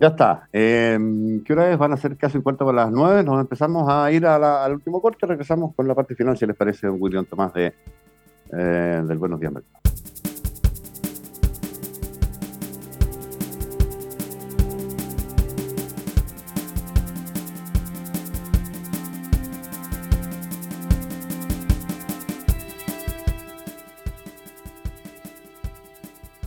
Ya 0.00 0.08
está. 0.08 0.48
Em, 0.52 1.42
¿Qué 1.42 1.52
hora 1.52 1.72
es? 1.72 1.78
Van 1.78 1.92
a 1.92 1.96
ser 1.96 2.16
casi 2.16 2.36
un 2.36 2.44
cuarto 2.44 2.64
para 2.64 2.84
las 2.84 2.92
nueve. 2.92 3.24
Nos 3.24 3.40
empezamos 3.40 3.88
a 3.88 4.10
ir 4.12 4.24
al 4.26 4.72
último 4.72 5.02
corte. 5.02 5.26
Regresamos 5.26 5.74
con 5.74 5.88
la 5.88 5.94
parte 5.94 6.14
final, 6.14 6.36
si 6.38 6.46
les 6.46 6.54
parece, 6.56 6.88
un 6.88 6.98
William 7.00 7.24
Tomás 7.24 7.52
de, 7.52 7.74
eh, 8.52 9.02
del 9.04 9.18
Buenos 9.18 9.40
Días 9.40 9.52
Mercado. 9.52 9.82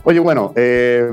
Oye, 0.04 0.18
bueno, 0.20 0.52
eh, 0.56 1.08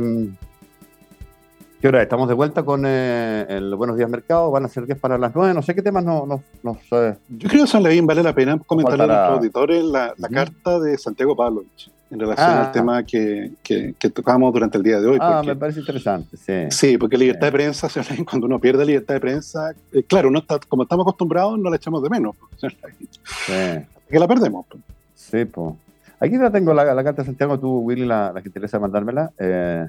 ¿Qué 1.82 1.88
hora? 1.88 2.02
Estamos 2.02 2.28
de 2.28 2.34
vuelta 2.34 2.64
con 2.64 2.84
eh, 2.86 3.46
el 3.48 3.74
Buenos 3.74 3.96
Días 3.96 4.10
Mercado. 4.10 4.52
Van 4.52 4.66
a 4.66 4.68
ser 4.68 4.86
10 4.86 5.00
para 5.00 5.18
las 5.18 5.34
9. 5.34 5.54
No 5.54 5.62
sé 5.62 5.74
qué 5.74 5.82
temas 5.82 6.04
nos. 6.04 6.28
No, 6.62 6.78
Yo 6.92 7.48
creo 7.48 7.64
que 7.64 7.68
San 7.68 7.84
Levín 7.84 8.06
vale 8.06 8.22
la 8.22 8.36
pena 8.36 8.60
comentarle 8.60 9.06
a 9.06 9.08
nuestros 9.08 9.38
auditores 9.38 9.84
la, 9.86 10.14
carta 10.30 10.78
de 10.78 10.98
Santiago 10.98 11.38
Pavlovich. 11.38 11.90
en 12.12 12.20
relación 12.20 12.50
al 12.50 12.66
ah. 12.66 12.72
tema 12.74 13.04
que, 13.04 13.54
que, 13.64 14.10
tocamos 14.10 14.52
durante 14.52 14.78
el 14.78 14.84
día 14.84 15.00
de 15.00 15.08
hoy. 15.08 15.18
Ah, 15.22 15.42
me 15.46 15.56
parece 15.56 15.80
interesante, 15.80 16.36
sí. 16.36 16.68
Sí, 16.70 16.98
porque 16.98 17.18
libertad 17.18 17.48
de 17.48 17.52
prensa, 17.54 17.88
cuando 18.30 18.48
uno 18.48 18.60
pierde 18.60 18.86
libertad 18.86 19.14
de 19.14 19.22
prensa, 19.22 19.74
eh, 19.94 20.04
claro, 20.04 20.30
no 20.30 20.40
está, 20.40 20.60
como 20.60 20.84
estamos 20.84 21.06
acostumbrados, 21.06 21.58
no 21.58 21.70
la 21.70 21.78
echamos 21.78 22.04
de 22.04 22.10
menos. 22.10 22.36
Que 24.10 24.20
la 24.20 24.28
perdemos. 24.28 24.66
Sí, 25.14 25.46
pues. 25.46 25.76
Aquí 26.20 26.38
ya 26.38 26.50
tengo 26.50 26.74
la, 26.74 26.84
carta 27.04 27.22
de 27.22 27.26
Santiago, 27.28 27.58
tú, 27.58 27.80
Willy, 27.80 28.06
la, 28.06 28.34
que 28.36 28.42
te 28.42 28.50
interesa 28.50 28.80
mandármela. 28.80 29.32
Eh, 29.38 29.88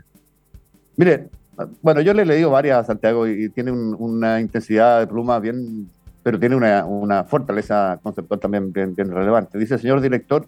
mire, 0.96 1.30
bueno, 1.82 2.00
yo 2.00 2.14
le 2.14 2.22
he 2.22 2.26
leído 2.26 2.50
varias 2.50 2.78
a 2.78 2.84
Santiago 2.84 3.26
y, 3.26 3.48
tiene 3.50 3.72
una 3.72 4.40
intensidad 4.40 5.00
de 5.00 5.06
pluma 5.06 5.38
bien, 5.38 5.88
pero 6.22 6.38
tiene 6.38 6.56
una, 6.56 6.84
una 6.84 7.24
fortaleza 7.24 7.98
conceptual 8.02 8.40
también 8.40 8.72
bien, 8.72 8.94
bien 8.94 9.10
relevante. 9.10 9.58
Dice, 9.58 9.78
señor 9.78 10.00
director, 10.00 10.46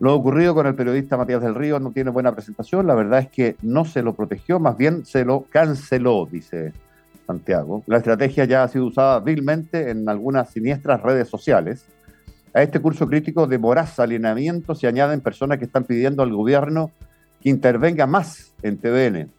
lo 0.00 0.14
ocurrido 0.14 0.54
con 0.54 0.66
el 0.66 0.74
periodista 0.74 1.16
Matías 1.16 1.42
del 1.42 1.54
Río 1.54 1.78
no 1.80 1.92
tiene 1.92 2.10
buena 2.10 2.32
presentación. 2.32 2.86
La 2.86 2.94
verdad 2.94 3.20
es 3.20 3.28
que 3.28 3.56
no 3.62 3.84
se 3.84 4.02
lo 4.02 4.14
protegió, 4.14 4.58
más 4.58 4.76
bien 4.76 5.04
se 5.04 5.24
lo 5.24 5.44
canceló, 5.50 6.28
dice 6.30 6.72
Santiago. 7.26 7.82
La 7.86 7.98
estrategia 7.98 8.44
ya 8.44 8.64
ha 8.64 8.68
sido 8.68 8.86
usada 8.86 9.20
vilmente 9.20 9.90
en 9.90 10.08
algunas 10.08 10.50
siniestras 10.50 11.02
redes 11.02 11.28
sociales. 11.28 11.86
A 12.52 12.62
este 12.62 12.80
curso 12.80 13.08
crítico 13.08 13.46
de 13.46 13.56
voraz 13.56 13.98
alineamiento 13.98 14.74
se 14.74 14.86
añaden 14.86 15.20
personas 15.20 15.58
que 15.58 15.64
están 15.64 15.84
pidiendo 15.84 16.22
al 16.22 16.32
gobierno 16.32 16.90
que 17.40 17.50
intervenga 17.50 18.06
más 18.06 18.52
en 18.62 18.78
TVN. 18.78 19.30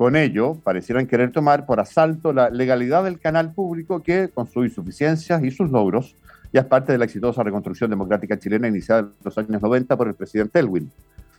Con 0.00 0.16
ello, 0.16 0.54
parecieran 0.64 1.06
querer 1.06 1.30
tomar 1.30 1.66
por 1.66 1.78
asalto 1.78 2.32
la 2.32 2.48
legalidad 2.48 3.04
del 3.04 3.20
canal 3.20 3.52
público 3.52 4.02
que, 4.02 4.30
con 4.30 4.46
sus 4.46 4.64
insuficiencias 4.64 5.44
y 5.44 5.50
sus 5.50 5.70
logros, 5.70 6.16
ya 6.54 6.62
es 6.62 6.66
parte 6.66 6.92
de 6.92 6.96
la 6.96 7.04
exitosa 7.04 7.42
reconstrucción 7.42 7.90
democrática 7.90 8.38
chilena 8.38 8.66
iniciada 8.66 9.00
en 9.00 9.12
los 9.22 9.36
años 9.36 9.60
90 9.60 9.98
por 9.98 10.08
el 10.08 10.14
presidente 10.14 10.58
Elwin. 10.58 10.90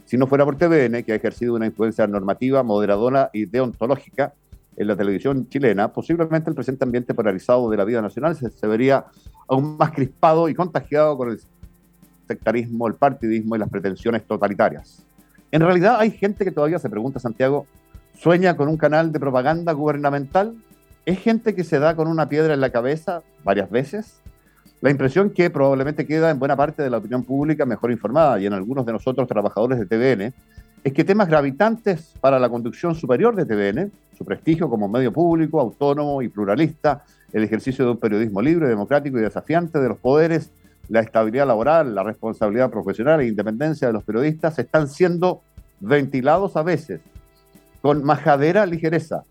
Si 0.06 0.16
no 0.16 0.28
fuera 0.28 0.46
por 0.46 0.58
TVN, 0.58 1.04
que 1.04 1.12
ha 1.12 1.16
ejercido 1.16 1.56
una 1.56 1.66
influencia 1.66 2.06
normativa, 2.06 2.62
moderadora 2.62 3.32
y 3.34 3.46
deontológica 3.46 4.32
en 4.78 4.88
la 4.88 4.96
televisión 4.96 5.50
chilena, 5.50 5.92
posiblemente 5.92 6.52
el 6.52 6.56
presente 6.56 6.84
ambiente 6.84 7.16
polarizado 7.16 7.68
de 7.68 7.78
la 7.78 7.84
vida 7.84 8.04
nacional 8.04 8.36
se, 8.36 8.52
se 8.52 8.68
vería 8.68 9.06
aún 9.48 9.76
más 9.76 9.90
crispado 9.90 10.48
y 10.48 10.54
contagiado 10.54 11.18
con 11.18 11.32
el 11.32 11.42
sectarismo, 12.28 12.88
el 12.88 12.94
partidismo 12.94 13.56
y 13.56 13.58
las 13.58 13.70
pretensiones 13.70 14.24
totalitarias. 14.24 15.04
En 15.52 15.62
realidad 15.62 15.96
hay 15.98 16.12
gente 16.12 16.46
que 16.46 16.52
todavía 16.52 16.78
se 16.78 16.92
pregunta, 16.92 17.20
Santiago, 17.20 17.66
¿sueña 18.22 18.56
con 18.56 18.68
un 18.68 18.78
canal 18.78 19.12
de 19.12 19.20
propaganda 19.20 19.72
gubernamental? 19.72 20.54
¿Es 21.08 21.18
gente 21.18 21.56
que 21.56 21.64
se 21.64 21.80
da 21.80 21.96
con 21.96 22.08
una 22.08 22.30
piedra 22.30 22.54
en 22.54 22.62
la 22.62 22.70
cabeza 22.70 23.24
varias 23.44 23.72
veces? 23.72 24.22
La 24.80 24.92
impresión 24.92 25.32
que 25.32 25.50
probablemente 25.50 26.06
queda 26.06 26.30
en 26.30 26.38
buena 26.38 26.56
parte 26.56 26.84
de 26.84 26.92
la 26.92 26.98
opinión 26.98 27.24
pública 27.24 27.66
mejor 27.66 27.90
informada 27.90 28.40
y 28.40 28.46
en 28.46 28.54
algunos 28.54 28.86
de 28.86 28.94
nosotros 28.94 29.28
trabajadores 29.28 29.80
de 29.80 29.88
TVN 29.88 30.34
es 30.84 30.94
que 30.94 31.04
temas 31.04 31.30
gravitantes 31.30 32.14
para 32.22 32.38
la 32.38 32.48
conducción 32.48 32.94
superior 32.94 33.36
de 33.36 33.46
TVN, 33.46 33.92
su 34.16 34.24
prestigio 34.24 34.70
como 34.70 34.88
medio 34.88 35.12
público, 35.12 35.60
autónomo 35.60 36.22
y 36.22 36.30
pluralista, 36.30 37.04
el 37.34 37.44
ejercicio 37.44 37.86
de 37.86 37.92
un 37.92 37.98
periodismo 37.98 38.40
libre, 38.40 38.68
democrático 38.68 39.18
y 39.18 39.22
desafiante 39.22 39.80
de 39.80 39.90
los 39.90 39.98
poderes, 39.98 40.52
la 40.90 41.00
estabilidad 41.00 41.48
laboral, 41.48 41.96
la 41.96 42.04
responsabilidad 42.04 42.70
profesional 42.70 43.22
e 43.22 43.28
independencia 43.28 43.88
de 43.88 43.94
los 43.94 44.04
periodistas 44.04 44.60
están 44.60 44.88
siendo 44.90 45.42
ventilados 45.80 46.56
a 46.56 46.62
veces 46.62 47.02
con 47.82 48.04
majadera 48.04 48.66
ligereza 48.66 49.24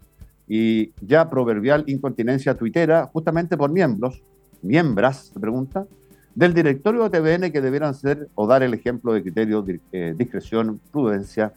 y 0.49 0.93
ya 1.01 1.31
proverbial 1.31 1.85
incontinencia 1.87 2.55
tuitera 2.55 3.07
justamente 3.07 3.57
por 3.57 3.71
miembros 3.71 4.23
miembros, 4.63 5.31
se 5.33 5.41
pregunta, 5.41 5.87
del 6.35 6.55
directorio 6.55 7.09
de 7.09 7.21
TVN 7.21 7.53
que 7.53 7.61
debieran 7.61 7.95
ser 7.95 8.29
o 8.35 8.47
dar 8.47 8.63
el 8.63 8.75
ejemplo 8.75 9.13
de 9.13 9.23
criterio, 9.23 9.65
eh, 9.93 10.15
discreción, 10.17 10.81
prudencia. 10.93 11.53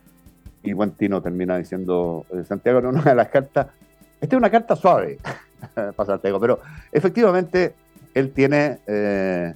Y 0.64 0.74
buen 0.74 0.92
Tino 0.92 1.22
termina 1.22 1.58
diciendo 1.58 2.26
eh, 2.32 2.44
Santiago 2.46 2.80
en 2.80 2.86
una 2.88 3.04
de 3.04 3.16
las 3.16 3.28
cartas. 3.28 3.68
Esta 4.20 4.36
es 4.36 4.38
una 4.38 4.50
carta 4.50 4.76
suave 4.76 5.18
para 5.74 6.06
Santiago, 6.06 6.40
pero 6.40 6.60
efectivamente 6.92 7.76
él 8.14 8.32
tiene 8.32 8.80
eh, 8.88 9.54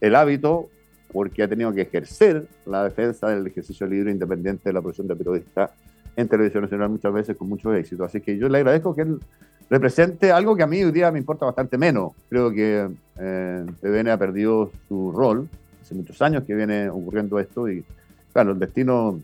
el 0.00 0.14
hábito, 0.14 0.68
porque 1.12 1.42
ha 1.44 1.48
tenido 1.48 1.72
que 1.72 1.82
ejercer 1.82 2.46
la 2.66 2.84
defensa 2.84 3.28
del 3.28 3.46
ejercicio 3.46 3.86
libre 3.86 4.10
independiente 4.10 4.68
de 4.68 4.72
la 4.72 4.82
profesión 4.82 5.06
de 5.06 5.16
periodista 5.16 5.72
en 6.16 6.28
televisión 6.28 6.62
nacional 6.62 6.90
muchas 6.90 7.12
veces 7.12 7.36
con 7.36 7.48
mucho 7.48 7.74
éxito. 7.74 8.04
Así 8.04 8.20
que 8.20 8.36
yo 8.38 8.48
le 8.48 8.58
agradezco 8.58 8.94
que 8.94 9.02
él 9.02 9.18
represente 9.70 10.32
algo 10.32 10.56
que 10.56 10.62
a 10.62 10.66
mí 10.66 10.82
hoy 10.82 10.92
día 10.92 11.10
me 11.10 11.18
importa 11.18 11.46
bastante 11.46 11.78
menos. 11.78 12.12
Creo 12.28 12.50
que 12.50 12.88
eh, 13.18 13.66
TVN 13.80 14.08
ha 14.08 14.18
perdido 14.18 14.70
su 14.88 15.12
rol. 15.12 15.48
Hace 15.82 15.94
muchos 15.94 16.20
años 16.22 16.44
que 16.44 16.54
viene 16.54 16.88
ocurriendo 16.88 17.38
esto 17.38 17.68
y, 17.68 17.84
claro, 18.32 18.52
el 18.52 18.58
destino 18.58 19.18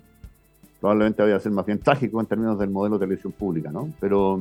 probablemente 0.81 1.23
vaya 1.23 1.37
a 1.37 1.41
ser 1.41 1.53
más 1.53 1.67
bien 1.67 1.79
trágico 1.79 2.21
en 2.21 2.27
términos 2.27 2.59
del 2.59 2.71
modelo 2.71 2.99
de 2.99 3.07
televisión 3.07 3.33
pública, 3.33 3.71
¿no? 3.71 3.91
Pero... 4.01 4.41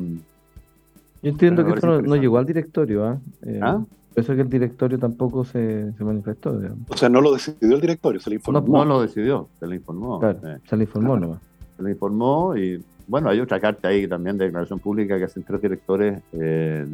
Yo 1.22 1.30
entiendo 1.30 1.66
que 1.66 1.72
esto 1.72 2.02
no, 2.02 2.16
llegó 2.16 2.38
al 2.38 2.46
directorio, 2.46 3.06
¿ah? 3.06 3.20
Eh, 3.46 3.60
¿Ah? 3.62 3.84
Eso 4.16 4.32
es 4.32 4.38
que 4.38 4.42
el 4.42 4.50
directorio 4.50 4.98
tampoco 4.98 5.44
se, 5.44 5.94
se 5.94 6.04
manifestó. 6.04 6.60
O 6.88 6.98
sea, 6.98 7.10
no 7.10 7.22
lo 7.22 7.34
decidió 7.34 7.76
el 7.76 7.82
directorio, 7.82 8.20
se 8.20 8.30
le 8.30 8.38
informó. 8.38 8.62
No, 8.62 8.86
lo 8.86 9.02
decidió, 9.02 9.48
se 9.60 9.68
le 9.68 9.76
informó. 9.76 10.20
Se 10.66 10.78
le 10.78 10.84
informó 10.84 11.18
nomás. 11.18 11.40
Se 11.80 11.84
le 11.86 11.92
informó 11.92 12.58
y 12.58 12.84
bueno, 13.08 13.30
hay 13.30 13.40
otra 13.40 13.58
carta 13.58 13.88
ahí 13.88 14.06
también 14.06 14.38
de 14.38 14.46
declaración 14.46 14.80
pública 14.80 15.18
que 15.18 15.24
hacen 15.24 15.44
tres 15.44 15.62
directores 15.62 16.20
eh, 16.34 16.86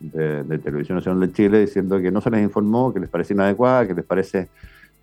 de, 0.00 0.58
Televisión 0.58 0.96
Nacional 0.96 1.20
de 1.20 1.32
Chile 1.34 1.60
diciendo 1.60 2.00
que 2.00 2.10
no 2.10 2.22
se 2.22 2.30
les 2.30 2.42
informó, 2.42 2.90
que 2.90 3.00
les 3.00 3.10
parece 3.10 3.34
inadecuada, 3.34 3.86
que 3.86 3.92
les 3.92 4.04
parece 4.06 4.48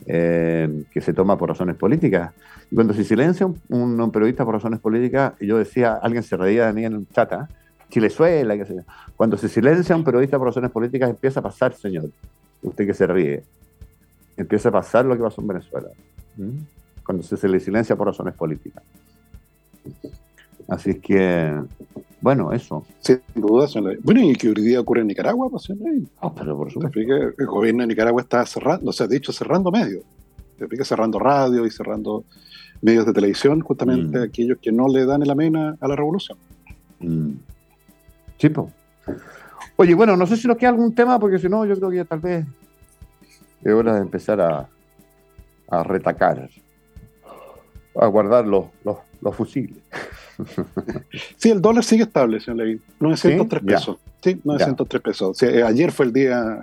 eh, 0.07 0.85
que 0.91 1.01
se 1.01 1.13
toma 1.13 1.37
por 1.37 1.49
razones 1.49 1.75
políticas. 1.75 2.33
Y 2.71 2.73
cuando 2.73 2.95
se 2.95 3.03
silencia 3.03 3.47
un, 3.69 4.11
periodista 4.11 4.43
por 4.43 4.55
razones 4.55 4.79
políticas, 4.79 5.33
y 5.39 5.45
yo 5.45 5.59
decía, 5.59 5.93
alguien 5.93 6.23
se 6.23 6.35
reía 6.35 6.65
de 6.65 6.73
mí 6.73 6.83
en 6.83 6.95
un 6.95 7.07
chat, 7.09 7.31
¿eh? 7.31 7.37
Chilezuela, 7.91 8.57
qué 8.57 8.65
sé 8.65 8.75
yo. 8.77 8.81
Cuando 9.15 9.37
se 9.37 9.47
silencia 9.47 9.95
un 9.95 10.03
periodista 10.03 10.39
por 10.39 10.47
razones 10.47 10.71
políticas, 10.71 11.11
empieza 11.11 11.41
a 11.41 11.43
pasar, 11.43 11.75
señor, 11.75 12.09
usted 12.63 12.87
que 12.87 12.95
se 12.95 13.05
ríe, 13.05 13.43
empieza 14.35 14.69
a 14.69 14.71
pasar 14.71 15.05
lo 15.05 15.15
que 15.15 15.21
pasó 15.21 15.41
en 15.41 15.47
Venezuela. 15.47 15.89
Cuando 17.05 17.23
se, 17.23 17.47
le 17.47 17.59
silencia 17.59 17.95
por 17.95 18.07
razones 18.07 18.33
políticas. 18.33 18.83
Así 20.67 20.91
es 20.91 20.99
que, 20.99 21.61
bueno, 22.21 22.53
eso. 22.53 22.85
Sin 22.99 23.21
duda, 23.35 23.67
Bueno, 24.01 24.21
y 24.21 24.33
que 24.35 24.49
hoy 24.49 24.55
día 24.55 24.79
ocurre 24.79 25.01
en 25.01 25.07
Nicaragua, 25.07 25.49
pues, 25.49 25.67
ah, 26.21 26.33
pero 26.33 26.57
por 26.57 26.71
supuesto. 26.71 26.99
El 26.99 27.45
gobierno 27.45 27.81
de 27.81 27.87
Nicaragua 27.87 28.21
está 28.21 28.45
cerrando, 28.45 28.89
o 28.89 28.93
sea, 28.93 29.07
de 29.07 29.17
hecho, 29.17 29.33
cerrando 29.33 29.71
medios. 29.71 30.03
Se 30.57 30.85
cerrando 30.85 31.19
radio 31.19 31.65
y 31.65 31.71
cerrando 31.71 32.23
medios 32.81 33.05
de 33.05 33.13
televisión, 33.13 33.59
justamente 33.61 34.19
mm. 34.19 34.23
aquellos 34.23 34.57
que 34.61 34.71
no 34.71 34.87
le 34.87 35.05
dan 35.05 35.21
el 35.23 35.29
amena 35.29 35.75
a 35.79 35.87
la 35.87 35.95
revolución. 35.95 36.37
Mm. 36.99 37.31
Sí, 38.37 38.49
Oye, 39.75 39.93
bueno, 39.95 40.15
no 40.15 40.25
sé 40.27 40.37
si 40.37 40.47
nos 40.47 40.57
queda 40.57 40.69
algún 40.69 40.93
tema, 40.93 41.19
porque 41.19 41.39
si 41.39 41.49
no, 41.49 41.65
yo 41.65 41.75
creo 41.75 41.89
que 41.89 42.05
tal 42.05 42.19
vez 42.19 42.45
es 43.63 43.73
hora 43.73 43.95
de 43.95 44.01
empezar 44.01 44.41
a, 44.41 44.67
a 45.69 45.83
retacar, 45.83 46.49
a 47.95 48.07
guardar 48.07 48.45
los, 48.45 48.65
los 48.83 48.97
los 49.23 49.35
fusiles. 49.35 49.77
Sí, 51.37 51.51
el 51.51 51.61
dólar 51.61 51.83
sigue 51.83 52.03
estable, 52.03 52.39
señor 52.39 52.57
Levin. 52.57 52.81
903 52.99 53.63
pesos. 53.63 53.97
Sí, 54.19 54.41
903 54.43 55.01
pesos. 55.03 55.43
Eh, 55.43 55.61
ayer 55.61 55.91
fue 55.91 56.07
el 56.07 56.13
día. 56.13 56.59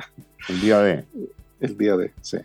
El 0.49 0.61
día 0.61 0.79
de. 0.81 1.05
El 1.61 1.79
día 1.79 1.97
de, 1.97 2.13
sí. 2.21 2.39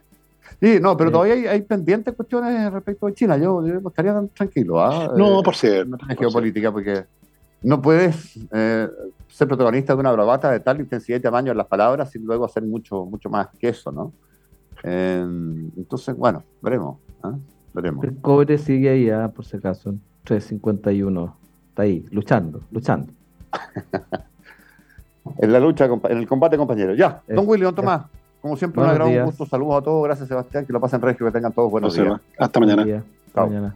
Sí, 0.62 0.78
no, 0.80 0.96
pero 0.96 1.12
todavía 1.12 1.52
hay, 1.52 1.62
pendientes 1.64 2.14
cuestiones 2.14 2.72
respecto 2.72 3.08
a 3.08 3.14
China. 3.14 3.38
Yo, 3.38 3.66
yo 3.66 3.80
estaría 3.88 4.14
tan 4.14 4.30
tranquilo. 4.30 4.80
¿ah? 4.80 5.14
No, 5.18 5.42
por 5.42 5.56
cierto. 5.56 5.98
No 5.98 6.16
geopolítica, 6.16 6.72
porque 6.72 7.06
no 7.64 7.82
puedes 7.82 8.38
eh, 8.54 8.88
ser 9.28 9.48
protagonista 9.48 9.94
de 9.94 10.00
una 10.00 10.12
bravata 10.12 10.52
de 10.52 10.60
tal 10.60 10.80
intensidad 10.80 11.18
y 11.18 11.22
tamaño 11.22 11.52
en 11.52 11.58
las 11.58 11.68
palabras 11.68 12.12
sin 12.12 12.24
luego 12.24 12.46
hacer 12.46 12.62
mucho, 12.62 13.06
mucho 13.06 13.30
más 13.30 13.48
que 13.58 13.70
eso, 13.70 13.92
¿no? 13.92 14.14
Eh, 14.84 15.26
entonces, 15.76 16.16
bueno, 16.16 16.44
veremos. 16.62 17.00
El 17.76 18.18
cobre 18.22 18.58
sigue 18.58 18.90
ahí, 18.90 19.10
ah, 19.10 19.32
por 19.34 19.46
si 19.46 19.58
acaso, 19.58 19.96
351. 20.24 21.36
Está 21.70 21.84
ahí, 21.84 22.06
luchando, 22.12 22.62
luchando. 22.72 23.12
en 25.38 25.54
la 25.54 25.60
lucha, 25.60 25.86
en 25.86 26.18
el 26.18 26.28
combate, 26.28 26.58
compañeros. 26.58 26.98
Ya, 26.98 27.22
don 27.28 27.48
Willy, 27.48 27.64
don 27.64 27.76
Tomás. 27.76 28.04
Como 28.42 28.56
siempre, 28.56 28.84
un 28.84 28.94
gran 28.94 29.26
gusto. 29.26 29.46
Saludos 29.46 29.82
a 29.82 29.82
todos. 29.82 30.04
Gracias, 30.04 30.28
Sebastián. 30.28 30.66
Que 30.66 30.74
lo 30.74 30.80
pasen 30.80 31.02
regio, 31.02 31.26
que 31.26 31.32
tengan 31.32 31.52
todos 31.52 31.72
buenos 31.72 31.96
días. 31.96 32.20
Hasta 32.38 32.60
mañana. 32.60 33.04
Hasta 33.28 33.46
mañana. 33.46 33.76